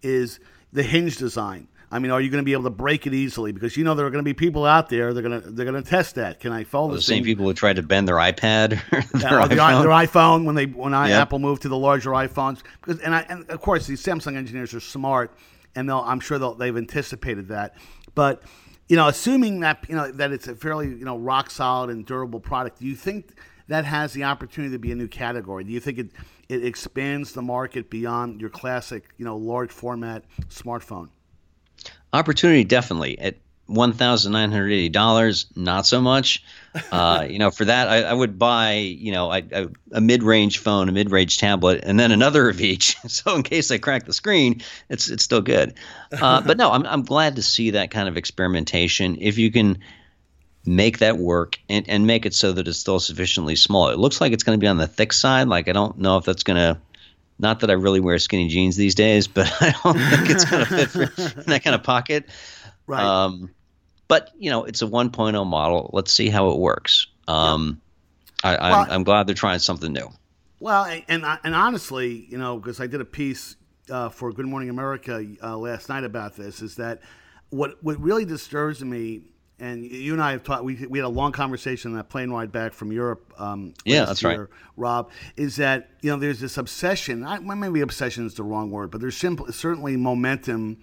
is 0.03 0.41
the 0.73 0.83
hinge 0.83 1.15
design. 1.15 1.69
I 1.91 1.99
mean, 1.99 2.11
are 2.11 2.19
you 2.19 2.29
going 2.29 2.41
to 2.41 2.45
be 2.45 2.53
able 2.53 2.63
to 2.63 2.69
break 2.69 3.05
it 3.05 3.13
easily? 3.13 3.51
Because 3.51 3.77
you 3.77 3.83
know 3.83 3.95
there 3.95 4.05
are 4.05 4.09
going 4.09 4.23
to 4.23 4.27
be 4.27 4.33
people 4.33 4.65
out 4.65 4.89
there. 4.89 5.13
They're 5.13 5.23
going 5.23 5.41
to 5.41 5.51
they're 5.51 5.65
going 5.65 5.81
to 5.81 5.87
test 5.87 6.15
that. 6.15 6.39
Can 6.39 6.51
I 6.51 6.63
fold 6.63 6.89
well, 6.89 6.97
the 6.97 7.01
same 7.01 7.23
people 7.23 7.45
who 7.45 7.53
tried 7.53 7.75
to 7.75 7.83
bend 7.83 8.07
their 8.07 8.15
iPad, 8.15 8.73
or 8.91 9.19
their, 9.19 9.39
uh, 9.39 9.47
iPhone. 9.47 9.81
their 9.81 9.91
iPhone 9.91 10.45
when 10.45 10.55
they 10.55 10.65
when 10.65 10.93
I, 10.93 11.09
yep. 11.09 11.21
Apple 11.21 11.39
moved 11.39 11.61
to 11.63 11.69
the 11.69 11.77
larger 11.77 12.11
iPhones. 12.11 12.61
Because 12.81 12.99
and 13.01 13.13
I 13.13 13.21
and 13.29 13.49
of 13.49 13.61
course 13.61 13.87
these 13.87 14.03
Samsung 14.03 14.35
engineers 14.35 14.73
are 14.73 14.79
smart, 14.79 15.37
and 15.75 15.87
they'll 15.87 15.99
I'm 15.99 16.19
sure 16.19 16.39
they'll, 16.39 16.55
they've 16.55 16.75
anticipated 16.75 17.49
that. 17.49 17.75
But 18.15 18.43
you 18.87 18.95
know, 18.95 19.07
assuming 19.07 19.61
that 19.61 19.85
you 19.87 19.95
know 19.95 20.11
that 20.11 20.31
it's 20.31 20.47
a 20.47 20.55
fairly 20.55 20.87
you 20.87 21.05
know 21.05 21.17
rock 21.17 21.49
solid 21.49 21.89
and 21.89 22.05
durable 22.05 22.39
product, 22.39 22.79
do 22.79 22.87
you 22.87 22.95
think 22.95 23.37
that 23.67 23.85
has 23.85 24.13
the 24.13 24.23
opportunity 24.23 24.73
to 24.73 24.79
be 24.79 24.91
a 24.91 24.95
new 24.95 25.07
category? 25.07 25.63
Do 25.63 25.71
you 25.71 25.79
think 25.79 25.97
it 25.97 26.11
it 26.49 26.65
expands 26.65 27.33
the 27.33 27.41
market 27.41 27.89
beyond 27.89 28.41
your 28.41 28.49
classic 28.49 29.09
you 29.17 29.25
know 29.25 29.37
large 29.37 29.71
format 29.71 30.23
smartphone? 30.49 31.09
Opportunity 32.15 32.63
definitely. 32.63 33.19
At 33.19 33.35
one 33.65 33.91
thousand 33.91 34.31
nine 34.31 34.49
hundred 34.49 34.71
eighty 34.71 34.87
dollars, 34.87 35.47
not 35.53 35.85
so 35.85 35.99
much. 35.99 36.43
Uh, 36.93 37.27
you 37.29 37.39
know, 37.39 37.51
for 37.51 37.65
that, 37.65 37.89
I, 37.89 38.03
I 38.03 38.13
would 38.13 38.39
buy 38.39 38.75
you 38.75 39.11
know 39.11 39.33
a, 39.33 39.67
a 39.91 39.99
mid-range 39.99 40.59
phone, 40.59 40.87
a 40.87 40.93
mid-range 40.93 41.39
tablet, 41.39 41.81
and 41.83 41.99
then 41.99 42.11
another 42.11 42.47
of 42.47 42.61
each. 42.61 42.95
So 43.07 43.35
in 43.35 43.43
case 43.43 43.69
I 43.69 43.77
crack 43.77 44.05
the 44.05 44.13
screen, 44.13 44.61
it's 44.89 45.09
it's 45.09 45.23
still 45.23 45.41
good. 45.41 45.73
Uh, 46.11 46.39
but 46.45 46.55
no, 46.57 46.71
I'm 46.71 46.85
I'm 46.85 47.03
glad 47.03 47.35
to 47.35 47.43
see 47.43 47.71
that 47.71 47.91
kind 47.91 48.07
of 48.07 48.15
experimentation. 48.15 49.17
If 49.19 49.37
you 49.37 49.51
can 49.51 49.79
make 50.65 50.99
that 50.99 51.17
work 51.17 51.59
and, 51.69 51.87
and 51.89 52.07
make 52.07 52.25
it 52.25 52.33
so 52.33 52.53
that 52.53 52.67
it's 52.67 52.79
still 52.79 52.99
sufficiently 52.99 53.55
small. 53.55 53.89
It 53.89 53.99
looks 53.99 54.19
like 54.19 54.31
it's 54.31 54.43
going 54.43 54.57
to 54.57 54.63
be 54.63 54.67
on 54.67 54.77
the 54.77 54.87
thick 54.87 55.13
side. 55.13 55.47
Like 55.47 55.67
I 55.67 55.73
don't 55.73 55.97
know 55.99 56.17
if 56.17 56.25
that's 56.25 56.43
going 56.43 56.57
to 56.57 56.79
not 57.37 57.59
that 57.61 57.69
I 57.69 57.73
really 57.73 57.99
wear 57.99 58.17
skinny 58.19 58.47
jeans 58.47 58.75
these 58.75 58.95
days, 58.95 59.27
but 59.27 59.51
I 59.61 59.73
don't 59.83 59.97
think 59.97 60.29
it's 60.29 60.45
going 60.45 60.65
to 60.65 60.87
fit 60.87 60.89
for 60.89 61.43
that 61.43 61.63
kind 61.63 61.75
of 61.75 61.83
pocket. 61.83 62.29
Right. 62.87 63.03
Um, 63.03 63.51
but 64.07 64.31
you 64.37 64.49
know, 64.49 64.65
it's 64.65 64.81
a 64.81 64.87
1.0 64.87 65.45
model. 65.45 65.89
Let's 65.93 66.13
see 66.13 66.29
how 66.29 66.51
it 66.51 66.57
works. 66.57 67.07
Um, 67.27 67.81
yeah. 68.43 68.51
I, 68.51 68.83
am 68.83 68.87
well, 68.89 69.03
glad 69.03 69.27
they're 69.27 69.35
trying 69.35 69.59
something 69.59 69.91
new. 69.91 70.09
Well, 70.59 70.85
and 71.07 71.25
and 71.25 71.55
honestly, 71.55 72.27
you 72.29 72.37
know, 72.37 72.57
because 72.57 72.79
I 72.79 72.87
did 72.87 73.01
a 73.01 73.05
piece 73.05 73.55
uh, 73.89 74.09
for 74.09 74.31
Good 74.31 74.45
Morning 74.45 74.69
America 74.69 75.25
uh, 75.41 75.57
last 75.57 75.89
night 75.89 76.03
about 76.03 76.35
this, 76.35 76.61
is 76.61 76.75
that 76.75 77.01
what 77.49 77.83
what 77.83 77.99
really 77.99 78.25
disturbs 78.25 78.83
me. 78.83 79.23
And 79.57 79.85
you 79.85 80.11
and 80.11 80.21
I 80.21 80.31
have 80.31 80.43
talked. 80.43 80.65
We, 80.65 80.85
we 80.87 80.99
had 80.99 81.05
a 81.05 81.09
long 81.09 81.31
conversation 81.31 81.91
on 81.91 81.97
that 81.97 82.09
plane 82.09 82.29
ride 82.29 82.51
back 82.51 82.73
from 82.73 82.91
Europe. 82.91 83.33
Um, 83.37 83.73
yeah, 83.85 84.03
that's 84.03 84.21
year, 84.21 84.41
right. 84.41 84.49
Rob, 84.75 85.11
is 85.37 85.55
that 85.55 85.89
you 86.01 86.11
know 86.11 86.17
there's 86.17 86.41
this 86.41 86.57
obsession. 86.57 87.23
I, 87.23 87.39
maybe 87.39 87.79
obsession 87.79 88.25
is 88.25 88.33
the 88.33 88.43
wrong 88.43 88.69
word, 88.69 88.91
but 88.91 88.99
there's 88.99 89.15
simply 89.15 89.53
certainly 89.53 89.95
momentum 89.95 90.77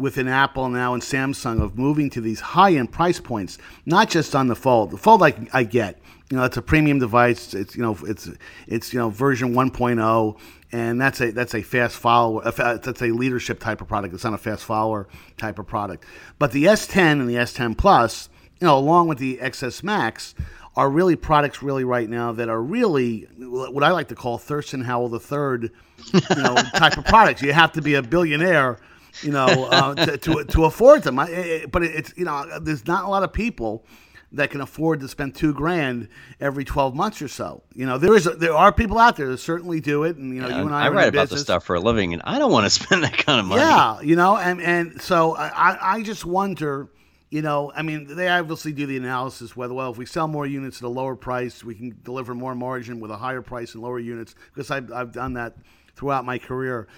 within 0.00 0.28
Apple 0.28 0.68
now 0.68 0.94
and 0.94 1.02
Samsung 1.02 1.62
of 1.62 1.78
moving 1.78 2.10
to 2.10 2.20
these 2.20 2.40
high 2.40 2.74
end 2.74 2.92
price 2.92 3.20
points, 3.20 3.58
not 3.86 4.10
just 4.10 4.34
on 4.34 4.48
the 4.48 4.56
Fold. 4.56 4.90
The 4.90 4.96
Fold 4.96 5.22
I, 5.22 5.34
I 5.52 5.64
get, 5.64 5.98
you 6.30 6.36
know, 6.36 6.44
it's 6.44 6.56
a 6.56 6.62
premium 6.62 6.98
device. 6.98 7.54
It's 7.54 7.76
you 7.76 7.82
know, 7.82 7.96
it's 8.02 8.28
it's 8.66 8.92
you 8.92 8.98
know 8.98 9.10
version 9.10 9.54
1.0, 9.54 10.38
and 10.72 11.00
that's 11.00 11.20
a 11.20 11.30
that's 11.30 11.54
a 11.54 11.62
fast 11.62 11.96
follower. 11.96 12.50
That's 12.50 13.02
a 13.02 13.06
leadership 13.06 13.60
type 13.60 13.80
of 13.80 13.88
product. 13.88 14.14
It's 14.14 14.24
not 14.24 14.34
a 14.34 14.38
fast 14.38 14.64
follower 14.64 15.08
type 15.36 15.58
of 15.58 15.66
product. 15.66 16.04
But 16.38 16.52
the 16.52 16.64
S10 16.64 17.12
and 17.20 17.28
the 17.28 17.34
S10 17.34 17.76
Plus, 17.76 18.28
you 18.60 18.66
know, 18.66 18.78
along 18.78 19.08
with 19.08 19.18
the 19.18 19.38
XS 19.38 19.82
Max. 19.82 20.34
Are 20.76 20.88
really 20.88 21.16
products 21.16 21.64
really 21.64 21.82
right 21.82 22.08
now 22.08 22.30
that 22.30 22.48
are 22.48 22.62
really 22.62 23.26
what 23.38 23.82
I 23.82 23.90
like 23.90 24.06
to 24.08 24.14
call 24.14 24.38
Thurston 24.38 24.82
Howell 24.82 25.12
III, 25.12 25.68
you 26.12 26.42
know, 26.42 26.54
type 26.76 26.96
of 26.96 27.04
products. 27.06 27.42
You 27.42 27.52
have 27.52 27.72
to 27.72 27.82
be 27.82 27.94
a 27.94 28.02
billionaire 28.02 28.78
you 29.22 29.32
know, 29.32 29.46
uh, 29.46 29.94
to, 29.94 30.16
to, 30.16 30.44
to 30.44 30.64
afford 30.64 31.02
them. 31.02 31.18
I, 31.18 31.66
but 31.70 31.82
it's 31.82 32.14
you 32.16 32.24
know, 32.24 32.58
there's 32.60 32.86
not 32.86 33.04
a 33.04 33.08
lot 33.08 33.22
of 33.22 33.32
people 33.32 33.84
that 34.32 34.50
can 34.50 34.60
afford 34.60 35.00
to 35.00 35.08
spend 35.08 35.34
two 35.34 35.52
grand 35.52 36.08
every 36.40 36.64
12 36.64 36.94
months 36.94 37.20
or 37.20 37.28
so. 37.28 37.62
You 37.74 37.86
know, 37.86 37.98
there 37.98 38.14
is 38.14 38.26
a, 38.26 38.30
there 38.30 38.54
are 38.54 38.72
people 38.72 38.98
out 38.98 39.16
there 39.16 39.28
that 39.28 39.38
certainly 39.38 39.80
do 39.80 40.04
it, 40.04 40.16
and 40.16 40.34
you 40.34 40.40
know, 40.40 40.48
yeah, 40.48 40.58
you 40.58 40.66
and 40.66 40.74
I, 40.74 40.86
I 40.86 40.88
write 40.90 41.08
about 41.08 41.30
this 41.30 41.40
stuff 41.40 41.64
for 41.64 41.76
a 41.76 41.80
living, 41.80 42.12
and 42.12 42.22
I 42.24 42.38
don't 42.38 42.52
want 42.52 42.64
to 42.66 42.70
spend 42.84 43.02
that 43.02 43.16
kind 43.16 43.40
of 43.40 43.46
money. 43.46 43.62
Yeah, 43.62 44.00
you 44.00 44.16
know, 44.16 44.36
and 44.36 44.60
and 44.60 45.00
so 45.00 45.36
I 45.36 45.96
I 45.96 46.02
just 46.02 46.24
wonder. 46.24 46.88
You 47.32 47.42
know, 47.42 47.70
I 47.76 47.82
mean, 47.82 48.16
they 48.16 48.26
obviously 48.26 48.72
do 48.72 48.86
the 48.86 48.96
analysis 48.96 49.54
whether, 49.54 49.72
well, 49.72 49.92
if 49.92 49.96
we 49.96 50.04
sell 50.04 50.26
more 50.26 50.46
units 50.46 50.78
at 50.78 50.82
a 50.82 50.88
lower 50.88 51.14
price, 51.14 51.62
we 51.62 51.76
can 51.76 51.96
deliver 52.02 52.34
more 52.34 52.56
margin 52.56 52.98
with 52.98 53.12
a 53.12 53.16
higher 53.16 53.40
price 53.40 53.74
and 53.74 53.84
lower 53.84 54.00
units. 54.00 54.34
Because 54.52 54.68
I've, 54.72 54.92
I've 54.92 55.12
done 55.12 55.34
that 55.34 55.54
throughout 55.94 56.24
my 56.24 56.38
career 56.38 56.88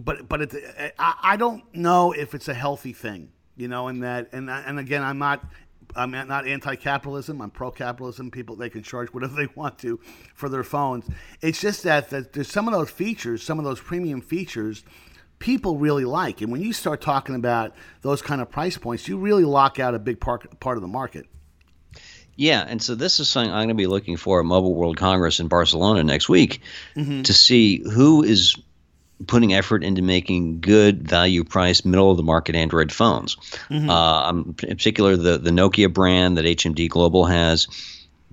but 0.00 0.28
but 0.28 0.42
it, 0.42 0.94
I, 0.98 1.14
I 1.22 1.36
don't 1.36 1.62
know 1.74 2.12
if 2.12 2.34
it's 2.34 2.48
a 2.48 2.54
healthy 2.54 2.92
thing, 2.92 3.30
you 3.56 3.68
know, 3.68 3.88
and 3.88 4.02
that 4.02 4.30
and 4.32 4.48
and 4.48 4.78
again, 4.78 5.02
I'm 5.02 5.18
not 5.18 5.44
I'm 5.94 6.10
not 6.10 6.46
anti-capitalism. 6.46 7.40
I'm 7.40 7.50
pro-capitalism. 7.50 8.30
People 8.30 8.56
they 8.56 8.70
can 8.70 8.82
charge 8.82 9.08
whatever 9.08 9.34
they 9.34 9.48
want 9.54 9.78
to 9.80 10.00
for 10.34 10.48
their 10.48 10.64
phones. 10.64 11.06
It's 11.40 11.60
just 11.60 11.82
that, 11.84 12.10
that 12.10 12.32
there's 12.32 12.50
some 12.50 12.68
of 12.68 12.74
those 12.74 12.90
features, 12.90 13.42
some 13.42 13.58
of 13.58 13.64
those 13.64 13.80
premium 13.80 14.20
features, 14.20 14.84
people 15.38 15.76
really 15.76 16.04
like. 16.04 16.40
And 16.40 16.50
when 16.52 16.62
you 16.62 16.72
start 16.72 17.00
talking 17.00 17.34
about 17.34 17.74
those 18.02 18.22
kind 18.22 18.40
of 18.40 18.50
price 18.50 18.78
points, 18.78 19.08
you 19.08 19.18
really 19.18 19.44
lock 19.44 19.78
out 19.78 19.94
a 19.94 19.98
big 19.98 20.20
part 20.20 20.58
part 20.60 20.76
of 20.76 20.82
the 20.82 20.88
market. 20.88 21.26
Yeah, 22.34 22.64
and 22.66 22.82
so 22.82 22.94
this 22.94 23.20
is 23.20 23.28
something 23.28 23.52
I'm 23.52 23.58
going 23.58 23.68
to 23.68 23.74
be 23.74 23.86
looking 23.86 24.16
for 24.16 24.40
at 24.40 24.46
Mobile 24.46 24.74
World 24.74 24.96
Congress 24.96 25.38
in 25.38 25.48
Barcelona 25.48 26.02
next 26.02 26.30
week 26.30 26.60
mm-hmm. 26.96 27.22
to 27.22 27.32
see 27.34 27.82
who 27.82 28.22
is 28.22 28.56
putting 29.26 29.52
effort 29.52 29.84
into 29.84 30.02
making 30.02 30.60
good 30.60 31.08
value 31.08 31.44
price 31.44 31.84
middle 31.84 32.10
of 32.10 32.16
the 32.16 32.22
market 32.22 32.54
Android 32.54 32.92
phones. 32.92 33.36
Mm-hmm. 33.68 33.90
Uh, 33.90 34.30
in 34.30 34.54
particular, 34.54 35.16
the 35.16 35.38
the 35.38 35.50
Nokia 35.50 35.92
brand 35.92 36.38
that 36.38 36.44
HMD 36.44 36.88
Global 36.88 37.26
has, 37.26 37.68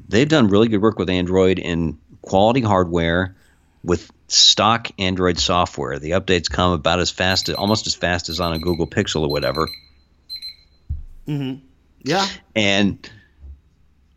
they've 0.08 0.30
done 0.30 0.47
really 0.47 0.67
good 0.67 0.82
work 0.82 0.97
with 0.97 1.10
Android 1.10 1.60
in 1.60 1.97
quality 2.21 2.62
hardware 2.62 3.36
with 3.84 4.12
stock 4.28 4.89
Android 4.99 5.39
software. 5.39 5.99
The 5.99 6.12
updates 6.12 6.49
come 6.49 6.73
about 6.73 6.99
as 6.99 7.10
fast, 7.10 7.49
almost 7.49 7.88
as 7.88 7.95
fast 7.95 8.30
as 8.30 8.39
on 8.39 8.54
a 8.54 8.60
Google 8.60 8.88
Pixel 8.88 9.21
or 9.21 9.30
whatever. 9.30 9.67
Mm-hmm. 11.28 11.65
Yeah. 12.04 12.28
And 12.56 13.10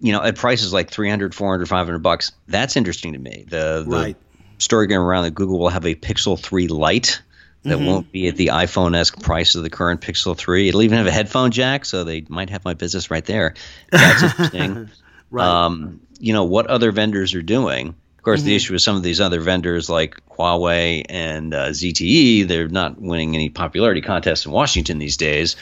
you 0.00 0.12
know, 0.12 0.22
at 0.22 0.37
prices 0.37 0.72
like 0.72 0.90
300, 0.90 1.35
400, 1.35 1.68
500 1.68 1.98
bucks, 2.00 2.32
that's 2.48 2.76
interesting 2.76 3.12
to 3.12 3.18
me. 3.18 3.44
The, 3.48 3.85
the 3.87 3.96
right. 3.96 4.16
Story 4.62 4.87
going 4.87 5.01
around 5.01 5.25
that 5.25 5.35
Google 5.35 5.59
will 5.59 5.68
have 5.68 5.87
a 5.87 5.94
Pixel 5.94 6.38
3 6.38 6.68
Lite 6.68 7.22
that 7.64 7.77
mm-hmm. 7.77 7.87
won't 7.87 8.12
be 8.12 8.29
at 8.29 8.37
the 8.37 8.48
iPhone 8.48 8.96
esque 8.96 9.20
price 9.22 9.55
of 9.55 9.62
the 9.62 9.70
current 9.70 10.01
Pixel 10.01 10.37
3. 10.37 10.68
It'll 10.68 10.83
even 10.83 10.98
have 10.98 11.07
a 11.07 11.12
headphone 11.12 11.53
jack, 11.53 11.85
so 11.85 12.03
they 12.05 12.25
might 12.29 12.51
have 12.51 12.64
my 12.64 12.75
business 12.75 13.11
right 13.11 13.25
there. 13.25 13.55
That's 13.90 14.22
interesting. 14.22 14.90
right. 15.31 15.46
Um, 15.46 16.01
you 16.18 16.33
know, 16.33 16.44
what 16.44 16.66
other 16.66 16.92
vendors 16.92 17.35
are 17.35 17.42
doing. 17.42 17.88
Of 17.88 18.25
course, 18.25 18.40
mm-hmm. 18.40 18.48
the 18.48 18.57
issue 18.57 18.72
with 18.72 18.83
some 18.83 18.96
of 18.96 19.03
these 19.03 19.20
other 19.20 19.40
vendors 19.40 19.90
like 19.90 20.20
Huawei 20.31 21.05
and 21.09 21.55
uh, 21.55 21.68
ZTE, 21.68 22.46
they're 22.46 22.68
not 22.68 23.01
winning 23.01 23.35
any 23.35 23.48
popularity 23.48 24.01
contests 24.01 24.46
in 24.46 24.53
Washington 24.53 24.98
these 24.98 25.16
days. 25.16 25.57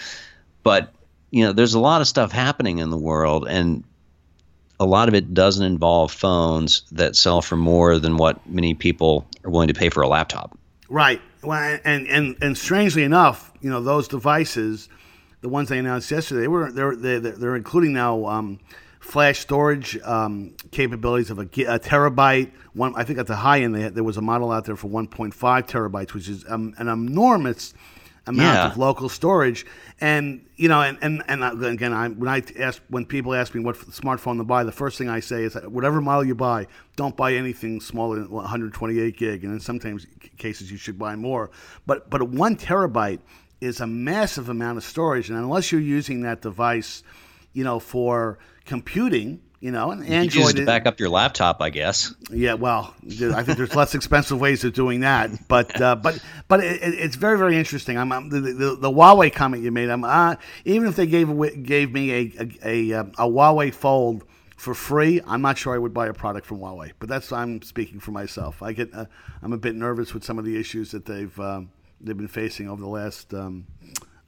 But, 0.62 0.92
you 1.30 1.44
know, 1.44 1.52
there's 1.52 1.74
a 1.74 1.80
lot 1.80 2.02
of 2.02 2.08
stuff 2.08 2.32
happening 2.32 2.78
in 2.78 2.90
the 2.90 2.98
world, 2.98 3.46
and 3.48 3.84
a 4.80 4.86
lot 4.86 5.08
of 5.08 5.14
it 5.14 5.34
doesn't 5.34 5.64
involve 5.64 6.10
phones 6.10 6.82
that 6.90 7.14
sell 7.14 7.42
for 7.42 7.56
more 7.56 7.98
than 7.98 8.16
what 8.16 8.44
many 8.48 8.72
people 8.72 9.28
are 9.44 9.50
willing 9.50 9.68
to 9.68 9.74
pay 9.74 9.90
for 9.90 10.02
a 10.02 10.08
laptop. 10.08 10.58
Right. 10.88 11.20
Well, 11.42 11.78
and 11.84 12.08
and 12.08 12.36
and 12.42 12.58
strangely 12.58 13.04
enough, 13.04 13.52
you 13.60 13.70
know, 13.70 13.82
those 13.82 14.08
devices, 14.08 14.88
the 15.42 15.48
ones 15.48 15.68
they 15.68 15.78
announced 15.78 16.10
yesterday, 16.10 16.40
they 16.42 16.48
were 16.48 16.72
they're 16.72 16.96
they're, 16.96 17.20
they're 17.20 17.56
including 17.56 17.92
now 17.92 18.24
um, 18.26 18.58
flash 19.00 19.38
storage 19.40 19.98
um, 20.02 20.54
capabilities 20.70 21.30
of 21.30 21.38
a, 21.38 21.42
a, 21.42 21.78
terabyte. 21.78 22.50
One, 22.72 22.94
I 22.96 23.04
think 23.04 23.18
at 23.18 23.26
the 23.26 23.36
high 23.36 23.60
end, 23.60 23.76
had, 23.76 23.94
there 23.94 24.04
was 24.04 24.16
a 24.16 24.22
model 24.22 24.50
out 24.50 24.64
there 24.64 24.76
for 24.76 24.88
1.5 24.88 25.32
terabytes, 25.32 26.12
which 26.12 26.28
is 26.28 26.44
um, 26.48 26.74
an 26.78 26.88
enormous 26.88 27.74
amount 28.30 28.56
yeah. 28.56 28.70
of 28.70 28.78
local 28.78 29.08
storage. 29.08 29.66
And 30.00 30.46
you 30.56 30.68
know, 30.68 30.80
and 30.80 30.98
and, 31.02 31.22
and 31.28 31.64
again, 31.64 31.92
I, 31.92 32.08
when 32.08 32.28
I 32.28 32.42
ask 32.58 32.82
when 32.88 33.04
people 33.04 33.34
ask 33.34 33.54
me 33.54 33.62
what 33.62 33.76
smartphone 33.76 34.38
to 34.38 34.44
buy, 34.44 34.64
the 34.64 34.72
first 34.72 34.96
thing 34.96 35.08
I 35.08 35.20
say 35.20 35.44
is 35.44 35.52
that 35.52 35.70
whatever 35.70 36.00
model 36.00 36.24
you 36.24 36.34
buy, 36.34 36.66
don't 36.96 37.16
buy 37.16 37.34
anything 37.34 37.80
smaller 37.80 38.16
than 38.16 38.30
128 38.30 39.16
gig. 39.16 39.44
And 39.44 39.52
in 39.52 39.60
sometimes 39.60 40.06
cases, 40.38 40.70
you 40.70 40.78
should 40.78 40.98
buy 40.98 41.16
more. 41.16 41.50
But 41.86 42.08
but 42.08 42.22
one 42.22 42.56
terabyte 42.56 43.20
is 43.60 43.80
a 43.80 43.86
massive 43.86 44.48
amount 44.48 44.78
of 44.78 44.84
storage, 44.84 45.28
and 45.28 45.38
unless 45.38 45.70
you're 45.70 45.80
using 45.80 46.22
that 46.22 46.40
device, 46.40 47.02
you 47.52 47.62
know, 47.62 47.78
for 47.78 48.38
computing, 48.64 49.42
you 49.60 49.70
know, 49.70 49.90
and 49.90 50.02
Android 50.06 50.34
you 50.34 50.40
use 50.40 50.54
to 50.54 50.64
back 50.64 50.86
up 50.86 50.98
your 50.98 51.10
laptop, 51.10 51.60
I 51.60 51.68
guess. 51.68 52.14
Yeah, 52.30 52.54
well, 52.54 52.94
I 53.04 53.42
think 53.42 53.58
there's 53.58 53.76
less 53.76 53.94
expensive 53.94 54.40
ways 54.40 54.64
of 54.64 54.72
doing 54.72 55.00
that, 55.00 55.30
but 55.48 55.78
uh, 55.80 55.96
but 55.96 56.18
but 56.48 56.64
it, 56.64 56.80
it's 56.82 57.16
very 57.16 57.36
very 57.36 57.58
interesting. 57.58 57.98
I'm, 57.98 58.10
I'm 58.10 58.30
the, 58.30 58.40
the, 58.40 58.76
the, 58.76 58.90
Huawei 58.90 59.32
comment 59.32 59.62
you 59.62 59.70
made. 59.70 59.90
I'm 59.90 60.02
uh, 60.02 60.36
even 60.64 60.88
if 60.88 60.96
they 60.96 61.06
gave 61.06 61.28
gave 61.62 61.92
me 61.92 62.10
a 62.10 62.32
a, 62.40 62.58
a 62.64 63.00
uh, 63.00 63.04
a, 63.18 63.28
Huawei 63.28 63.72
Fold 63.72 64.24
for 64.56 64.72
free, 64.72 65.20
I'm 65.26 65.42
not 65.42 65.58
sure 65.58 65.74
I 65.74 65.78
would 65.78 65.92
buy 65.92 66.06
a 66.06 66.14
product 66.14 66.46
from 66.46 66.58
Huawei. 66.58 66.92
But 66.98 67.10
that's 67.10 67.30
I'm 67.30 67.60
speaking 67.60 68.00
for 68.00 68.12
myself. 68.12 68.62
I 68.62 68.72
get 68.72 68.94
uh, 68.94 69.04
I'm 69.42 69.52
a 69.52 69.58
bit 69.58 69.74
nervous 69.74 70.14
with 70.14 70.24
some 70.24 70.38
of 70.38 70.46
the 70.46 70.58
issues 70.58 70.90
that 70.92 71.04
they've 71.04 71.38
um, 71.38 71.70
they've 72.00 72.16
been 72.16 72.28
facing 72.28 72.70
over 72.70 72.80
the 72.80 72.88
last 72.88 73.34
um, 73.34 73.66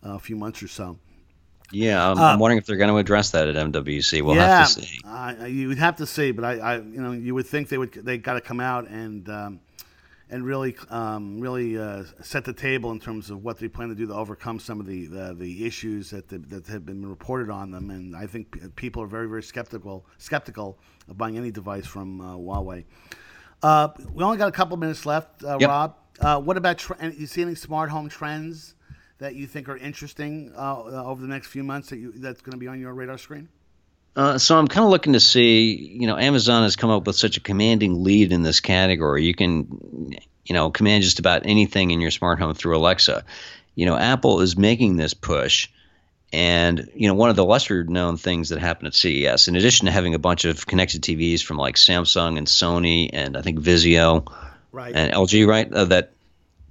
uh, 0.02 0.18
few 0.18 0.36
months 0.36 0.62
or 0.62 0.68
so. 0.68 0.98
Yeah, 1.72 2.10
I'm, 2.10 2.18
uh, 2.18 2.22
I'm, 2.32 2.38
wondering 2.38 2.58
if 2.58 2.66
they're 2.66 2.76
going 2.76 2.90
to 2.90 2.98
address 2.98 3.30
that 3.30 3.48
at 3.48 3.54
MWC. 3.54 4.22
We'll 4.22 4.36
yeah, 4.36 4.58
have 4.58 4.74
to 4.74 4.82
see. 4.82 5.00
Uh, 5.04 5.46
you 5.46 5.68
would 5.68 5.78
have 5.78 5.96
to 5.96 6.06
see, 6.06 6.30
but 6.30 6.44
I, 6.44 6.58
I, 6.58 6.76
you 6.76 7.00
know, 7.00 7.12
you 7.12 7.34
would 7.34 7.46
think 7.46 7.68
they 7.70 7.78
would 7.78 7.92
they 7.92 8.18
got 8.18 8.34
to 8.34 8.42
come 8.42 8.60
out 8.60 8.88
and 8.88 9.28
um, 9.30 9.60
and 10.28 10.44
really 10.44 10.76
um, 10.90 11.40
really 11.40 11.78
uh, 11.78 12.04
set 12.20 12.44
the 12.44 12.52
table 12.52 12.92
in 12.92 13.00
terms 13.00 13.30
of 13.30 13.42
what 13.42 13.58
they 13.58 13.68
plan 13.68 13.88
to 13.88 13.94
do 13.94 14.06
to 14.06 14.14
overcome 14.14 14.58
some 14.58 14.80
of 14.80 14.86
the 14.86 15.06
the, 15.06 15.34
the 15.34 15.64
issues 15.64 16.10
that 16.10 16.28
the, 16.28 16.38
that 16.38 16.66
have 16.66 16.84
been 16.84 17.06
reported 17.06 17.48
on 17.48 17.70
them. 17.70 17.90
And 17.90 18.14
I 18.14 18.26
think 18.26 18.76
people 18.76 19.02
are 19.02 19.06
very 19.06 19.28
very 19.28 19.42
skeptical 19.42 20.04
skeptical 20.18 20.78
of 21.08 21.16
buying 21.16 21.38
any 21.38 21.50
device 21.50 21.86
from 21.86 22.20
uh, 22.20 22.36
Huawei. 22.36 22.84
Uh, 23.62 23.88
we 24.12 24.22
only 24.22 24.36
got 24.36 24.48
a 24.48 24.52
couple 24.52 24.76
minutes 24.76 25.06
left, 25.06 25.44
uh, 25.44 25.56
yep. 25.58 25.68
Rob. 25.70 26.44
what 26.44 26.56
about 26.56 26.78
tre- 26.78 27.14
you 27.16 27.26
see 27.26 27.42
any 27.42 27.54
smart 27.54 27.88
home 27.90 28.08
trends? 28.08 28.74
That 29.22 29.36
you 29.36 29.46
think 29.46 29.68
are 29.68 29.76
interesting 29.76 30.52
uh, 30.56 30.80
uh, 30.80 31.04
over 31.04 31.22
the 31.22 31.28
next 31.28 31.46
few 31.46 31.62
months 31.62 31.90
that 31.90 31.98
you, 31.98 32.10
that's 32.16 32.40
going 32.40 32.54
to 32.54 32.58
be 32.58 32.66
on 32.66 32.80
your 32.80 32.92
radar 32.92 33.16
screen? 33.16 33.48
Uh, 34.16 34.36
so 34.36 34.58
I'm 34.58 34.66
kind 34.66 34.84
of 34.84 34.90
looking 34.90 35.12
to 35.12 35.20
see, 35.20 35.74
you 35.74 36.08
know, 36.08 36.18
Amazon 36.18 36.64
has 36.64 36.74
come 36.74 36.90
up 36.90 37.06
with 37.06 37.14
such 37.14 37.36
a 37.36 37.40
commanding 37.40 38.02
lead 38.02 38.32
in 38.32 38.42
this 38.42 38.58
category. 38.58 39.24
You 39.24 39.32
can, 39.32 40.12
you 40.44 40.54
know, 40.54 40.72
command 40.72 41.04
just 41.04 41.20
about 41.20 41.42
anything 41.46 41.92
in 41.92 42.00
your 42.00 42.10
smart 42.10 42.40
home 42.40 42.52
through 42.52 42.76
Alexa. 42.76 43.24
You 43.76 43.86
know, 43.86 43.96
Apple 43.96 44.40
is 44.40 44.58
making 44.58 44.96
this 44.96 45.14
push. 45.14 45.68
And, 46.32 46.90
you 46.92 47.06
know, 47.06 47.14
one 47.14 47.30
of 47.30 47.36
the 47.36 47.44
lesser 47.44 47.84
known 47.84 48.16
things 48.16 48.48
that 48.48 48.58
happened 48.58 48.88
at 48.88 48.94
CES, 48.94 49.46
in 49.46 49.54
addition 49.54 49.86
to 49.86 49.92
having 49.92 50.14
a 50.14 50.18
bunch 50.18 50.44
of 50.46 50.66
connected 50.66 51.02
TVs 51.02 51.44
from 51.44 51.58
like 51.58 51.76
Samsung 51.76 52.38
and 52.38 52.48
Sony 52.48 53.10
and 53.12 53.36
I 53.36 53.42
think 53.42 53.60
Vizio 53.60 54.30
right. 54.72 54.92
and 54.92 55.12
LG, 55.12 55.46
right, 55.46 55.72
uh, 55.72 55.84
that 55.84 56.12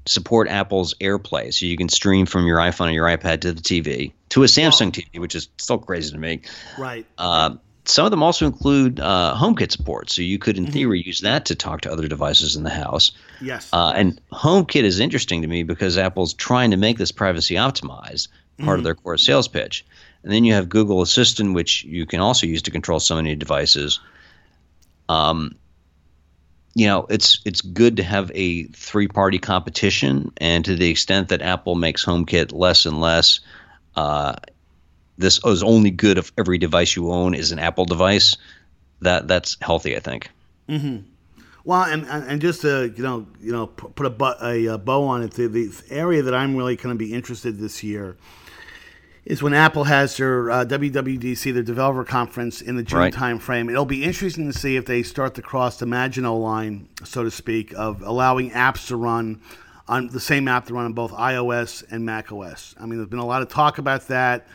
support 0.06 0.48
Apple's 0.48 0.94
AirPlay, 0.96 1.54
so 1.54 1.66
you 1.66 1.78
can 1.78 1.90
stream 1.90 2.26
from 2.26 2.46
your 2.46 2.58
iPhone 2.58 2.88
or 2.88 2.92
your 2.92 3.06
iPad 3.06 3.42
to 3.42 3.52
the 3.52 3.62
TV 3.62 4.14
to 4.30 4.44
a 4.44 4.48
Samsung 4.48 4.86
wow. 4.86 4.92
TV, 4.92 5.20
which 5.20 5.36
is 5.36 5.50
still 5.58 5.78
crazy 5.78 6.12
to 6.12 6.18
me. 6.18 6.42
Right. 6.78 7.06
Uh, 7.18 7.56
some 7.86 8.06
of 8.06 8.12
them 8.12 8.24
also 8.24 8.46
include 8.46 9.00
uh, 9.00 9.36
HomeKit 9.36 9.72
support, 9.72 10.10
so 10.10 10.22
you 10.22 10.38
could, 10.38 10.58
in 10.58 10.66
mm-hmm. 10.66 10.74
theory, 10.74 11.02
use 11.02 11.22
that 11.22 11.46
to 11.46 11.56
talk 11.56 11.82
to 11.82 11.92
other 11.92 12.08
devices 12.08 12.56
in 12.56 12.64
the 12.64 12.70
house. 12.70 13.12
Yes. 13.42 13.70
Uh, 13.74 13.94
and 13.96 14.22
HomeKit 14.32 14.84
is 14.84 15.00
interesting 15.00 15.42
to 15.42 15.48
me 15.48 15.64
because 15.64 15.98
Apple's 15.98 16.34
trying 16.34 16.72
to 16.72 16.78
make 16.78 16.98
this 16.98 17.12
privacy 17.12 17.56
optimized, 17.56 18.28
part 18.60 18.60
mm-hmm. 18.60 18.70
of 18.70 18.84
their 18.84 18.96
core 18.96 19.18
sales 19.18 19.48
pitch. 19.48 19.86
And 20.24 20.32
then 20.32 20.44
you 20.44 20.54
have 20.54 20.70
Google 20.70 21.02
Assistant, 21.02 21.56
which 21.56 21.84
you 21.84 22.06
can 22.06 22.20
also 22.20 22.46
use 22.46 22.62
to 22.64 22.72
control 22.72 23.00
so 23.00 23.16
many 23.16 23.36
devices. 23.36 24.00
Um, 25.10 25.56
you 26.74 26.88
know, 26.88 27.06
it's 27.10 27.40
it's 27.46 27.62
good 27.62 27.98
to 27.98 28.04
have 28.04 28.32
a 28.34 28.64
three 28.68 29.08
party 29.08 29.40
competition, 29.40 30.32
and 30.38 30.64
to 30.66 30.76
the 30.76 30.90
extent 30.90 31.30
that 31.30 31.42
Apple 31.42 31.76
makes 31.76 32.06
HomeKit 32.06 32.54
less 32.54 32.86
and 32.86 33.02
less, 33.02 33.42
uh, 33.96 34.36
this 35.18 35.44
is 35.44 35.64
only 35.64 35.92
good 35.92 36.18
if 36.18 36.32
every 36.38 36.58
device 36.58 36.96
you 36.96 37.12
own 37.12 37.34
is 37.34 37.52
an 37.52 37.60
Apple 37.60 37.86
device. 37.86 38.38
That 39.02 39.28
that's 39.28 39.58
healthy, 39.62 39.98
I 39.98 40.00
think. 40.00 40.30
Mm-hmm. 40.70 41.08
Well, 41.64 41.84
and, 41.84 42.06
and 42.08 42.42
just 42.42 42.62
to 42.62 42.94
you 42.96 43.04
know 43.04 43.28
you 43.42 43.52
know 43.52 43.68
put 43.68 44.06
a, 44.06 44.46
a, 44.46 44.66
a 44.74 44.78
bow 44.78 45.04
on 45.04 45.24
it, 45.24 45.32
the, 45.32 45.48
the 45.48 45.74
area 45.90 46.22
that 46.22 46.34
I'm 46.34 46.56
really 46.56 46.78
going 46.78 46.96
to 46.96 47.00
be 47.00 47.14
interested 47.14 47.60
this 47.60 47.84
year 47.84 48.16
is 49.26 49.44
when 49.44 49.54
Apple 49.54 49.84
has 49.84 50.18
their 50.18 50.50
uh, 50.50 50.66
WWDC, 50.66 51.54
their 51.54 51.62
developer 51.62 52.04
conference 52.04 52.62
in 52.62 52.76
the 52.76 52.84
June 52.84 53.00
right. 53.00 53.14
timeframe. 53.14 53.70
It'll 53.70 53.86
be 53.86 54.04
interesting 54.04 54.52
to 54.52 54.58
see 54.58 54.76
if 54.76 54.86
they 54.86 55.04
start 55.04 55.36
to 55.36 55.42
cross 55.42 55.78
the 55.78 55.86
Maginot 55.86 56.34
line, 56.34 56.90
so 57.04 57.24
to 57.24 57.32
speak, 57.32 57.74
of 57.76 58.02
allowing 58.02 58.52
apps 58.52 58.88
to 58.88 58.96
run 58.96 59.42
on 59.88 60.08
the 60.08 60.20
same 60.20 60.48
app 60.48 60.66
to 60.68 60.74
run 60.74 60.86
on 60.86 60.94
both 60.94 61.12
iOS 61.12 61.84
and 61.92 62.06
macOS. 62.06 62.74
I 62.80 62.86
mean, 62.86 62.98
there's 62.98 63.10
been 63.10 63.20
a 63.20 63.26
lot 63.26 63.42
of 63.42 63.50
talk 63.50 63.78
about 63.78 64.08
that. 64.08 64.48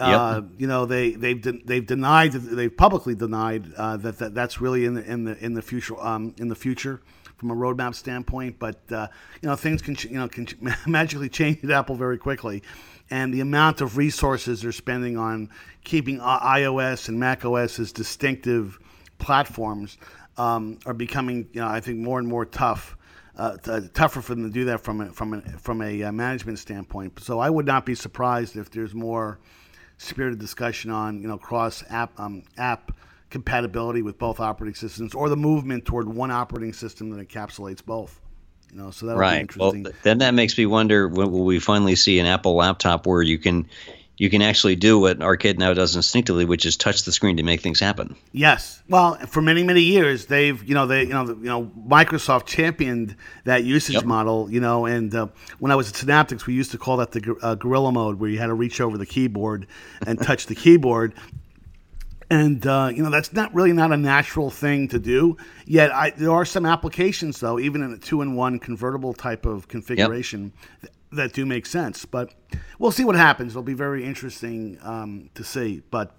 Yep. 0.00 0.08
Uh, 0.08 0.42
you 0.56 0.66
know, 0.66 0.86
they 0.86 1.12
they've 1.12 1.40
de- 1.40 1.60
they've 1.64 1.84
denied 1.84 2.32
they've 2.32 2.76
publicly 2.76 3.16
denied 3.16 3.72
uh, 3.76 3.96
that, 3.98 4.18
that 4.18 4.34
that's 4.34 4.60
really 4.60 4.84
in 4.84 4.94
the 4.94 5.04
in 5.04 5.24
the 5.24 5.36
in 5.44 5.54
the 5.54 5.62
future 5.62 6.00
um, 6.00 6.34
in 6.38 6.48
the 6.48 6.54
future 6.54 7.02
from 7.36 7.50
a 7.50 7.54
roadmap 7.54 7.96
standpoint. 7.96 8.60
But 8.60 8.80
uh, 8.92 9.08
you 9.42 9.48
know, 9.48 9.56
things 9.56 9.82
can 9.82 9.96
you 10.08 10.18
know 10.18 10.28
can 10.28 10.46
magically 10.86 11.28
change 11.28 11.64
at 11.64 11.70
Apple 11.70 11.96
very 11.96 12.16
quickly 12.16 12.62
and 13.10 13.32
the 13.32 13.40
amount 13.40 13.80
of 13.80 13.96
resources 13.96 14.62
they're 14.62 14.72
spending 14.72 15.16
on 15.16 15.50
keeping 15.84 16.18
iOS 16.18 17.08
and 17.08 17.18
macOS 17.18 17.78
as 17.78 17.92
distinctive 17.92 18.78
platforms 19.18 19.98
um, 20.36 20.78
are 20.86 20.94
becoming, 20.94 21.48
you 21.52 21.60
know, 21.60 21.68
I 21.68 21.80
think 21.80 21.98
more 21.98 22.18
and 22.18 22.28
more 22.28 22.44
tough. 22.44 22.96
Uh, 23.36 23.56
t- 23.56 23.88
tougher 23.94 24.20
for 24.20 24.34
them 24.34 24.42
to 24.42 24.50
do 24.50 24.64
that 24.64 24.80
from 24.80 25.00
a, 25.00 25.12
from 25.12 25.34
a, 25.34 25.40
from 25.58 25.80
a 25.80 26.02
uh, 26.02 26.10
management 26.10 26.58
standpoint. 26.58 27.20
So 27.20 27.38
I 27.38 27.48
would 27.48 27.66
not 27.66 27.86
be 27.86 27.94
surprised 27.94 28.56
if 28.56 28.68
there's 28.68 28.94
more 28.94 29.38
spirited 29.96 30.38
discussion 30.38 30.90
on 30.90 31.20
you 31.20 31.28
know 31.28 31.38
cross 31.38 31.84
app 31.88 32.18
um, 32.18 32.42
app 32.56 32.92
compatibility 33.30 34.02
with 34.02 34.18
both 34.18 34.40
operating 34.40 34.74
systems 34.74 35.14
or 35.14 35.28
the 35.28 35.36
movement 35.36 35.84
toward 35.84 36.08
one 36.08 36.30
operating 36.30 36.72
system 36.72 37.10
that 37.10 37.28
encapsulates 37.28 37.84
both. 37.84 38.20
You 38.72 38.78
know, 38.78 38.90
so 38.90 39.06
that 39.06 39.16
right. 39.16 39.54
Well, 39.56 39.74
then 40.02 40.18
that 40.18 40.34
makes 40.34 40.56
me 40.58 40.66
wonder: 40.66 41.08
when 41.08 41.30
will 41.30 41.44
we 41.44 41.58
finally 41.58 41.96
see 41.96 42.18
an 42.18 42.26
Apple 42.26 42.54
laptop 42.54 43.06
where 43.06 43.22
you 43.22 43.38
can 43.38 43.66
you 44.18 44.28
can 44.28 44.42
actually 44.42 44.74
do 44.76 44.98
what 44.98 45.22
arcade 45.22 45.58
now 45.58 45.72
does 45.72 45.94
instinctively, 45.94 46.44
which 46.44 46.66
is 46.66 46.76
touch 46.76 47.04
the 47.04 47.12
screen 47.12 47.36
to 47.36 47.42
make 47.44 47.60
things 47.60 47.78
happen. 47.78 48.16
Yes. 48.32 48.82
Well, 48.88 49.14
for 49.26 49.40
many 49.40 49.62
many 49.62 49.82
years, 49.82 50.26
they've 50.26 50.62
you 50.64 50.74
know 50.74 50.86
they 50.86 51.04
you 51.04 51.12
know 51.12 51.26
the, 51.26 51.34
you 51.34 51.48
know 51.48 51.70
Microsoft 51.88 52.46
championed 52.46 53.16
that 53.44 53.64
usage 53.64 53.94
Yep. 53.94 54.04
model. 54.04 54.50
You 54.50 54.60
know, 54.60 54.86
and 54.86 55.14
uh, 55.14 55.28
when 55.60 55.72
I 55.72 55.76
was 55.76 55.88
at 55.88 55.94
Synaptics, 55.94 56.46
we 56.46 56.54
used 56.54 56.72
to 56.72 56.78
call 56.78 56.98
that 56.98 57.12
the 57.12 57.36
uh, 57.40 57.54
gorilla 57.54 57.92
mode, 57.92 58.18
where 58.18 58.28
you 58.28 58.38
had 58.38 58.46
to 58.46 58.54
reach 58.54 58.80
over 58.80 58.98
the 58.98 59.06
keyboard 59.06 59.66
and 60.06 60.20
touch 60.20 60.46
the 60.46 60.54
keyboard. 60.54 61.14
And 62.30 62.66
uh, 62.66 62.90
you 62.94 63.02
know 63.02 63.10
that's 63.10 63.32
not 63.32 63.54
really 63.54 63.72
not 63.72 63.90
a 63.90 63.96
natural 63.96 64.50
thing 64.50 64.88
to 64.88 64.98
do. 64.98 65.36
Yet 65.64 65.94
I, 65.94 66.10
there 66.10 66.30
are 66.30 66.44
some 66.44 66.66
applications, 66.66 67.40
though, 67.40 67.58
even 67.58 67.82
in 67.82 67.92
a 67.92 67.98
two-in-one 67.98 68.58
convertible 68.58 69.14
type 69.14 69.46
of 69.46 69.66
configuration, 69.68 70.52
th- 70.82 70.92
that 71.12 71.32
do 71.32 71.46
make 71.46 71.64
sense. 71.64 72.04
But 72.04 72.34
we'll 72.78 72.90
see 72.90 73.04
what 73.04 73.16
happens. 73.16 73.52
It'll 73.52 73.62
be 73.62 73.72
very 73.72 74.04
interesting 74.04 74.78
um, 74.82 75.30
to 75.34 75.42
see. 75.42 75.82
But 75.90 76.14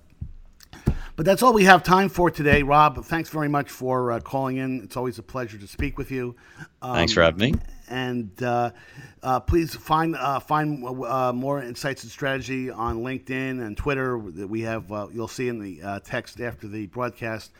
but 1.16 1.26
that's 1.26 1.44
all 1.44 1.54
we 1.54 1.66
have 1.66 1.84
time 1.84 2.10
for 2.10 2.32
today, 2.32 2.64
Rob. 2.64 3.04
Thanks 3.04 3.30
very 3.30 3.50
much 3.50 3.70
for 3.70 4.14
uh, 4.14 4.20
calling 4.20 4.58
in. 4.58 4.82
It's 4.82 4.96
always 4.96 5.20
a 5.20 5.24
pleasure 5.24 5.58
to 5.58 5.68
speak 5.68 5.98
with 5.98 6.12
you. 6.12 6.36
Um, 6.82 6.96
Thanks 6.96 7.14
for 7.14 7.22
having 7.22 7.52
me. 7.52 7.60
And 7.90 8.32
uh, 8.42 8.72
uh, 9.24 9.40
please 9.40 9.76
find 9.76 10.16
uh, 10.16 10.40
find 10.40 10.84
uh, 10.86 11.34
Moor 11.34 11.62
Insights 11.62 12.04
and 12.04 12.12
Strategy 12.12 12.70
on 12.70 13.00
LinkedIn 13.00 13.66
and 13.66 13.76
Twitter. 13.76 14.22
That 14.36 14.48
we 14.48 14.62
have, 14.62 14.92
uh, 14.92 15.08
you'll 15.12 15.28
see 15.28 15.48
in 15.48 15.60
the 15.60 15.82
uh, 15.82 16.00
text 16.00 16.40
after 16.40 16.68
the 16.68 16.86
broadcast, 16.88 17.52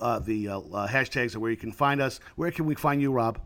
uh, 0.00 0.18
the 0.18 0.48
uh, 0.48 0.58
uh, 0.58 0.88
hashtags 0.88 1.36
are 1.36 1.40
where 1.40 1.50
you 1.50 1.56
can 1.56 1.72
find 1.72 2.00
us. 2.00 2.20
Where 2.36 2.50
can 2.50 2.66
we 2.66 2.74
find 2.74 3.00
you, 3.00 3.12
Rob? 3.12 3.38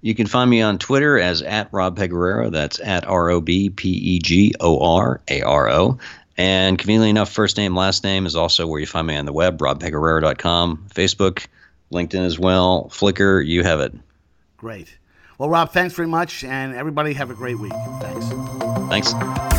You 0.00 0.14
can 0.14 0.26
find 0.26 0.48
me 0.48 0.62
on 0.62 0.78
Twitter 0.78 1.18
as 1.18 1.42
at 1.42 1.68
Rob 1.72 1.98
Pegoraro. 1.98 2.50
That's 2.52 2.78
at 2.80 3.04
R 3.06 3.30
O 3.30 3.40
B 3.40 3.70
P 3.70 3.88
E 3.90 4.18
G 4.20 4.54
O 4.60 4.78
R 4.78 5.20
A 5.28 5.42
R 5.42 5.68
O. 5.70 5.98
And 6.36 6.78
conveniently 6.78 7.10
enough, 7.10 7.32
first 7.32 7.56
name, 7.56 7.74
last 7.74 8.04
name 8.04 8.26
is 8.26 8.36
also 8.36 8.66
where 8.66 8.78
you 8.78 8.86
find 8.86 9.06
me 9.06 9.16
on 9.16 9.24
the 9.24 9.32
web, 9.32 9.58
robpegoraro.com, 9.58 10.86
Facebook, 10.94 11.46
LinkedIn 11.90 12.24
as 12.24 12.38
well, 12.38 12.90
Flickr, 12.92 13.44
you 13.44 13.62
have 13.62 13.80
it. 13.80 13.94
Great. 14.56 14.98
Well, 15.38 15.50
Rob, 15.50 15.72
thanks 15.72 15.94
very 15.94 16.08
much, 16.08 16.44
and 16.44 16.74
everybody 16.74 17.12
have 17.14 17.30
a 17.30 17.34
great 17.34 17.58
week. 17.58 17.72
Thanks. 18.00 18.28
Thanks. 18.88 19.55